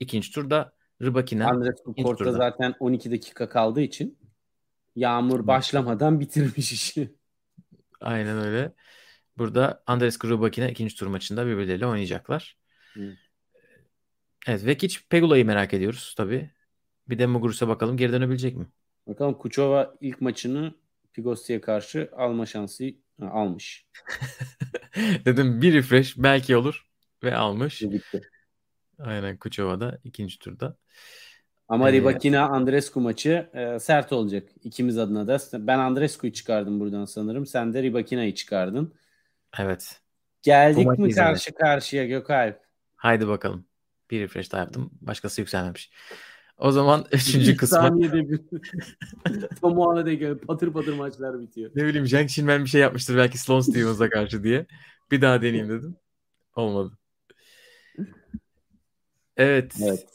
ikinci 0.00 0.32
turda 0.32 0.72
Andres 1.48 1.80
İkinci 1.80 2.02
Kort'ta 2.02 2.32
zaten 2.32 2.74
12 2.80 3.10
dakika 3.10 3.48
kaldığı 3.48 3.80
için 3.80 4.18
yağmur 4.96 5.46
başlamadan 5.46 6.20
bitirmiş 6.20 6.72
işi. 6.72 7.14
aynen 8.00 8.38
öyle. 8.38 8.72
Burada 9.38 9.82
Andrescu 9.86 10.30
Rybakina 10.30 10.68
ikinci 10.68 10.96
tur 10.96 11.06
maçında 11.06 11.46
birbirleriyle 11.46 11.86
oynayacaklar. 11.86 12.56
Hı. 12.94 13.16
Evet 14.46 14.66
Vekic 14.66 14.98
Pegula'yı 15.08 15.46
merak 15.46 15.74
ediyoruz 15.74 16.14
tabii. 16.16 16.50
Bir 17.08 17.18
de 17.18 17.26
Muguruz'a 17.26 17.68
bakalım 17.68 17.96
geri 17.96 18.12
dönebilecek 18.12 18.56
mi? 18.56 18.66
Bakalım 19.06 19.34
Kuçova 19.34 19.94
ilk 20.00 20.20
maçını 20.20 20.74
Pigosti'ye 21.12 21.60
karşı 21.60 22.10
alma 22.16 22.46
şansı 22.46 22.84
ha, 23.20 23.30
almış. 23.30 23.86
Dedim 25.24 25.62
bir 25.62 25.74
refresh 25.74 26.14
belki 26.16 26.56
olur 26.56 26.86
ve 27.22 27.36
almış. 27.36 27.82
Bitti. 27.82 28.20
Aynen 29.04 29.36
Kuçova'da 29.36 29.98
ikinci 30.04 30.38
turda. 30.38 30.76
Ama 31.68 31.90
Ee, 31.90 31.92
Rybakina 31.92 32.48
Andrescu 32.48 33.00
maçı 33.00 33.50
e, 33.54 33.78
sert 33.78 34.12
olacak 34.12 34.48
ikimiz 34.64 34.98
adına 34.98 35.26
da. 35.26 35.38
Ben 35.66 35.78
Andrescu'yu 35.78 36.32
çıkardım 36.32 36.80
buradan 36.80 37.04
sanırım. 37.04 37.46
Sen 37.46 37.74
de 37.74 37.82
Rybakina'yı 37.82 38.34
çıkardın. 38.34 38.94
Evet. 39.58 40.00
Geldik 40.42 40.86
Bu 40.86 41.02
mi 41.02 41.08
izleme. 41.08 41.26
karşı 41.28 41.52
karşıya 41.54 42.04
Gökalp? 42.06 42.60
Haydi 42.96 43.28
bakalım. 43.28 43.64
Bir 44.10 44.20
refresh 44.20 44.52
daha 44.52 44.60
yaptım. 44.60 44.90
Başkası 45.00 45.40
yükselmemiş. 45.40 45.90
O 46.58 46.72
zaman 46.72 47.04
üçüncü 47.12 47.56
kısma 47.56 47.78
saniyede 47.78 48.28
bir 48.30 48.40
tam 49.60 49.78
o 49.78 49.90
ana 49.90 50.06
denk 50.06 50.46
patır 50.46 50.72
patır 50.72 50.92
maçlar 50.92 51.40
bitiyor. 51.40 51.70
ne 51.74 51.84
bileyim 51.86 52.06
Zhang 52.06 52.24
Xinmen 52.24 52.64
bir 52.64 52.68
şey 52.70 52.80
yapmıştır 52.80 53.16
belki 53.16 53.38
Sloane 53.38 53.62
Stevens'a 53.62 54.10
karşı 54.10 54.44
diye. 54.44 54.66
Bir 55.10 55.22
daha 55.22 55.42
deneyeyim 55.42 55.68
dedim. 55.68 55.96
Olmadı. 56.56 56.98
Evet. 59.40 59.74
Evet. 59.84 60.06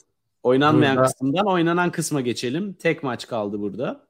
Oynanmayan 0.43 0.95
Burada- 0.95 1.07
kısımdan 1.07 1.47
oynanan 1.47 1.91
kısma 1.91 2.21
geçelim. 2.21 2.73
Tek 2.73 3.03
maç 3.03 3.27
kaldı 3.27 3.59
burada. 3.59 4.07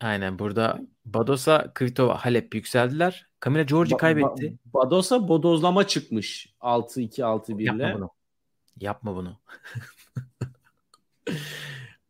Aynen 0.00 0.38
burada 0.38 0.80
Badosa, 1.04 1.72
Kvitova, 1.74 2.16
Halep 2.24 2.54
yükseldiler. 2.54 3.26
Camila 3.44 3.62
Giorgi 3.62 3.94
Ba- 3.94 3.96
kaybetti. 3.96 4.46
Ba- 4.46 4.58
Bados'a 4.74 5.28
bodozlama 5.28 5.86
çıkmış. 5.86 6.54
6-2-6-1 6.60 7.64
Yapma 7.64 7.86
ile. 7.88 7.94
bunu. 7.94 8.10
Yapma 8.80 9.16
bunu. 9.16 9.38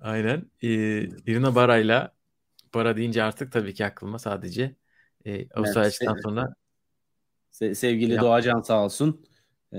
Aynen. 0.01 0.51
Ee, 0.63 0.69
Irina 1.27 1.55
Bara'yla 1.55 2.13
Bara 2.75 2.97
deyince 2.97 3.23
artık 3.23 3.53
tabii 3.53 3.75
ki 3.75 3.87
aklıma 3.87 4.19
sadece 4.19 4.75
e, 5.25 5.49
Avustralya'dan 5.51 6.15
se- 6.17 6.23
sonra 6.23 6.55
Se- 7.53 7.75
sevgili 7.75 8.13
Yap. 8.13 8.23
Doğacan 8.23 8.61
sağ 8.61 8.85
olsun. 8.85 9.27
Ee, 9.73 9.79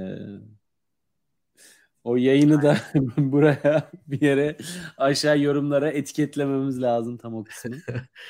o 2.04 2.16
yayını 2.16 2.62
da 2.62 2.78
buraya 3.18 3.92
bir 4.08 4.22
yere 4.22 4.58
aşağı 4.98 5.40
yorumlara 5.40 5.92
etiketlememiz 5.92 6.82
lazım 6.82 7.18
tam 7.18 7.36
o 7.36 7.44
kısmı. 7.44 7.76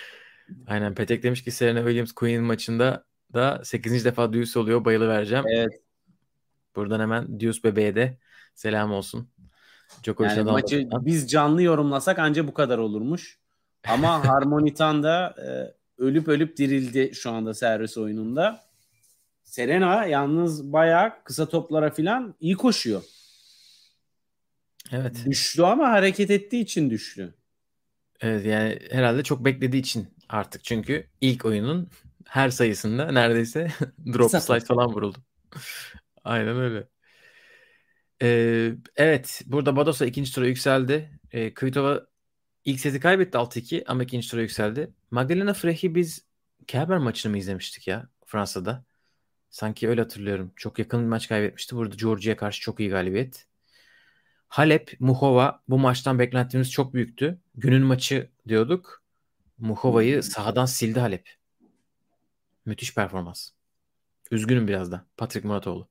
aynen 0.67 0.95
Petek 0.95 1.23
demiş 1.23 1.43
ki 1.43 1.51
Serena 1.51 1.79
Williams 1.79 2.11
Queen 2.11 2.43
maçında 2.43 3.05
da 3.33 3.61
8. 3.63 4.05
defa 4.05 4.33
Deuce 4.33 4.59
oluyor. 4.59 4.85
Bayılı 4.85 5.07
vereceğim. 5.07 5.45
Evet. 5.47 5.81
Buradan 6.75 6.99
hemen 6.99 7.39
Deuce 7.39 7.63
bebeğe 7.63 7.95
de 7.95 8.17
selam 8.55 8.91
olsun. 8.91 9.29
Djokovic'e 10.03 10.35
Yani 10.35 10.51
maçı 10.51 10.75
anlatmadan. 10.75 11.05
biz 11.05 11.31
canlı 11.31 11.61
yorumlasak 11.61 12.19
anca 12.19 12.47
bu 12.47 12.53
kadar 12.53 12.77
olurmuş. 12.77 13.39
Ama 13.87 14.27
Harmonitan 14.27 15.03
da 15.03 15.35
e, 15.37 15.73
ölüp 16.03 16.27
ölüp 16.27 16.57
dirildi 16.57 17.11
şu 17.15 17.31
anda 17.31 17.53
servis 17.53 17.97
oyununda. 17.97 18.63
Serena 19.43 20.05
yalnız 20.05 20.73
bayağı 20.73 21.23
kısa 21.23 21.45
toplara 21.45 21.91
falan 21.91 22.35
iyi 22.39 22.55
koşuyor. 22.55 23.01
Evet. 24.91 25.25
Düştü 25.25 25.61
ama 25.61 25.89
hareket 25.89 26.31
ettiği 26.31 26.61
için 26.61 26.89
düştü. 26.89 27.33
Evet 28.21 28.45
yani 28.45 28.79
herhalde 28.91 29.23
çok 29.23 29.45
beklediği 29.45 29.79
için 29.79 30.07
artık. 30.29 30.63
Çünkü 30.63 31.07
ilk 31.21 31.45
oyunun 31.45 31.89
her 32.25 32.49
sayısında 32.49 33.11
neredeyse 33.11 33.67
drop 34.13 34.31
Kısa 34.31 34.41
slide 34.41 34.65
falan 34.65 34.93
vuruldu. 34.93 35.17
Aynen 36.23 36.57
öyle. 36.57 36.87
Ee, 38.21 38.71
evet 38.95 39.41
burada 39.45 39.75
Badosa 39.75 40.05
ikinci 40.05 40.33
tura 40.33 40.47
yükseldi. 40.47 41.19
Ee, 41.31 41.53
Kvitova 41.53 42.07
ilk 42.65 42.79
seti 42.79 42.99
kaybetti 42.99 43.37
6-2 43.37 43.83
ama 43.87 44.03
ikinci 44.03 44.29
tura 44.31 44.41
yükseldi. 44.41 44.93
Magdalena 45.11 45.53
Frech'i 45.53 45.95
biz 45.95 46.25
Kerber 46.67 46.97
maçını 46.97 47.31
mı 47.31 47.37
izlemiştik 47.37 47.87
ya 47.87 48.09
Fransa'da? 48.25 48.85
Sanki 49.49 49.89
öyle 49.89 50.01
hatırlıyorum. 50.01 50.53
Çok 50.55 50.79
yakın 50.79 51.01
bir 51.01 51.07
maç 51.07 51.27
kaybetmişti. 51.27 51.75
Burada 51.75 51.95
Georgia'ya 51.95 52.37
karşı 52.37 52.61
çok 52.61 52.79
iyi 52.79 52.89
galibiyet. 52.89 53.47
Halep, 54.53 54.91
Muhova 54.99 55.61
bu 55.67 55.77
maçtan 55.77 56.19
beklentimiz 56.19 56.71
çok 56.71 56.93
büyüktü. 56.93 57.39
Günün 57.55 57.81
maçı 57.81 58.29
diyorduk. 58.47 59.03
Muhova'yı 59.57 60.23
sahadan 60.23 60.65
sildi 60.65 60.99
Halep. 60.99 61.29
Müthiş 62.65 62.95
performans. 62.95 63.49
Üzgünüm 64.31 64.67
biraz 64.67 64.91
da. 64.91 65.05
Patrick 65.17 65.47
Muratoğlu. 65.47 65.87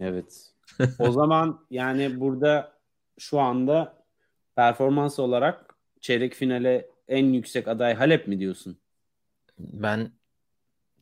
Evet. 0.00 0.52
o 0.98 1.12
zaman 1.12 1.66
yani 1.70 2.20
burada 2.20 2.78
şu 3.18 3.40
anda 3.40 4.04
performans 4.56 5.18
olarak 5.18 5.74
çeyrek 6.00 6.34
finale 6.34 6.90
en 7.08 7.24
yüksek 7.32 7.68
aday 7.68 7.94
Halep 7.94 8.28
mi 8.28 8.38
diyorsun? 8.38 8.78
Ben 9.58 10.12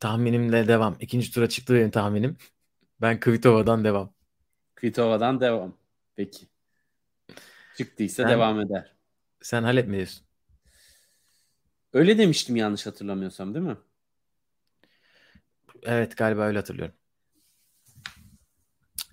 tahminimle 0.01 0.69
devam. 0.69 0.97
İkinci 1.01 1.33
tura 1.33 1.49
çıktı 1.49 1.75
benim 1.75 1.91
tahminim. 1.91 2.37
Ben 3.01 3.21
Kvitova'dan 3.21 3.85
devam. 3.85 4.13
Kvitova'dan 4.75 5.41
devam. 5.41 5.78
Peki. 6.19 6.49
Çıktıysa 7.77 8.23
Sen- 8.23 8.31
devam 8.31 8.61
eder. 8.61 8.97
Sen 9.43 9.63
Halep 9.63 9.89
mi 9.89 9.97
diyorsun? 9.97 10.27
Öyle 11.93 12.19
demiştim 12.19 12.57
yanlış 12.57 12.87
hatırlamıyorsam 12.87 13.55
değil 13.55 13.67
mi? 13.67 13.77
Evet 15.83 16.17
galiba 16.17 16.43
öyle 16.43 16.59
hatırlıyorum. 16.59 16.95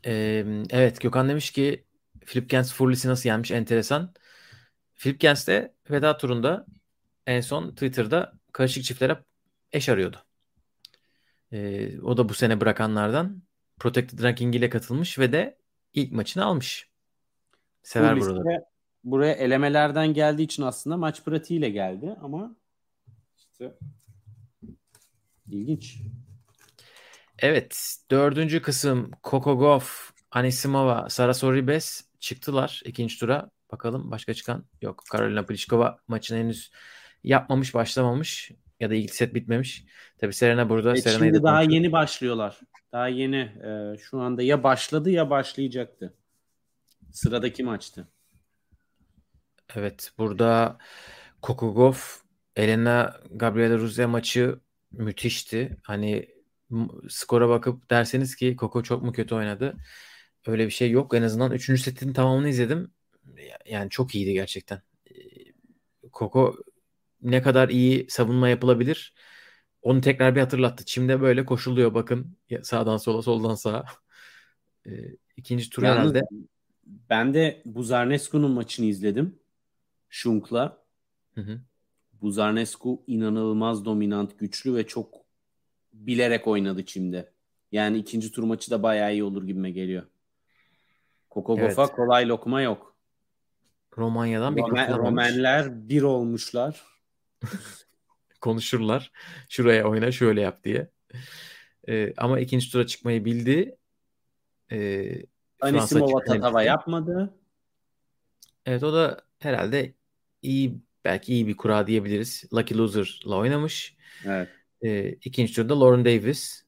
Ee, 0.05 0.45
evet 0.69 1.01
Gökhan 1.01 1.29
demiş 1.29 1.51
ki 1.51 1.85
Philip 2.25 2.49
Gens 2.49 2.73
Furlis'i 2.73 3.07
nasıl 3.07 3.29
yenmiş 3.29 3.51
enteresan. 3.51 4.13
Philip 4.95 5.19
Gens 5.19 5.47
de 5.47 5.75
veda 5.89 6.17
turunda 6.17 6.65
en 7.27 7.41
son 7.41 7.71
Twitter'da 7.71 8.39
karışık 8.51 8.83
çiftlere 8.83 9.23
eş 9.71 9.89
arıyordu. 9.89 10.25
Ee, 11.51 11.99
o 11.99 12.17
da 12.17 12.29
bu 12.29 12.33
sene 12.33 12.61
bırakanlardan 12.61 13.43
Protected 13.79 14.23
Ranking 14.23 14.55
ile 14.55 14.69
katılmış 14.69 15.19
ve 15.19 15.31
de 15.31 15.57
ilk 15.95 16.11
maçını 16.11 16.45
almış. 16.45 16.94
Sever 17.86 18.15
Bu 18.15 18.19
liste 18.19 18.65
buraya 19.03 19.33
elemelerden 19.33 20.13
geldiği 20.13 20.43
için 20.43 20.63
aslında 20.63 20.97
maç 20.97 21.23
pratiğiyle 21.23 21.69
geldi 21.69 22.15
ama 22.21 22.55
işte 23.38 23.73
ilginç. 25.49 25.97
Evet, 27.39 27.95
dördüncü 28.11 28.61
kısım 28.61 29.11
Gauff, 29.31 30.11
Anisimova, 30.31 31.09
Sara 31.09 31.33
Sorribes 31.33 32.09
çıktılar 32.19 32.81
ikinci 32.86 33.19
tura. 33.19 33.49
Bakalım 33.71 34.11
başka 34.11 34.33
çıkan 34.33 34.65
yok. 34.81 35.03
Karolina 35.11 35.45
Pliskova 35.45 35.97
maçını 36.07 36.38
henüz 36.38 36.71
yapmamış, 37.23 37.73
başlamamış 37.73 38.51
ya 38.79 38.89
da 38.89 38.95
ilk 38.95 39.15
set 39.15 39.33
bitmemiş. 39.36 39.86
Tabii 40.17 40.33
Serena 40.33 40.69
burada. 40.69 40.93
E 40.93 40.97
Serena'yı 40.97 41.31
da 41.31 41.36
şimdi 41.36 41.43
daha 41.43 41.55
konuştuk. 41.55 41.73
yeni 41.73 41.91
başlıyorlar. 41.91 42.59
Daha 42.91 43.07
yeni. 43.07 43.38
e, 43.38 43.97
şu 43.97 44.19
anda 44.19 44.41
ya 44.41 44.63
başladı 44.63 45.09
ya 45.09 45.29
başlayacaktı. 45.29 46.13
Sıradaki 47.16 47.63
maçtı. 47.63 48.07
Evet, 49.76 50.11
burada 50.18 50.78
Gauff, 51.41 52.22
Elena 52.55 53.20
Gabriela 53.32 53.78
Ruzya 53.78 54.07
maçı 54.07 54.59
müthişti. 54.91 55.78
Hani 55.84 56.30
skora 57.09 57.49
bakıp 57.49 57.89
derseniz 57.89 58.36
ki 58.36 58.55
Coco 58.59 58.84
çok 58.84 59.03
mu 59.03 59.11
kötü 59.11 59.36
oynadı? 59.36 59.76
Öyle 60.47 60.66
bir 60.66 60.72
şey 60.72 60.91
yok. 60.91 61.13
En 61.13 61.22
azından 61.22 61.51
3. 61.51 61.84
setin 61.84 62.13
tamamını 62.13 62.49
izledim. 62.49 62.91
Ya- 63.38 63.59
Yani 63.66 63.89
çok 63.89 64.16
iyiydi 64.16 64.34
gerçekten. 64.34 64.82
Ee, 65.11 65.13
Coco 66.13 66.55
ne 67.22 67.41
kadar 67.41 67.70
iyi 67.70 68.05
savunma 68.09 68.49
yapılabilir? 68.49 69.13
Onu 69.82 70.01
tekrar 70.01 70.36
bir 70.36 70.39
hatırlattı. 70.41 70.86
Çimde 70.86 71.22
böyle 71.22 71.45
koşuluyor 71.45 71.93
bakın. 71.93 72.38
Sağdan 72.63 72.97
sola, 72.97 73.22
soldan 73.22 73.55
sağa. 73.55 73.86
Ee, 74.88 74.91
ikinci 75.38 75.70
tur 75.70 75.84
Yalnız 75.84 75.99
herhalde. 76.16 76.22
Ben 76.86 77.33
de 77.33 77.61
Buzarnescu'nun 77.65 78.51
maçını 78.51 78.86
izledim. 78.86 79.39
Şunk'la. 80.09 80.83
Hı 81.36 81.41
hı. 81.41 81.61
Buzarnescu 82.21 83.03
inanılmaz 83.07 83.86
dominant, 83.86 84.39
güçlü 84.39 84.75
ve 84.75 84.88
çok 84.88 85.25
bilerek 85.93 86.47
oynadı 86.47 86.86
çimde. 86.86 87.31
Yani 87.71 87.97
ikinci 87.97 88.31
tur 88.31 88.43
maçı 88.43 88.71
da 88.71 88.83
bayağı 88.83 89.13
iyi 89.13 89.23
olur 89.23 89.47
gibime 89.47 89.71
geliyor. 89.71 90.03
Coco 91.31 91.57
Evet. 91.59 91.75
Kolay 91.75 92.27
lokma 92.27 92.61
yok. 92.61 92.95
Romanya'dan 93.97 94.55
bir 94.55 94.61
kurtulamamış. 94.61 94.97
Romenler 94.97 95.89
bir 95.89 96.01
olmuşlar. 96.01 96.83
konuşurlar. 98.41 99.11
Şuraya 99.49 99.89
oyna 99.89 100.11
şöyle 100.11 100.41
yap 100.41 100.63
diye. 100.63 100.89
Ee, 101.88 102.13
ama 102.17 102.39
ikinci 102.39 102.71
tura 102.71 102.88
çıkmayı 102.88 103.25
bildi. 103.25 103.77
Ee, 104.71 105.21
Anisimova 105.66 106.24
tatava 106.24 106.63
yapmadı. 106.63 107.34
Evet 108.66 108.84
o 108.84 108.93
da 108.93 109.22
herhalde 109.39 109.93
iyi 110.41 110.80
belki 111.05 111.34
iyi 111.34 111.47
bir 111.47 111.57
kura 111.57 111.88
diyebiliriz. 111.88 112.45
Lucky 112.53 112.80
Loser'la 112.80 113.38
oynamış. 113.38 113.95
Evet. 114.26 114.49
Ee, 114.82 115.09
ikinci 115.09 115.53
turda 115.53 115.80
Lauren 115.80 116.05
Davis. 116.05 116.63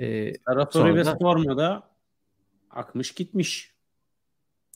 Ee, 0.00 0.32
Sarasori 0.46 0.94
ve 0.94 1.04
Storma'da 1.04 1.90
akmış 2.70 3.14
gitmiş. 3.14 3.74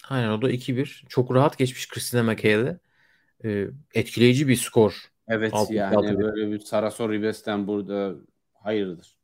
aynen 0.08 0.28
o 0.28 0.42
da 0.42 0.50
2-1. 0.50 1.04
Çok 1.08 1.34
rahat 1.34 1.58
geçmiş 1.58 1.88
Christina 1.88 2.22
McHale'de. 2.22 2.80
Ee, 3.44 3.66
etkileyici 3.94 4.48
bir 4.48 4.56
skor. 4.56 5.10
Evet 5.28 5.54
Altı- 5.54 5.74
yani 5.74 5.96
altı 5.96 6.18
böyle 6.18 6.52
bir 6.52 6.60
Sarasori 6.60 7.12
Ribes'ten 7.12 7.66
burada 7.66 8.14
hayırdır. 8.54 9.16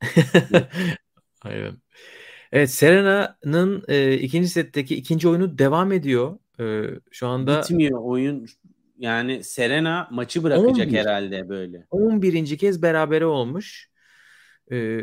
Aynen. 1.42 1.76
Evet 2.52 2.70
Serena'nın 2.70 3.84
e, 3.88 4.14
ikinci 4.14 4.48
setteki 4.48 4.96
ikinci 4.96 5.28
oyunu 5.28 5.58
devam 5.58 5.92
ediyor. 5.92 6.38
E, 6.60 6.84
şu 7.10 7.26
anda 7.28 7.60
Bitmiyor 7.62 8.00
oyun. 8.02 8.46
Yani 8.98 9.44
Serena 9.44 10.08
maçı 10.10 10.42
bırakacak 10.42 10.86
11. 10.86 10.98
herhalde 10.98 11.48
böyle. 11.48 11.86
11. 11.90 12.58
kez 12.58 12.82
berabere 12.82 13.26
olmuş. 13.26 13.90
E, 14.72 15.00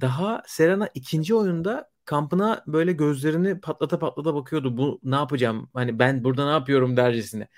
daha 0.00 0.42
Serena 0.46 0.88
ikinci 0.94 1.34
oyunda 1.34 1.90
kampına 2.04 2.62
böyle 2.66 2.92
gözlerini 2.92 3.60
patlata 3.60 3.98
patlata 3.98 4.34
bakıyordu. 4.34 4.76
Bu 4.76 5.00
ne 5.02 5.14
yapacağım? 5.14 5.70
Hani 5.74 5.98
ben 5.98 6.24
burada 6.24 6.44
ne 6.44 6.50
yapıyorum 6.50 6.96
dercesine. 6.96 7.48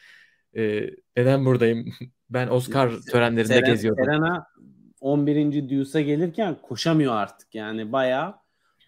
E, 0.57 0.91
neden 1.16 1.45
buradayım? 1.45 1.93
Ben 2.30 2.49
Oscar 2.49 2.91
törenlerinde 2.91 3.55
Seren- 3.55 3.66
geziyordum. 3.66 4.05
Serena 4.05 4.47
11. 5.01 5.70
Deuce'a 5.70 6.01
gelirken 6.01 6.57
koşamıyor 6.62 7.14
artık. 7.14 7.55
Yani 7.55 7.93
bayağı 7.93 8.34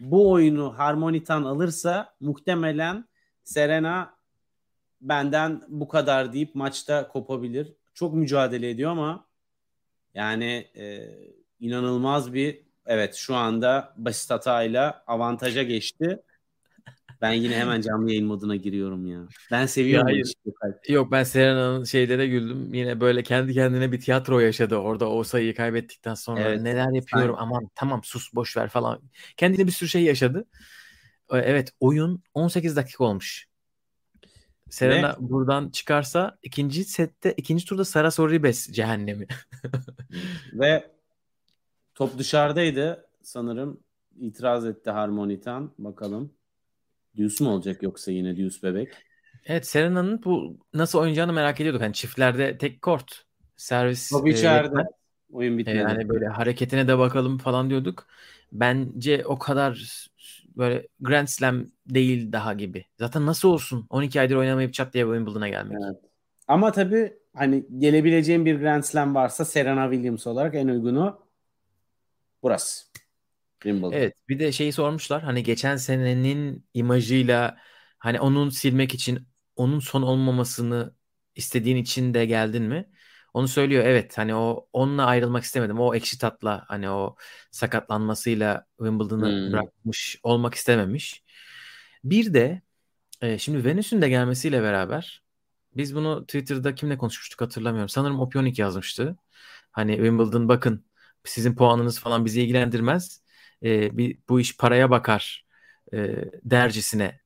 bu 0.01 0.31
oyunu 0.31 0.79
Harmonitan 0.79 1.45
alırsa 1.45 2.15
muhtemelen 2.21 3.05
Serena 3.45 4.15
benden 5.01 5.63
bu 5.69 5.89
kadar 5.89 6.33
deyip 6.33 6.55
maçta 6.55 7.09
kopabilir. 7.09 7.73
Çok 7.95 8.15
mücadele 8.15 8.71
ediyor 8.71 8.91
ama 8.91 9.27
yani 10.15 10.69
e, 10.77 11.09
inanılmaz 11.61 12.33
bir 12.35 12.63
evet 12.87 13.15
şu 13.15 13.35
anda 13.37 13.95
basit 13.97 14.31
hatayla 14.31 15.05
avantaja 15.07 15.63
geçti. 15.63 16.23
Ben 17.23 17.33
yine 17.33 17.57
hemen 17.57 17.81
canlı 17.81 18.11
yayın 18.11 18.27
moduna 18.27 18.57
giriyorum 18.57 19.07
ya. 19.07 19.29
Ben 19.51 19.67
seviyorum 19.67 20.09
Ya 20.09 20.23
Gökay. 20.45 20.73
Yok 20.89 21.13
ben 21.13 21.23
Serena'nın 21.23 21.85
şeylere 21.85 22.27
güldüm. 22.27 22.75
Yine 22.75 23.01
böyle 23.01 23.23
kendi 23.23 23.55
kendine 23.55 23.93
bir 23.93 24.01
tiyatro 24.01 24.41
yaşadı 24.41 24.77
orada 24.77 25.11
o 25.11 25.25
sayıyı 25.25 25.55
kaybettikten 25.55 26.15
sonra. 26.15 26.41
Evet. 26.41 26.61
Neler 26.61 26.93
yapıyorum 26.93 27.37
aman 27.39 27.69
tamam 27.75 28.01
sus 28.05 28.35
boş 28.35 28.57
ver 28.57 28.69
falan. 28.69 29.01
Kendine 29.37 29.67
bir 29.67 29.73
sürü 29.73 29.89
şey 29.89 30.03
yaşadı. 30.03 30.47
Ee, 31.33 31.39
Evet 31.39 31.73
oyun 31.81 32.23
18 32.35 32.77
dakika 32.77 33.05
olmuş. 33.05 33.51
Serena 34.71 35.17
buradan 35.19 35.71
çıkarsa 35.71 36.39
ikinci 36.43 36.85
sette 36.85 37.35
ikinci 37.37 37.65
turda 37.65 37.85
Sara 37.85 38.11
Sorribes 38.11 38.73
cehennemi. 38.73 39.27
Ve 40.53 40.91
top 41.95 42.19
dışarıdaydı 42.19 43.07
sanırım. 43.23 43.81
itiraz 44.21 44.67
etti 44.67 44.91
Harmonitan. 44.91 45.73
Bakalım. 45.79 46.33
Deuce 47.17 47.45
mu 47.45 47.51
olacak 47.51 47.83
yoksa 47.83 48.13
yine 48.13 48.37
Deuce 48.37 48.63
bebek? 48.63 48.89
Evet 49.47 49.67
Serena'nın 49.67 50.23
bu 50.25 50.57
nasıl 50.75 50.99
oynayacağını 50.99 51.33
merak 51.33 51.61
ediyorduk. 51.61 51.83
Hani 51.83 51.93
çiftlerde 51.93 52.59
tek 52.59 52.83
kort. 52.83 53.25
Servis. 53.57 54.11
Top 54.11 54.27
e, 54.27 54.31
içeride. 54.31 54.77
Oyun 55.33 55.55
E, 55.55 55.59
bitmedi. 55.59 55.77
Yani 55.79 56.09
böyle 56.09 56.27
hareketine 56.27 56.89
de 56.89 56.99
bakalım 56.99 57.39
falan 57.39 57.71
diyorduk. 57.71 58.07
Bence 58.53 59.23
o 59.27 59.39
kadar 59.39 60.07
böyle 60.57 60.89
Grand 61.01 61.29
Slam 61.29 61.67
değil 61.87 62.33
daha 62.33 62.55
gibi. 62.55 62.85
Zaten 62.99 63.27
nasıl 63.27 63.49
olsun 63.49 63.87
12 63.91 64.21
aydır 64.21 64.37
oynamayıp 64.37 64.75
çat 64.75 64.95
diye 64.95 65.05
Wimbledon'a 65.05 65.49
gelmek. 65.49 65.79
Evet. 65.85 65.97
Ama 66.49 66.73
tabii 66.73 67.13
hani 67.35 67.65
gelebileceğim 67.79 68.47
bir 68.47 68.61
Grand 68.61 68.83
Slam 68.83 69.15
varsa 69.15 69.45
Serena 69.45 69.91
Williams 69.91 70.27
olarak 70.27 70.55
en 70.55 70.69
uygunu 70.69 71.21
burası. 72.43 72.85
Wimbledon. 73.65 73.97
Evet 73.97 74.15
bir 74.29 74.39
de 74.39 74.53
şeyi 74.53 74.73
sormuşlar 74.73 75.23
hani 75.23 75.43
geçen 75.43 75.77
senenin 75.77 76.67
imajıyla 76.75 77.59
hani 77.99 78.21
onun 78.21 78.49
silmek 78.51 78.95
için 78.95 79.29
onun 79.57 79.79
son 79.79 80.03
olmamasını 80.03 80.95
istediğin 81.35 81.77
için 81.77 82.15
de 82.15 82.27
geldin 82.27 82.63
mi? 82.63 82.91
Onu 83.35 83.49
söylüyor. 83.49 83.85
Evet 83.85 84.19
hani 84.19 84.35
o 84.35 84.69
onunla 84.73 85.05
ayrılmak 85.07 85.45
istemedim. 85.45 85.81
O 85.81 85.95
ekşi 85.95 86.19
tatla 86.19 86.65
hani 86.69 86.91
o 86.91 87.17
sakatlanmasıyla 87.51 88.67
Wimbledon'ı 88.79 89.39
Hmm. 89.45 89.53
bırakmış 89.53 90.21
olmak 90.23 90.55
istememiş. 90.55 91.25
Bir 92.05 92.35
de 92.35 92.63
e, 93.23 93.39
şimdi 93.39 93.65
Venüs'ün 93.65 94.03
de 94.03 94.09
gelmesiyle 94.09 94.63
beraber 94.63 95.23
biz 95.77 95.95
bunu 95.95 96.27
Twitter'da 96.27 96.75
kimle 96.75 96.99
konuşmuştuk 96.99 97.41
hatırlamıyorum. 97.41 97.89
Sanırım 97.89 98.21
Opionik 98.21 98.59
yazmıştı. 98.59 99.17
Hani 99.73 99.97
Wimbledon 99.97 100.49
bakın 100.49 100.87
sizin 101.25 101.57
puanınız 101.57 102.01
falan 102.01 102.25
bizi 102.25 102.43
ilgilendirmez. 102.43 103.23
E, 103.65 103.97
bir, 103.99 104.19
bu 104.29 104.41
iş 104.41 104.57
paraya 104.57 104.91
bakar 104.91 105.47
e, 105.93 106.17
dercesine 106.45 107.21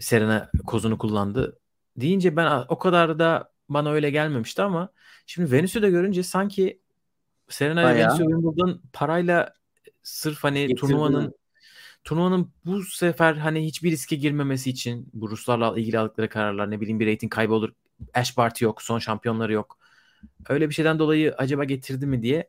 Serena 0.00 0.50
kozunu 0.66 0.98
kullandı. 0.98 1.58
Deyince 1.96 2.36
ben 2.36 2.64
o 2.68 2.78
kadar 2.78 3.18
da 3.18 3.52
bana 3.68 3.90
öyle 3.90 4.10
gelmemişti 4.10 4.62
ama 4.62 4.88
şimdi 5.26 5.52
Venüs'ü 5.52 5.82
de 5.82 5.90
görünce 5.90 6.22
sanki 6.22 6.80
Serena 7.48 7.92
ile. 7.92 8.00
Venüs'ü 8.00 8.22
Wimbledon 8.22 8.82
parayla 8.92 9.54
sırf 10.02 10.44
hani 10.44 10.60
Getirdiler. 10.60 10.80
turnuvanın 10.80 11.34
turnuvanın 12.04 12.52
bu 12.64 12.82
sefer 12.82 13.34
hani 13.34 13.66
hiçbir 13.66 13.90
riske 13.90 14.16
girmemesi 14.16 14.70
için 14.70 15.08
bu 15.12 15.30
Ruslarla 15.30 15.78
ilgili 15.78 15.98
aldıkları 15.98 16.28
kararlar 16.28 16.70
ne 16.70 16.80
bileyim 16.80 17.00
bir 17.00 17.06
reyting 17.06 17.32
kaybı 17.32 17.54
olur. 17.54 17.72
Ash 18.14 18.36
Barty 18.36 18.64
yok, 18.64 18.82
son 18.82 18.98
şampiyonları 18.98 19.52
yok. 19.52 19.78
Öyle 20.48 20.68
bir 20.68 20.74
şeyden 20.74 20.98
dolayı 20.98 21.34
acaba 21.38 21.64
getirdi 21.64 22.06
mi 22.06 22.22
diye 22.22 22.48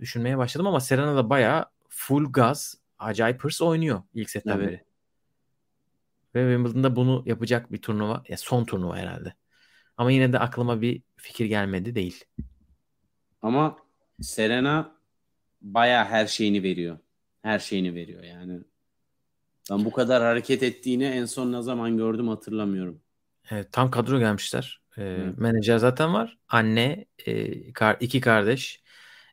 düşünmeye 0.00 0.38
başladım 0.38 0.66
ama 0.66 0.80
Serena 0.80 1.16
da 1.16 1.30
bayağı 1.30 1.66
full 1.94 2.32
gaz, 2.32 2.74
acayip 2.98 3.44
hırs 3.44 3.62
oynuyor 3.62 4.02
ilk 4.14 4.30
setten 4.30 4.56
Evet. 4.60 4.68
beri. 4.68 4.84
Ve 6.34 6.54
Wimbledon'da 6.54 6.96
bunu 6.96 7.22
yapacak 7.26 7.72
bir 7.72 7.82
turnuva, 7.82 8.22
ya 8.28 8.36
son 8.36 8.64
turnuva 8.64 8.96
herhalde. 8.96 9.34
Ama 9.96 10.10
yine 10.10 10.32
de 10.32 10.38
aklıma 10.38 10.80
bir 10.80 11.02
fikir 11.16 11.46
gelmedi 11.46 11.94
değil. 11.94 12.24
Ama 13.42 13.76
Serena 14.22 14.96
bayağı 15.62 16.04
her 16.04 16.26
şeyini 16.26 16.62
veriyor. 16.62 16.98
Her 17.42 17.58
şeyini 17.58 17.94
veriyor 17.94 18.22
yani. 18.22 18.60
Ben 19.70 19.84
bu 19.84 19.92
kadar 19.92 20.22
hareket 20.22 20.62
ettiğini 20.62 21.04
en 21.04 21.24
son 21.24 21.52
ne 21.52 21.62
zaman 21.62 21.96
gördüm 21.96 22.28
hatırlamıyorum. 22.28 23.00
Evet, 23.50 23.72
tam 23.72 23.90
kadro 23.90 24.18
gelmişler. 24.18 24.80
Ee, 24.96 25.02
Evet. 25.02 25.38
Menajer 25.38 25.78
zaten 25.78 26.14
var. 26.14 26.38
Anne, 26.48 27.04
e, 27.26 27.72
kar- 27.72 27.96
iki 28.00 28.20
kardeş, 28.20 28.82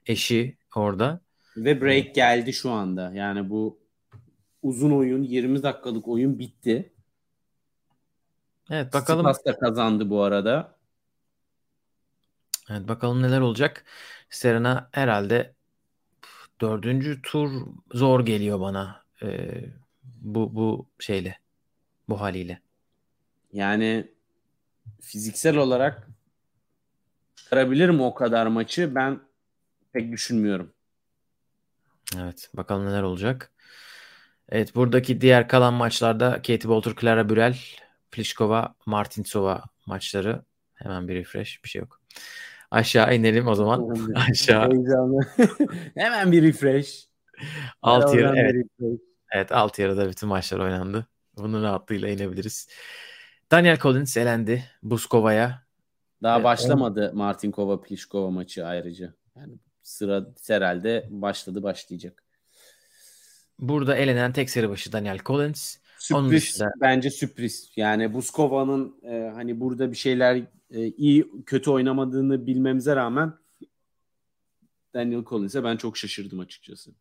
eşi 0.05 0.57
orada. 0.75 1.21
Ve 1.65 1.81
break 1.81 2.15
geldi 2.15 2.53
şu 2.53 2.71
anda. 2.71 3.11
Yani 3.13 3.49
bu 3.49 3.79
uzun 4.61 4.91
oyun 4.91 5.23
20 5.23 5.63
dakikalık 5.63 6.07
oyun 6.07 6.39
bitti. 6.39 6.93
Evet 8.69 8.93
bakalım. 8.93 9.25
Tsitsipas 9.25 9.45
da 9.45 9.59
kazandı 9.59 10.09
bu 10.09 10.21
arada. 10.21 10.75
Evet 12.69 12.87
bakalım 12.87 13.21
neler 13.21 13.41
olacak. 13.41 13.85
Serena 14.29 14.89
herhalde 14.91 15.53
dördüncü 16.61 17.21
tur 17.21 17.67
zor 17.93 18.25
geliyor 18.25 18.59
bana. 18.59 19.03
Ee, 19.23 19.65
bu 20.03 20.55
bu 20.55 20.89
şeyle, 20.99 21.39
bu 22.09 22.21
haliyle. 22.21 22.61
Yani 23.53 24.11
fiziksel 25.01 25.57
olarak 25.57 26.07
çıkarabilir 27.35 27.89
mi 27.89 28.01
o 28.01 28.13
kadar 28.13 28.47
maçı? 28.47 28.95
Ben 28.95 29.19
pek 29.93 30.11
düşünmüyorum. 30.11 30.73
Evet 32.17 32.49
bakalım 32.53 32.85
neler 32.85 33.03
olacak. 33.03 33.51
Evet 34.49 34.75
buradaki 34.75 35.21
diğer 35.21 35.47
kalan 35.47 35.73
maçlarda 35.73 36.31
Katie 36.31 36.67
Bolter, 36.69 36.93
Clara 37.01 37.29
Burel, 37.29 37.57
Pliskova, 38.11 38.75
Martinsova 38.85 39.63
maçları. 39.85 40.41
Hemen 40.73 41.07
bir 41.07 41.15
refresh 41.15 41.63
bir 41.63 41.69
şey 41.69 41.79
yok. 41.79 42.01
Aşağı 42.71 43.15
inelim 43.15 43.47
o 43.47 43.55
zaman. 43.55 43.95
Aşağı 44.29 44.71
Heyecanlı. 44.71 45.21
Hemen 45.95 46.31
bir 46.31 46.43
refresh. 46.43 47.05
alt 47.81 48.15
yarı. 48.15 48.37
Evet, 48.37 48.53
refresh. 48.53 48.99
evet 49.31 49.51
alt 49.51 49.79
yarıda 49.79 50.09
bütün 50.09 50.29
maçlar 50.29 50.59
oynandı. 50.59 51.07
Bunun 51.37 51.63
rahatlığıyla 51.63 52.09
inebiliriz. 52.09 52.67
Daniel 53.51 53.79
Collins 53.79 54.17
elendi 54.17 54.63
Buskova'ya. 54.83 55.63
Daha 56.23 56.35
Evet, 56.35 56.43
başlamadı 56.45 57.11
Martinkova 57.13 57.81
Pliskova 57.81 58.31
maçı 58.31 58.65
ayrıca. 58.65 59.13
Yani 59.35 59.53
sıra 59.91 60.25
herhalde 60.47 61.07
başladı 61.11 61.63
başlayacak. 61.63 62.23
Burada 63.59 63.95
elenen 63.95 64.33
tek 64.33 64.49
seri 64.49 64.69
başı 64.69 64.91
Daniel 64.91 65.19
Collins. 65.25 65.77
Onun 66.13 66.29
Sürpriz 66.29 66.43
dışında- 66.43 66.71
bence 66.81 67.09
sürpriz. 67.09 67.71
Yani 67.75 68.13
Buskova'nın 68.13 68.95
e, 69.03 69.31
hani 69.33 69.59
burada 69.59 69.91
bir 69.91 69.97
şeyler 69.97 70.35
e, 70.69 70.87
iyi 70.87 71.31
kötü 71.45 71.69
oynamadığını 71.71 72.47
bilmemize 72.47 72.95
rağmen 72.95 73.33
Daniel 74.93 75.23
Collins'e 75.23 75.63
ben 75.63 75.77
çok 75.77 75.97
şaşırdım 75.97 76.39
açıkçası. 76.39 76.91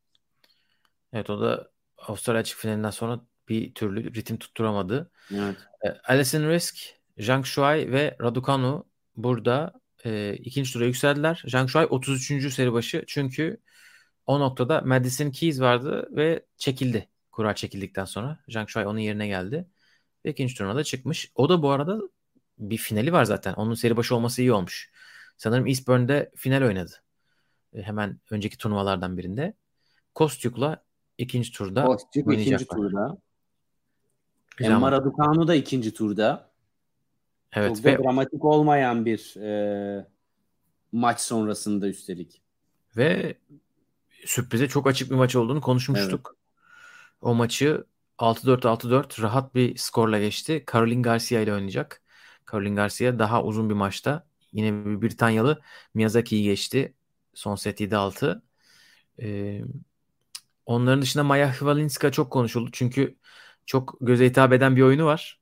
Evet 1.13 1.31
o 1.31 1.41
da 1.41 1.71
Avustralya 1.99 2.41
açık 2.41 2.59
finalinden 2.59 2.91
sonra 2.91 3.21
bir 3.49 3.75
türlü 3.75 4.15
ritim 4.15 4.37
tutturamadı. 4.37 5.11
Evet. 5.35 5.57
E, 5.85 5.89
Alison 5.89 6.49
Risk, 6.49 6.77
Zhang 7.19 7.45
Shuai 7.45 7.93
ve 7.93 8.17
Raducanu 8.21 8.85
burada 9.17 9.73
e, 10.05 10.35
ikinci 10.35 10.73
tura 10.73 10.85
yükseldiler. 10.85 11.43
Zhang 11.47 11.69
Shuai 11.69 11.87
33. 11.87 12.55
seri 12.55 12.73
başı 12.73 13.05
çünkü 13.07 13.61
o 14.27 14.41
noktada 14.41 14.81
Madison 14.81 15.31
Keys 15.31 15.61
vardı 15.61 16.09
ve 16.11 16.47
çekildi. 16.57 17.09
Kura 17.33 17.55
çekildikten 17.55 18.05
sonra. 18.05 18.39
Zhang 18.49 18.69
Shuai 18.69 18.87
onun 18.87 18.99
yerine 18.99 19.27
geldi. 19.27 19.67
Ve 20.25 20.31
ikinci 20.31 20.55
turuna 20.55 20.77
da 20.77 20.85
çıkmış. 20.85 21.33
O 21.35 21.49
da 21.49 21.63
bu 21.63 21.71
arada 21.71 22.01
bir 22.59 22.77
finali 22.77 23.13
var 23.13 23.25
zaten. 23.25 23.55
Onun 23.55 23.75
seri 23.75 23.97
başı 23.97 24.15
olması 24.15 24.41
iyi 24.43 24.53
olmuş. 24.53 24.91
Sanırım 25.37 25.67
Eastbourne'de 25.67 26.31
final 26.37 26.63
oynadı. 26.63 26.93
E, 27.73 27.83
hemen 27.83 28.21
önceki 28.31 28.59
turnuvalardan 28.59 29.19
birinde. 29.19 29.55
Kostyuk'la 30.15 30.85
ikinci 31.19 31.53
turda 31.53 31.85
Kostic 31.85 32.25
ikinci 32.33 32.67
turda. 32.67 33.19
Emma. 34.61 34.93
Raducanu 34.93 35.49
da 35.49 35.55
ikinci 35.55 35.95
turda. 35.95 36.50
Evet 37.53 37.77
Çok 37.77 37.85
ve 37.85 37.99
da 37.99 38.03
dramatik 38.03 38.45
olmayan 38.45 39.07
bir 39.07 39.37
e, 39.37 40.07
maç 40.93 41.21
sonrasında 41.21 41.89
üstelik. 41.89 42.43
Ve 42.97 43.35
sürprize 44.25 44.69
çok 44.69 44.87
açık 44.87 45.11
bir 45.11 45.17
maç 45.17 45.37
olduğunu 45.37 45.61
konuşmuştuk. 45.61 46.37
O 47.21 47.35
maçı 47.35 47.85
6-4 48.19 48.65
6-4 48.65 49.23
rahat 49.23 49.55
bir 49.55 49.77
skorla 49.77 50.19
geçti. 50.19 50.65
Caroline 50.73 51.03
Garcia 51.03 51.41
ile 51.41 51.53
oynayacak. 51.55 52.03
Caroline 52.53 52.75
Garcia 52.75 53.19
daha 53.19 53.45
uzun 53.45 53.71
bir 53.71 53.75
maçta 53.75 54.27
yine 54.53 54.85
bir 54.85 55.03
Britanyalı 55.03 55.61
Miyazaki'yi 55.95 56.45
geçti. 56.45 56.95
Son 57.35 57.55
set 57.55 57.81
7-6. 57.81 58.43
Ee, 59.23 59.63
onların 60.67 61.03
dışında 61.03 61.25
Maya 61.25 61.53
Hvalinska 61.53 62.13
çok 62.13 62.33
konuşuldu. 62.33 62.71
Çünkü 62.73 63.17
çok 63.67 63.99
göze 64.01 64.27
hitap 64.27 64.53
eden 64.53 64.77
bir 64.77 64.83
oyunu 64.83 65.05
var. 65.05 65.40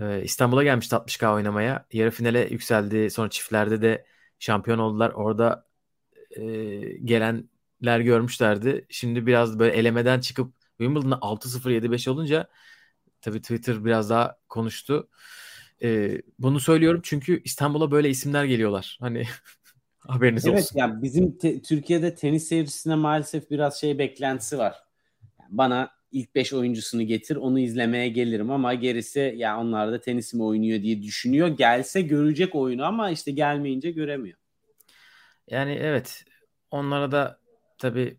Ee, 0.00 0.22
İstanbul'a 0.24 0.64
gelmişti 0.64 0.96
60K 0.96 1.34
oynamaya. 1.34 1.86
Yarı 1.92 2.10
finale 2.10 2.48
yükseldi. 2.50 3.10
Sonra 3.10 3.30
çiftlerde 3.30 3.82
de 3.82 4.06
şampiyon 4.38 4.78
oldular. 4.78 5.10
Orada 5.10 5.66
e, 6.30 6.42
gelenler 7.04 8.00
görmüşlerdi. 8.00 8.86
Şimdi 8.90 9.26
biraz 9.26 9.58
böyle 9.58 9.74
elemeden 9.76 10.20
çıkıp 10.20 10.54
Wimbledon'a 10.78 11.18
6-0 11.20 11.70
7-5 11.70 12.08
olunca 12.08 12.48
tabii 13.20 13.42
Twitter 13.42 13.84
biraz 13.84 14.10
daha 14.10 14.36
konuştu. 14.48 15.08
Ee, 15.82 16.22
bunu 16.38 16.60
söylüyorum 16.60 17.00
çünkü 17.04 17.42
İstanbul'a 17.44 17.90
böyle 17.90 18.10
isimler 18.10 18.44
geliyorlar. 18.44 18.98
Hani 19.00 19.24
haberiniz 19.98 20.46
Evet 20.46 20.48
olsun. 20.48 20.78
ya 20.78 21.02
bizim 21.02 21.38
te- 21.38 21.62
Türkiye'de 21.62 22.14
tenis 22.14 22.48
seyircisine 22.48 22.94
maalesef 22.94 23.50
biraz 23.50 23.80
şey 23.80 23.98
beklentisi 23.98 24.58
var. 24.58 24.76
Yani 25.40 25.48
bana 25.58 25.90
ilk 26.12 26.34
5 26.34 26.52
oyuncusunu 26.52 27.02
getir 27.02 27.36
onu 27.36 27.58
izlemeye 27.58 28.08
gelirim 28.08 28.50
ama 28.50 28.74
gerisi 28.74 29.34
ya 29.36 29.60
onlar 29.60 29.92
da 29.92 30.00
tenis 30.00 30.34
mi 30.34 30.42
oynuyor 30.42 30.82
diye 30.82 31.02
düşünüyor. 31.02 31.48
Gelse 31.48 32.00
görecek 32.00 32.54
oyunu 32.54 32.84
ama 32.84 33.10
işte 33.10 33.30
gelmeyince 33.30 33.90
göremiyor. 33.90 34.38
Yani 35.48 35.72
evet 35.72 36.24
onlara 36.70 37.12
da 37.12 37.40
tabii 37.78 38.16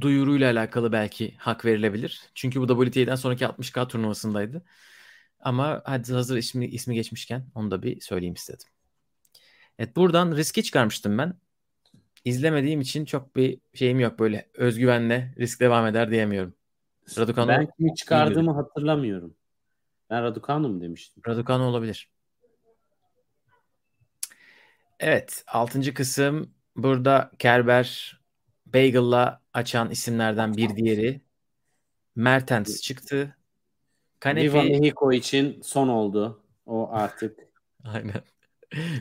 duyuruyla 0.00 0.52
alakalı 0.52 0.92
belki 0.92 1.34
hak 1.38 1.64
verilebilir. 1.64 2.20
Çünkü 2.34 2.60
bu 2.60 2.84
WTA'den 2.84 3.14
sonraki 3.14 3.44
60K 3.44 3.88
turnuvasındaydı. 3.88 4.62
Ama 5.40 5.82
hadi 5.84 6.12
hazır 6.12 6.36
ismi, 6.36 6.66
ismi 6.66 6.94
geçmişken 6.94 7.46
onu 7.54 7.70
da 7.70 7.82
bir 7.82 8.00
söyleyeyim 8.00 8.34
istedim. 8.34 8.68
Evet 9.78 9.96
buradan 9.96 10.36
riski 10.36 10.62
çıkarmıştım 10.62 11.18
ben. 11.18 11.34
İzlemediğim 12.24 12.80
için 12.80 13.04
çok 13.04 13.36
bir 13.36 13.58
şeyim 13.74 14.00
yok 14.00 14.18
böyle 14.18 14.48
özgüvenle 14.54 15.34
risk 15.38 15.60
devam 15.60 15.86
eder 15.86 16.10
diyemiyorum. 16.10 16.54
Raducanu, 17.18 17.48
ben 17.48 17.68
kimi 17.76 17.94
çıkardığımı 17.94 18.52
hatırlamıyorum. 18.52 19.34
Ben 20.10 20.22
Raducanu 20.22 20.68
mu 20.68 20.80
demiştim? 20.80 21.22
Raducanu 21.26 21.64
olabilir. 21.64 22.10
Evet 25.00 25.44
altıncı 25.46 25.94
kısım 25.94 26.54
burada 26.76 27.30
Kerber 27.38 28.20
Bagel'la 28.66 29.42
açan 29.54 29.90
isimlerden 29.90 30.56
bir 30.56 30.76
diğeri. 30.76 31.20
Mertens 32.16 32.80
çıktı. 32.80 33.16
Viva 33.16 33.36
Kanepi 34.20 34.56
Mexico 34.56 35.12
için 35.12 35.60
son 35.62 35.88
oldu. 35.88 36.42
O 36.66 36.88
artık 36.92 37.38
Aynen. 37.84 38.22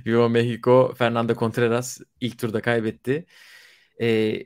Viva 0.05 0.29
Mexico 0.29 0.93
Fernando 0.97 1.35
Contreras 1.35 2.01
ilk 2.21 2.39
turda 2.39 2.61
kaybetti. 2.61 3.25
Ee, 4.01 4.45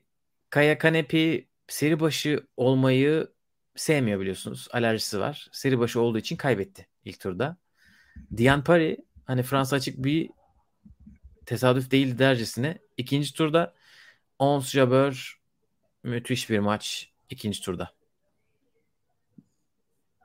Kaya 0.49 0.78
Kanepi 0.78 1.49
seri 1.67 1.99
başı 1.99 2.47
olmayı 2.57 3.28
sevmiyor 3.76 4.19
biliyorsunuz. 4.19 4.67
Alerjisi 4.71 5.19
var. 5.19 5.47
Seri 5.51 5.80
başı 5.80 6.01
olduğu 6.01 6.17
için 6.17 6.36
kaybetti 6.36 6.88
ilk 7.05 7.19
turda. 7.19 7.57
Dian 8.38 8.63
Pari 8.63 8.97
hani 9.26 9.43
Fransa 9.43 9.76
açık 9.76 10.03
bir 10.03 10.30
tesadüf 11.45 11.91
değil 11.91 12.19
dercesine 12.19 12.80
ikinci 12.97 13.34
turda 13.34 13.74
Ons 14.39 14.71
Jabeur 14.71 15.41
müthiş 16.03 16.49
bir 16.49 16.59
maç 16.59 17.11
ikinci 17.30 17.61
turda. 17.61 17.93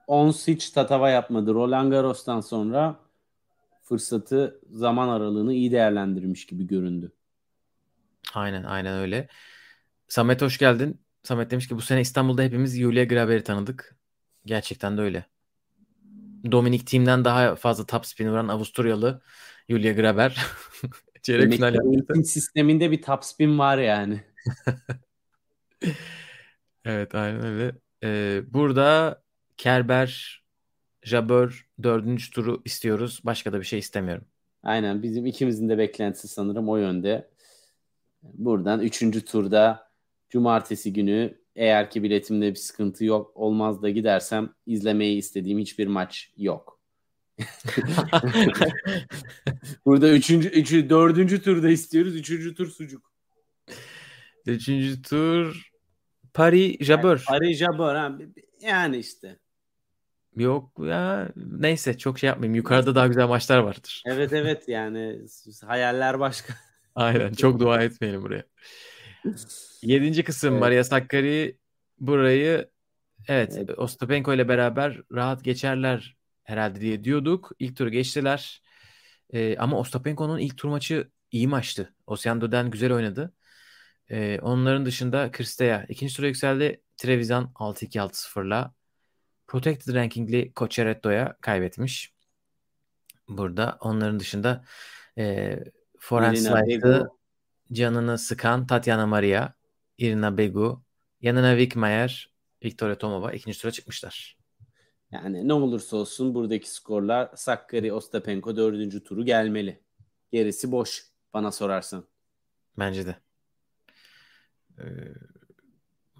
Ons 0.06 0.48
hiç 0.48 0.70
tatava 0.70 1.10
yapmadı. 1.10 1.54
Roland 1.54 1.92
Garros'tan 1.92 2.40
sonra 2.40 3.07
fırsatı 3.88 4.60
zaman 4.70 5.08
aralığını 5.08 5.54
iyi 5.54 5.72
değerlendirmiş 5.72 6.46
gibi 6.46 6.66
göründü. 6.66 7.12
Aynen 8.34 8.62
aynen 8.62 8.98
öyle. 8.98 9.28
Samet 10.08 10.42
hoş 10.42 10.58
geldin. 10.58 11.00
Samet 11.22 11.50
demiş 11.50 11.68
ki 11.68 11.76
bu 11.76 11.80
sene 11.80 12.00
İstanbul'da 12.00 12.42
hepimiz 12.42 12.78
Julia 12.78 13.04
Graber'i 13.04 13.42
tanıdık. 13.44 13.96
Gerçekten 14.44 14.98
de 14.98 15.00
öyle. 15.00 15.26
Dominic 16.52 16.84
Team'den 16.84 17.24
daha 17.24 17.56
fazla 17.56 17.86
top 17.86 18.06
spin 18.06 18.28
vuran 18.28 18.48
Avusturyalı 18.48 19.22
Julia 19.68 19.92
Graber. 19.92 20.46
Çeyrek 21.22 21.52
final 21.52 21.74
yaptı. 21.74 22.24
sisteminde 22.24 22.90
bir 22.90 23.02
top 23.02 23.24
spin 23.24 23.58
var 23.58 23.78
yani. 23.78 24.24
evet 26.84 27.14
aynen 27.14 27.44
öyle. 27.44 27.72
Ee, 28.02 28.42
burada 28.46 29.22
Kerber, 29.56 30.42
Jabeur 31.02 31.68
dördüncü 31.82 32.30
turu 32.30 32.62
istiyoruz. 32.64 33.20
Başka 33.24 33.52
da 33.52 33.60
bir 33.60 33.64
şey 33.64 33.78
istemiyorum. 33.78 34.24
Aynen 34.62 35.02
bizim 35.02 35.26
ikimizin 35.26 35.68
de 35.68 35.78
beklentisi 35.78 36.28
sanırım 36.28 36.68
o 36.68 36.76
yönde. 36.76 37.30
Buradan 38.22 38.80
üçüncü 38.80 39.24
turda 39.24 39.90
cumartesi 40.30 40.92
günü 40.92 41.38
eğer 41.56 41.90
ki 41.90 42.02
biletimde 42.02 42.50
bir 42.50 42.56
sıkıntı 42.56 43.04
yok 43.04 43.32
olmaz 43.34 43.82
da 43.82 43.90
gidersem 43.90 44.54
izlemeyi 44.66 45.18
istediğim 45.18 45.58
hiçbir 45.58 45.86
maç 45.86 46.32
yok. 46.36 46.80
Burada 49.86 50.10
üçüncü, 50.10 50.48
üçü, 50.48 50.90
dördüncü 50.90 51.42
turda 51.42 51.68
istiyoruz. 51.68 52.16
Üçüncü 52.16 52.54
tur 52.54 52.66
sucuk. 52.70 53.12
Üçüncü 54.46 55.02
tur 55.02 55.70
Paris 56.34 56.76
Jabeur. 56.80 57.16
Yani, 57.16 57.24
Paris 57.26 57.58
Jabeur. 57.58 57.94
Ha. 57.94 58.18
Yani 58.60 58.96
işte. 58.96 59.38
Yok 60.38 60.72
ya 60.78 61.28
neyse 61.36 61.98
çok 61.98 62.18
şey 62.18 62.28
yapmayayım. 62.28 62.54
Yukarıda 62.54 62.94
daha 62.94 63.06
güzel 63.06 63.26
maçlar 63.28 63.58
vardır. 63.58 64.02
Evet 64.06 64.32
evet 64.32 64.68
yani 64.68 65.18
hayaller 65.66 66.20
başka. 66.20 66.54
Aynen 66.94 67.32
çok 67.32 67.60
dua 67.60 67.82
etmeyelim 67.82 68.22
buraya. 68.22 68.44
Yedinci 69.82 70.24
kısım 70.24 70.52
evet. 70.52 70.60
Maria 70.60 70.84
Sakkari 70.84 71.58
burayı 72.00 72.70
evet, 73.28 73.54
evet 73.56 73.78
Ostapenko 73.78 74.34
ile 74.34 74.48
beraber 74.48 75.00
rahat 75.12 75.44
geçerler 75.44 76.16
herhalde 76.44 76.80
diye 76.80 77.04
diyorduk. 77.04 77.50
İlk 77.58 77.76
turu 77.76 77.90
geçtiler. 77.90 78.62
Ee, 79.32 79.56
ama 79.58 79.78
Ostapenko'nun 79.78 80.38
ilk 80.38 80.56
tur 80.56 80.68
maçı 80.68 81.10
iyi 81.32 81.48
maçtı. 81.48 81.94
Osiando'dan 82.06 82.70
güzel 82.70 82.92
oynadı. 82.92 83.34
Ee, 84.10 84.38
onların 84.42 84.86
dışında 84.86 85.30
Kristeya 85.30 85.86
ikinci 85.88 86.16
tura 86.16 86.26
yükseldi. 86.26 86.82
Trevisan 86.96 87.52
6-2-6-0'la 87.54 88.74
Protected 89.48 89.94
Ranking'li 89.94 90.52
Cocheretto'ya 90.56 91.36
kaybetmiş. 91.40 92.12
Burada 93.28 93.78
onların 93.80 94.20
dışında 94.20 94.64
e, 95.18 95.56
Forehand 95.98 96.36
Slide'ı 96.36 97.08
canını 97.72 98.18
sıkan 98.18 98.66
Tatiana 98.66 99.06
Maria, 99.06 99.52
Irina 99.98 100.38
Begu, 100.38 100.82
yanına 101.20 101.50
Wickmeyer, 101.50 102.32
Victoria 102.64 102.98
Tomova 102.98 103.32
ikinci 103.32 103.60
tura 103.60 103.72
çıkmışlar. 103.72 104.38
Yani 105.10 105.48
ne 105.48 105.52
olursa 105.52 105.96
olsun 105.96 106.34
buradaki 106.34 106.70
skorlar 106.70 107.30
Sakkari 107.36 107.92
Ostapenko 107.92 108.56
dördüncü 108.56 109.04
turu 109.04 109.24
gelmeli. 109.24 109.82
Gerisi 110.32 110.72
boş 110.72 111.06
bana 111.34 111.52
sorarsan. 111.52 112.04
Bence 112.78 113.06
de. 113.06 113.16
Ee, 114.78 114.84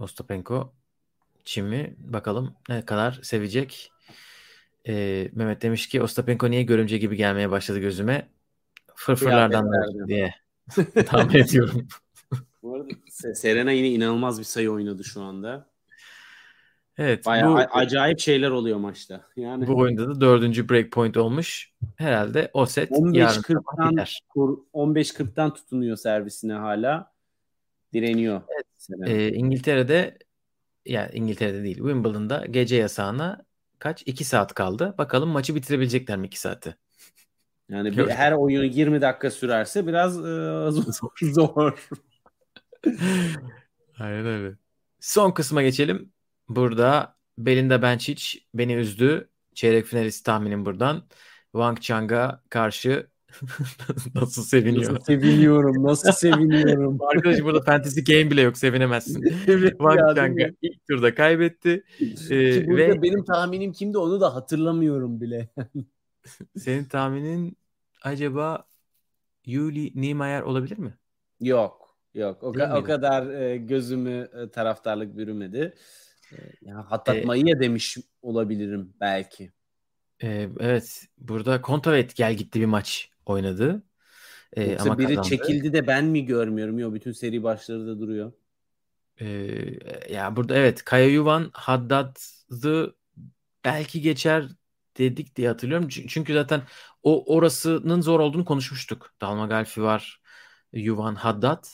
Ostapenko 0.01 0.78
Çim'i 1.49 1.95
bakalım 1.99 2.55
ne 2.69 2.85
kadar 2.85 3.21
sevecek. 3.23 3.93
Ee, 4.89 5.31
Mehmet 5.33 5.63
demiş 5.63 5.89
ki 5.89 6.03
Ostapenko 6.03 6.51
niye 6.51 6.63
görümce 6.63 6.99
gibi 6.99 7.17
gelmeye 7.17 7.51
başladı 7.51 7.79
gözüme. 7.79 8.29
Fırfırlardan 8.95 9.73
diye 10.09 10.35
tahmin 11.07 11.35
ediyorum. 11.35 11.89
Bu 12.63 12.75
arada 12.75 12.89
Serena 13.35 13.73
yine 13.73 13.89
inanılmaz 13.89 14.39
bir 14.39 14.45
sayı 14.45 14.71
oynadı 14.71 15.05
şu 15.05 15.23
anda. 15.23 15.71
Evet. 16.99 17.27
Bayağı 17.27 17.55
bu, 17.55 17.57
acayip 17.57 18.19
şeyler 18.19 18.51
oluyor 18.51 18.79
maçta. 18.79 19.25
Yani 19.37 19.67
bu 19.67 19.77
oyunda 19.79 20.09
da 20.09 20.21
dördüncü 20.21 20.69
breakpoint 20.69 21.17
olmuş. 21.17 21.73
Herhalde 21.97 22.51
o 22.53 22.67
set 22.67 22.91
15-40'dan 22.91 23.95
15-40'dan 24.75 25.55
tutunuyor 25.55 25.97
servisine 25.97 26.53
hala. 26.53 27.13
Direniyor. 27.93 28.41
Evet. 28.49 29.11
Ee, 29.11 29.33
İngiltere'de 29.33 30.19
yani 30.87 31.11
İngiltere'de 31.13 31.65
değil 31.65 31.77
Wimbledon'da 31.77 32.47
gece 32.47 32.77
yasağına 32.77 33.45
kaç? 33.79 34.03
2 34.07 34.25
saat 34.25 34.55
kaldı. 34.55 34.95
Bakalım 34.99 35.29
maçı 35.29 35.55
bitirebilecekler 35.55 36.19
mi 36.19 36.27
2 36.27 36.41
saati? 36.41 36.77
Yani 37.69 37.97
bir, 37.97 38.09
her 38.09 38.33
oyun 38.33 38.65
20 38.65 39.01
dakika 39.01 39.31
sürerse 39.31 39.87
biraz 39.87 40.19
e, 40.19 40.23
zor. 40.71 41.11
zor. 41.23 41.89
Aynen 43.99 44.27
öyle. 44.27 44.57
Son 45.01 45.31
kısma 45.31 45.63
geçelim. 45.63 46.13
Burada 46.49 47.17
Belinda 47.39 47.83
Bencic 47.83 48.39
beni 48.55 48.75
üzdü. 48.75 49.31
Çeyrek 49.55 49.87
finalist 49.87 50.25
tahminim 50.25 50.67
buradan. 50.67 51.09
Wang 51.53 51.81
Chang'a 51.81 52.43
karşı 52.51 53.11
nasıl 54.15 54.43
seviniyor? 54.43 54.95
Nasıl 54.95 55.05
seviniyorum, 55.05 55.83
nasıl 55.85 56.13
seviniyorum. 56.13 56.99
Arkadaş 57.15 57.43
burada 57.43 57.61
fantasy 57.61 58.01
game 58.01 58.31
bile 58.31 58.41
yok, 58.41 58.59
sevinemezsin. 58.59 59.23
evet 59.47 59.79
Chang'a 60.17 60.51
ilk 60.63 60.87
turda 60.89 61.15
kaybetti. 61.15 61.85
Ee, 62.31 62.77
ve... 62.77 63.03
benim 63.03 63.25
tahminim 63.25 63.73
kimdi 63.73 63.99
onu 63.99 64.21
da 64.21 64.35
hatırlamıyorum 64.35 65.21
bile. 65.21 65.49
senin 66.57 66.85
tahminin 66.85 67.57
acaba 68.03 68.67
Yuli 69.47 69.93
Niemeyer 69.95 70.43
olabilir 70.43 70.79
mi? 70.79 70.95
Yok, 71.41 71.97
yok. 72.15 72.43
O, 72.43 72.53
ka- 72.53 72.79
o 72.79 72.83
kadar 72.83 73.31
e, 73.31 73.57
gözümü 73.57 74.29
e, 74.43 74.51
taraftarlık 74.51 75.17
bürümedi. 75.17 75.75
E, 76.33 76.37
ya 76.63 76.91
hattatmayı 76.91 77.45
ee, 77.57 77.61
demiş 77.61 77.97
olabilirim 78.23 78.95
belki. 79.01 79.53
E, 80.23 80.49
evet, 80.61 81.07
burada 81.19 81.63
Kontavet 81.63 82.17
gel 82.17 82.35
gitti 82.35 82.61
bir 82.61 82.67
maç 82.67 83.11
oynadı. 83.31 83.83
Ee, 84.53 84.63
Yoksa 84.65 84.91
ama 84.91 84.99
biri 84.99 85.07
kazandı. 85.17 85.29
çekildi 85.29 85.73
de 85.73 85.87
ben 85.87 86.05
mi 86.05 86.27
görmüyorum? 86.27 86.79
Yok 86.79 86.95
bütün 86.95 87.13
seri 87.13 87.43
başları 87.43 87.87
da 87.87 88.01
duruyor. 88.01 88.33
Ee, 89.21 89.25
ya 90.15 90.37
burada 90.37 90.57
evet 90.57 90.85
Kaya 90.85 91.07
Yuvan 91.09 91.51
Haddad'ı 91.53 92.97
belki 93.65 94.01
geçer 94.01 94.49
dedik 94.99 95.37
diye 95.37 95.49
hatırlıyorum. 95.49 95.89
Çünkü 95.89 96.35
zaten 96.35 96.63
o 97.03 97.35
orasının 97.37 98.01
zor 98.01 98.21
olduğunu 98.21 98.45
konuşmuştuk. 98.45 99.15
Dalma 99.21 99.47
Galfi 99.47 99.83
var, 99.83 100.21
Yuvan 100.73 101.15
Haddad. 101.15 101.65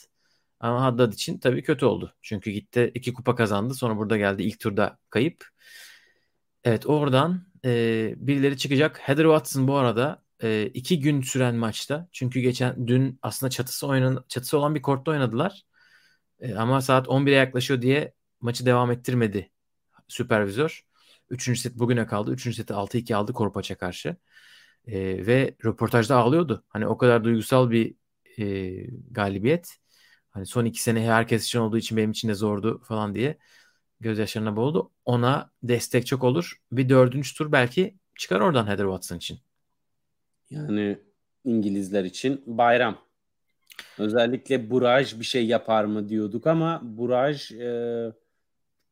Ama 0.59 0.83
Haddad 0.83 1.13
için 1.13 1.37
tabii 1.39 1.63
kötü 1.63 1.85
oldu. 1.85 2.13
Çünkü 2.21 2.51
gitti 2.51 2.91
iki 2.95 3.13
kupa 3.13 3.35
kazandı. 3.35 3.73
Sonra 3.73 3.97
burada 3.97 4.17
geldi 4.17 4.43
ilk 4.43 4.59
turda 4.59 4.97
kayıp. 5.09 5.45
Evet 6.63 6.85
oradan 6.85 7.47
e, 7.65 8.13
birileri 8.17 8.57
çıkacak. 8.57 8.99
Heather 8.99 9.23
Watson 9.23 9.67
bu 9.67 9.75
arada 9.75 10.24
e, 10.45 10.67
iki 10.73 10.99
gün 10.99 11.21
süren 11.21 11.55
maçta. 11.55 12.07
Çünkü 12.11 12.39
geçen 12.39 12.87
dün 12.87 13.19
aslında 13.21 13.49
çatısı 13.49 13.87
oynan 13.87 14.25
çatısı 14.27 14.57
olan 14.57 14.75
bir 14.75 14.81
kortta 14.81 15.11
oynadılar. 15.11 15.63
E, 16.39 16.55
ama 16.55 16.81
saat 16.81 17.07
11'e 17.07 17.35
yaklaşıyor 17.35 17.81
diye 17.81 18.13
maçı 18.41 18.65
devam 18.65 18.91
ettirmedi 18.91 19.51
süpervizör. 20.07 20.85
Üçüncü 21.29 21.59
set 21.59 21.75
bugüne 21.75 22.07
kaldı. 22.07 22.31
Üçüncü 22.33 22.57
seti 22.57 22.73
6-2 22.73 23.15
aldı 23.15 23.33
Korpaç'a 23.33 23.75
karşı. 23.77 24.17
E, 24.87 25.27
ve 25.27 25.55
röportajda 25.65 26.17
ağlıyordu. 26.17 26.63
Hani 26.69 26.87
o 26.87 26.97
kadar 26.97 27.23
duygusal 27.23 27.71
bir 27.71 27.95
e, 28.39 28.71
galibiyet. 29.11 29.77
Hani 30.31 30.45
son 30.45 30.65
iki 30.65 30.83
sene 30.83 31.07
herkes 31.07 31.45
için 31.45 31.59
olduğu 31.59 31.77
için 31.77 31.97
benim 31.97 32.11
için 32.11 32.29
de 32.29 32.33
zordu 32.33 32.81
falan 32.83 33.15
diye 33.15 33.37
gözyaşlarına 33.99 34.55
boğuldu. 34.55 34.91
Ona 35.05 35.51
destek 35.63 36.07
çok 36.07 36.23
olur. 36.23 36.61
Bir 36.71 36.89
dördüncü 36.89 37.33
tur 37.35 37.51
belki 37.51 37.97
çıkar 38.15 38.41
oradan 38.41 38.67
Heather 38.67 38.85
Watson 38.85 39.17
için. 39.17 39.44
Yani 40.49 40.99
İngilizler 41.43 42.03
için 42.03 42.43
bayram. 42.45 42.97
Özellikle 43.97 44.69
Buraj 44.69 45.19
bir 45.19 45.25
şey 45.25 45.45
yapar 45.47 45.85
mı 45.85 46.09
diyorduk 46.09 46.47
ama 46.47 46.81
Buraj 46.83 47.51
e, 47.51 48.11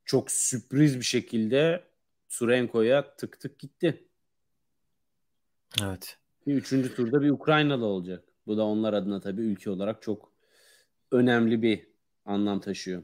çok 0.06 0.32
sürpriz 0.32 0.98
bir 0.98 1.06
şekilde 1.06 1.84
Surenko'ya 2.30 3.16
tık 3.16 3.40
tık 3.40 3.60
gitti. 3.60 4.04
Evet. 5.84 6.18
Bir 6.48 6.54
üçüncü 6.54 6.96
turda 6.96 7.22
bir 7.22 7.30
Ukraynalı 7.30 7.86
olacak. 7.86 8.24
Bu 8.48 8.58
da 8.58 8.66
onlar 8.66 8.94
adına 8.94 9.20
tabii 9.20 9.42
ülke 9.42 9.70
olarak 9.70 10.02
çok 10.02 10.32
önemli 11.12 11.62
bir 11.62 11.88
anlam 12.26 12.60
taşıyor. 12.60 13.04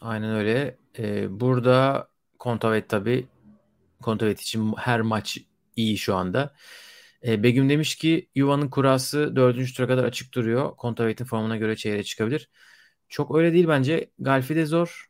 Aynen 0.00 0.34
öyle. 0.34 0.76
Ee, 0.98 1.40
burada 1.40 2.08
Kontavet 2.38 2.88
tabii 2.88 3.26
Kontavet 4.02 4.40
için 4.40 4.72
her 4.76 5.00
maç 5.00 5.38
iyi 5.78 5.98
şu 5.98 6.14
anda. 6.16 6.54
Ee, 7.26 7.42
Begüm 7.42 7.70
demiş 7.70 7.96
ki 7.96 8.30
Yuva'nın 8.34 8.70
kurası 8.70 9.36
dördüncü 9.36 9.74
tura 9.74 9.86
kadar 9.86 10.04
açık 10.04 10.34
duruyor. 10.34 10.76
Kontavet'in 10.76 11.24
formuna 11.24 11.56
göre 11.56 11.76
çeyreğe 11.76 12.04
çıkabilir. 12.04 12.50
Çok 13.08 13.36
öyle 13.36 13.52
değil 13.52 13.68
bence. 13.68 14.10
Galfi 14.18 14.56
de 14.56 14.66
zor. 14.66 15.06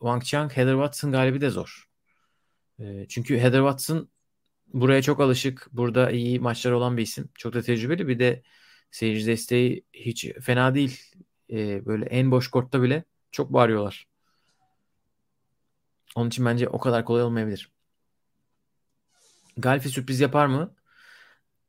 Wang 0.00 0.24
Chang, 0.24 0.52
Heather 0.52 0.72
Watson 0.74 1.12
galibi 1.12 1.40
de 1.40 1.50
zor. 1.50 1.86
Ee, 2.80 3.06
çünkü 3.08 3.38
Heather 3.38 3.60
Watson 3.60 4.10
buraya 4.66 5.02
çok 5.02 5.20
alışık. 5.20 5.68
Burada 5.72 6.10
iyi 6.10 6.40
maçlar 6.40 6.72
olan 6.72 6.96
bir 6.96 7.02
isim. 7.02 7.28
Çok 7.34 7.54
da 7.54 7.62
tecrübeli. 7.62 8.08
Bir 8.08 8.18
de 8.18 8.42
seyirci 8.90 9.26
desteği 9.26 9.84
hiç 9.92 10.26
fena 10.42 10.74
değil. 10.74 11.00
Ee, 11.52 11.86
böyle 11.86 12.06
en 12.06 12.30
boş 12.30 12.48
kortta 12.50 12.82
bile 12.82 13.04
çok 13.32 13.52
bağırıyorlar. 13.52 14.08
Onun 16.16 16.28
için 16.28 16.46
bence 16.46 16.68
o 16.68 16.78
kadar 16.78 17.04
kolay 17.04 17.22
olmayabilir. 17.22 17.75
Galfi 19.56 19.88
sürpriz 19.88 20.20
yapar 20.20 20.46
mı? 20.46 20.74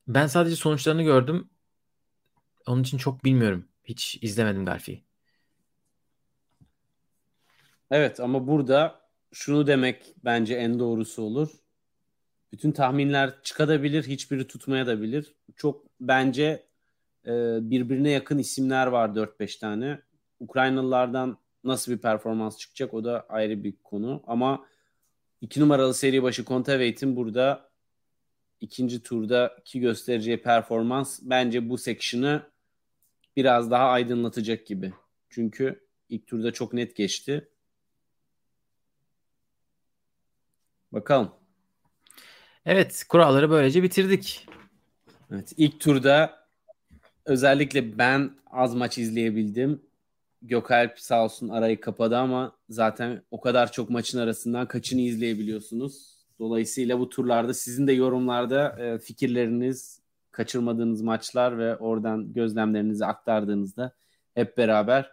Ben 0.07 0.27
sadece 0.27 0.55
sonuçlarını 0.55 1.03
gördüm. 1.03 1.49
Onun 2.67 2.83
için 2.83 2.97
çok 2.97 3.23
bilmiyorum. 3.23 3.67
Hiç 3.83 4.19
izlemedim 4.21 4.65
Galfi'yi. 4.65 5.03
Evet 7.91 8.19
ama 8.19 8.47
burada 8.47 9.01
şunu 9.33 9.67
demek 9.67 10.15
bence 10.25 10.55
en 10.55 10.79
doğrusu 10.79 11.21
olur. 11.21 11.49
Bütün 12.51 12.71
tahminler 12.71 13.41
çıkabilir, 13.43 14.03
hiçbiri 14.03 14.47
tutmaya 14.47 14.87
da 14.87 15.01
bilir. 15.01 15.35
Çok 15.55 15.85
bence 15.99 16.67
e, 17.25 17.31
birbirine 17.61 18.09
yakın 18.09 18.37
isimler 18.37 18.87
var 18.87 19.09
4-5 19.09 19.59
tane. 19.59 20.01
Ukraynalılardan 20.39 21.37
nasıl 21.63 21.91
bir 21.91 21.97
performans 21.97 22.57
çıkacak 22.57 22.93
o 22.93 23.03
da 23.03 23.25
ayrı 23.29 23.63
bir 23.63 23.73
konu. 23.83 24.23
Ama 24.27 24.65
iki 25.41 25.61
numaralı 25.61 25.93
seri 25.93 26.23
başı 26.23 26.45
Kontaveit'in 26.45 27.15
burada 27.15 27.66
ikinci 28.61 29.03
turdaki 29.03 29.79
göstereceği 29.79 30.41
performans 30.41 31.19
bence 31.21 31.69
bu 31.69 31.77
section'ı 31.77 32.41
biraz 33.35 33.71
daha 33.71 33.89
aydınlatacak 33.89 34.65
gibi. 34.65 34.93
Çünkü 35.29 35.87
ilk 36.09 36.27
turda 36.27 36.51
çok 36.53 36.73
net 36.73 36.95
geçti. 36.95 37.47
Bakalım. 40.91 41.31
Evet, 42.65 43.03
kuralları 43.09 43.49
böylece 43.49 43.83
bitirdik. 43.83 44.47
Evet, 45.31 45.53
ilk 45.57 45.79
turda 45.79 46.47
özellikle 47.25 47.97
ben 47.97 48.31
az 48.51 48.75
maç 48.75 48.97
izleyebildim. 48.97 49.81
Gökalp 50.41 50.99
sağ 50.99 51.23
olsun 51.23 51.49
arayı 51.49 51.81
kapadı 51.81 52.17
ama 52.17 52.57
zaten 52.69 53.23
o 53.31 53.41
kadar 53.41 53.71
çok 53.71 53.89
maçın 53.89 54.19
arasından 54.19 54.67
kaçını 54.67 55.01
izleyebiliyorsunuz. 55.01 56.16
Dolayısıyla 56.39 56.99
bu 56.99 57.09
turlarda 57.09 57.53
sizin 57.53 57.87
de 57.87 57.91
yorumlarda 57.91 58.79
e, 58.79 58.99
fikirleriniz, 58.99 60.01
kaçırmadığınız 60.31 61.01
maçlar 61.01 61.57
ve 61.57 61.77
oradan 61.77 62.33
gözlemlerinizi 62.33 63.05
aktardığınızda 63.05 63.95
hep 64.35 64.57
beraber 64.57 65.11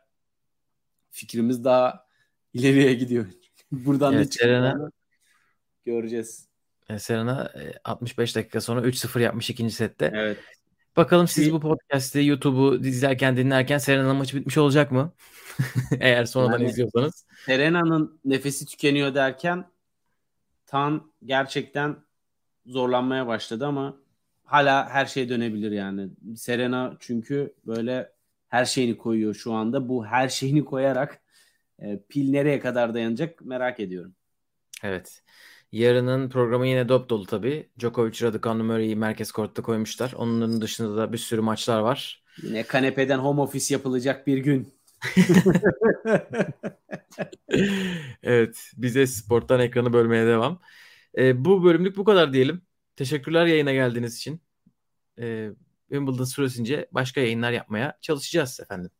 fikrimiz 1.10 1.64
daha 1.64 2.06
ileriye 2.52 2.94
gidiyor. 2.94 3.26
Buradan 3.72 4.12
Evet, 4.14 4.26
ne 4.26 4.30
çıkacağını 4.30 4.90
göreceğiz. 5.84 6.48
E, 6.88 6.98
Serena 6.98 7.44
e, 7.44 7.72
65 7.84 8.36
dakika 8.36 8.60
sonra 8.60 8.80
3-0 8.80 9.20
yapmış 9.20 9.50
ikinci 9.50 9.74
sette. 9.74 10.10
Evet. 10.14 10.38
Bakalım 10.96 11.28
siz 11.28 11.52
bu 11.52 11.60
podcast'i, 11.60 12.24
YouTube'u 12.24 12.86
izlerken, 12.86 13.36
dinlerken 13.36 13.78
Serena'nın 13.78 14.16
maçı 14.16 14.36
bitmiş 14.36 14.58
olacak 14.58 14.92
mı? 14.92 15.12
Eğer 16.00 16.24
sonradan 16.24 16.58
Yani- 16.58 16.70
izliyorsanız. 16.70 17.26
Serena'nın 17.46 18.20
nefesi 18.24 18.66
tükeniyor 18.66 19.14
derken 19.14 19.64
Tan 20.66 21.12
gerçekten 21.24 21.96
zorlanmaya 22.66 23.26
başladı 23.26 23.66
ama 23.66 23.96
hala 24.44 24.88
her 24.88 25.06
şey 25.06 25.28
dönebilir 25.28 25.72
yani. 25.72 26.08
Serena 26.36 26.96
çünkü 27.00 27.54
böyle 27.66 28.12
her 28.48 28.64
şeyini 28.64 28.96
koyuyor 28.96 29.34
şu 29.34 29.52
anda. 29.52 29.88
Bu 29.88 30.06
her 30.06 30.28
şeyini 30.28 30.64
koyarak 30.64 31.20
e, 31.78 32.00
pil 32.08 32.30
nereye 32.30 32.60
kadar 32.60 32.94
dayanacak 32.94 33.44
merak 33.44 33.80
ediyorum. 33.80 34.14
Evet. 34.82 35.22
Yarının 35.72 36.28
programı 36.28 36.66
yine 36.66 36.88
dop 36.88 37.08
dolu 37.08 37.26
tabii. 37.26 37.68
Djokovic, 37.80 38.22
Raducanu, 38.22 38.64
Murray'i 38.64 38.96
merkez 38.96 39.32
kortta 39.32 39.62
koymuşlar. 39.62 40.12
Onun 40.12 40.60
dışında 40.60 40.96
da 40.96 41.12
bir 41.12 41.18
sürü 41.18 41.40
maçlar 41.40 41.80
var. 41.80 42.22
Yine 42.42 42.62
kanepeden 42.62 43.18
home 43.18 43.40
office 43.40 43.74
yapılacak 43.74 44.26
bir 44.26 44.38
gün. 44.38 44.72
evet, 48.22 48.70
bize 48.76 49.06
sporttan 49.06 49.60
ekranı 49.60 49.92
bölmeye 49.92 50.26
devam. 50.26 50.60
Ee, 51.18 51.44
bu 51.44 51.64
bölümlük 51.64 51.96
bu 51.96 52.04
kadar 52.04 52.32
diyelim. 52.32 52.62
Teşekkürler 52.96 53.46
yayına 53.46 53.72
geldiğiniz 53.72 54.16
için. 54.16 54.42
Ee, 55.18 55.50
Wimbledon 55.88 56.24
süresince 56.24 56.88
başka 56.92 57.20
yayınlar 57.20 57.52
yapmaya 57.52 57.98
çalışacağız 58.00 58.60
efendim. 58.60 58.90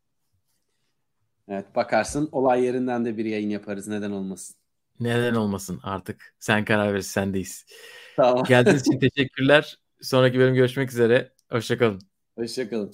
Evet 1.48 1.76
bakarsın 1.76 2.28
olay 2.32 2.64
yerinden 2.64 3.05
de 3.05 3.16
bir 3.16 3.24
yayın 3.24 3.50
yaparız 3.50 3.88
neden 3.88 4.11
olmasın. 4.11 4.57
Neden 5.00 5.34
olmasın 5.34 5.80
artık. 5.82 6.34
Sen 6.38 6.64
karar 6.64 6.94
ver, 6.94 7.00
sendeyiz. 7.00 7.66
Tamam. 8.16 8.44
Geldiğiniz 8.44 8.80
için 8.80 8.98
teşekkürler. 8.98 9.78
Sonraki 10.00 10.38
bölüm 10.38 10.55
görüşmek 10.55 10.90
üzere. 10.90 11.32
Hoşçakalın. 11.50 12.00
Hoşçakalın. 12.38 12.92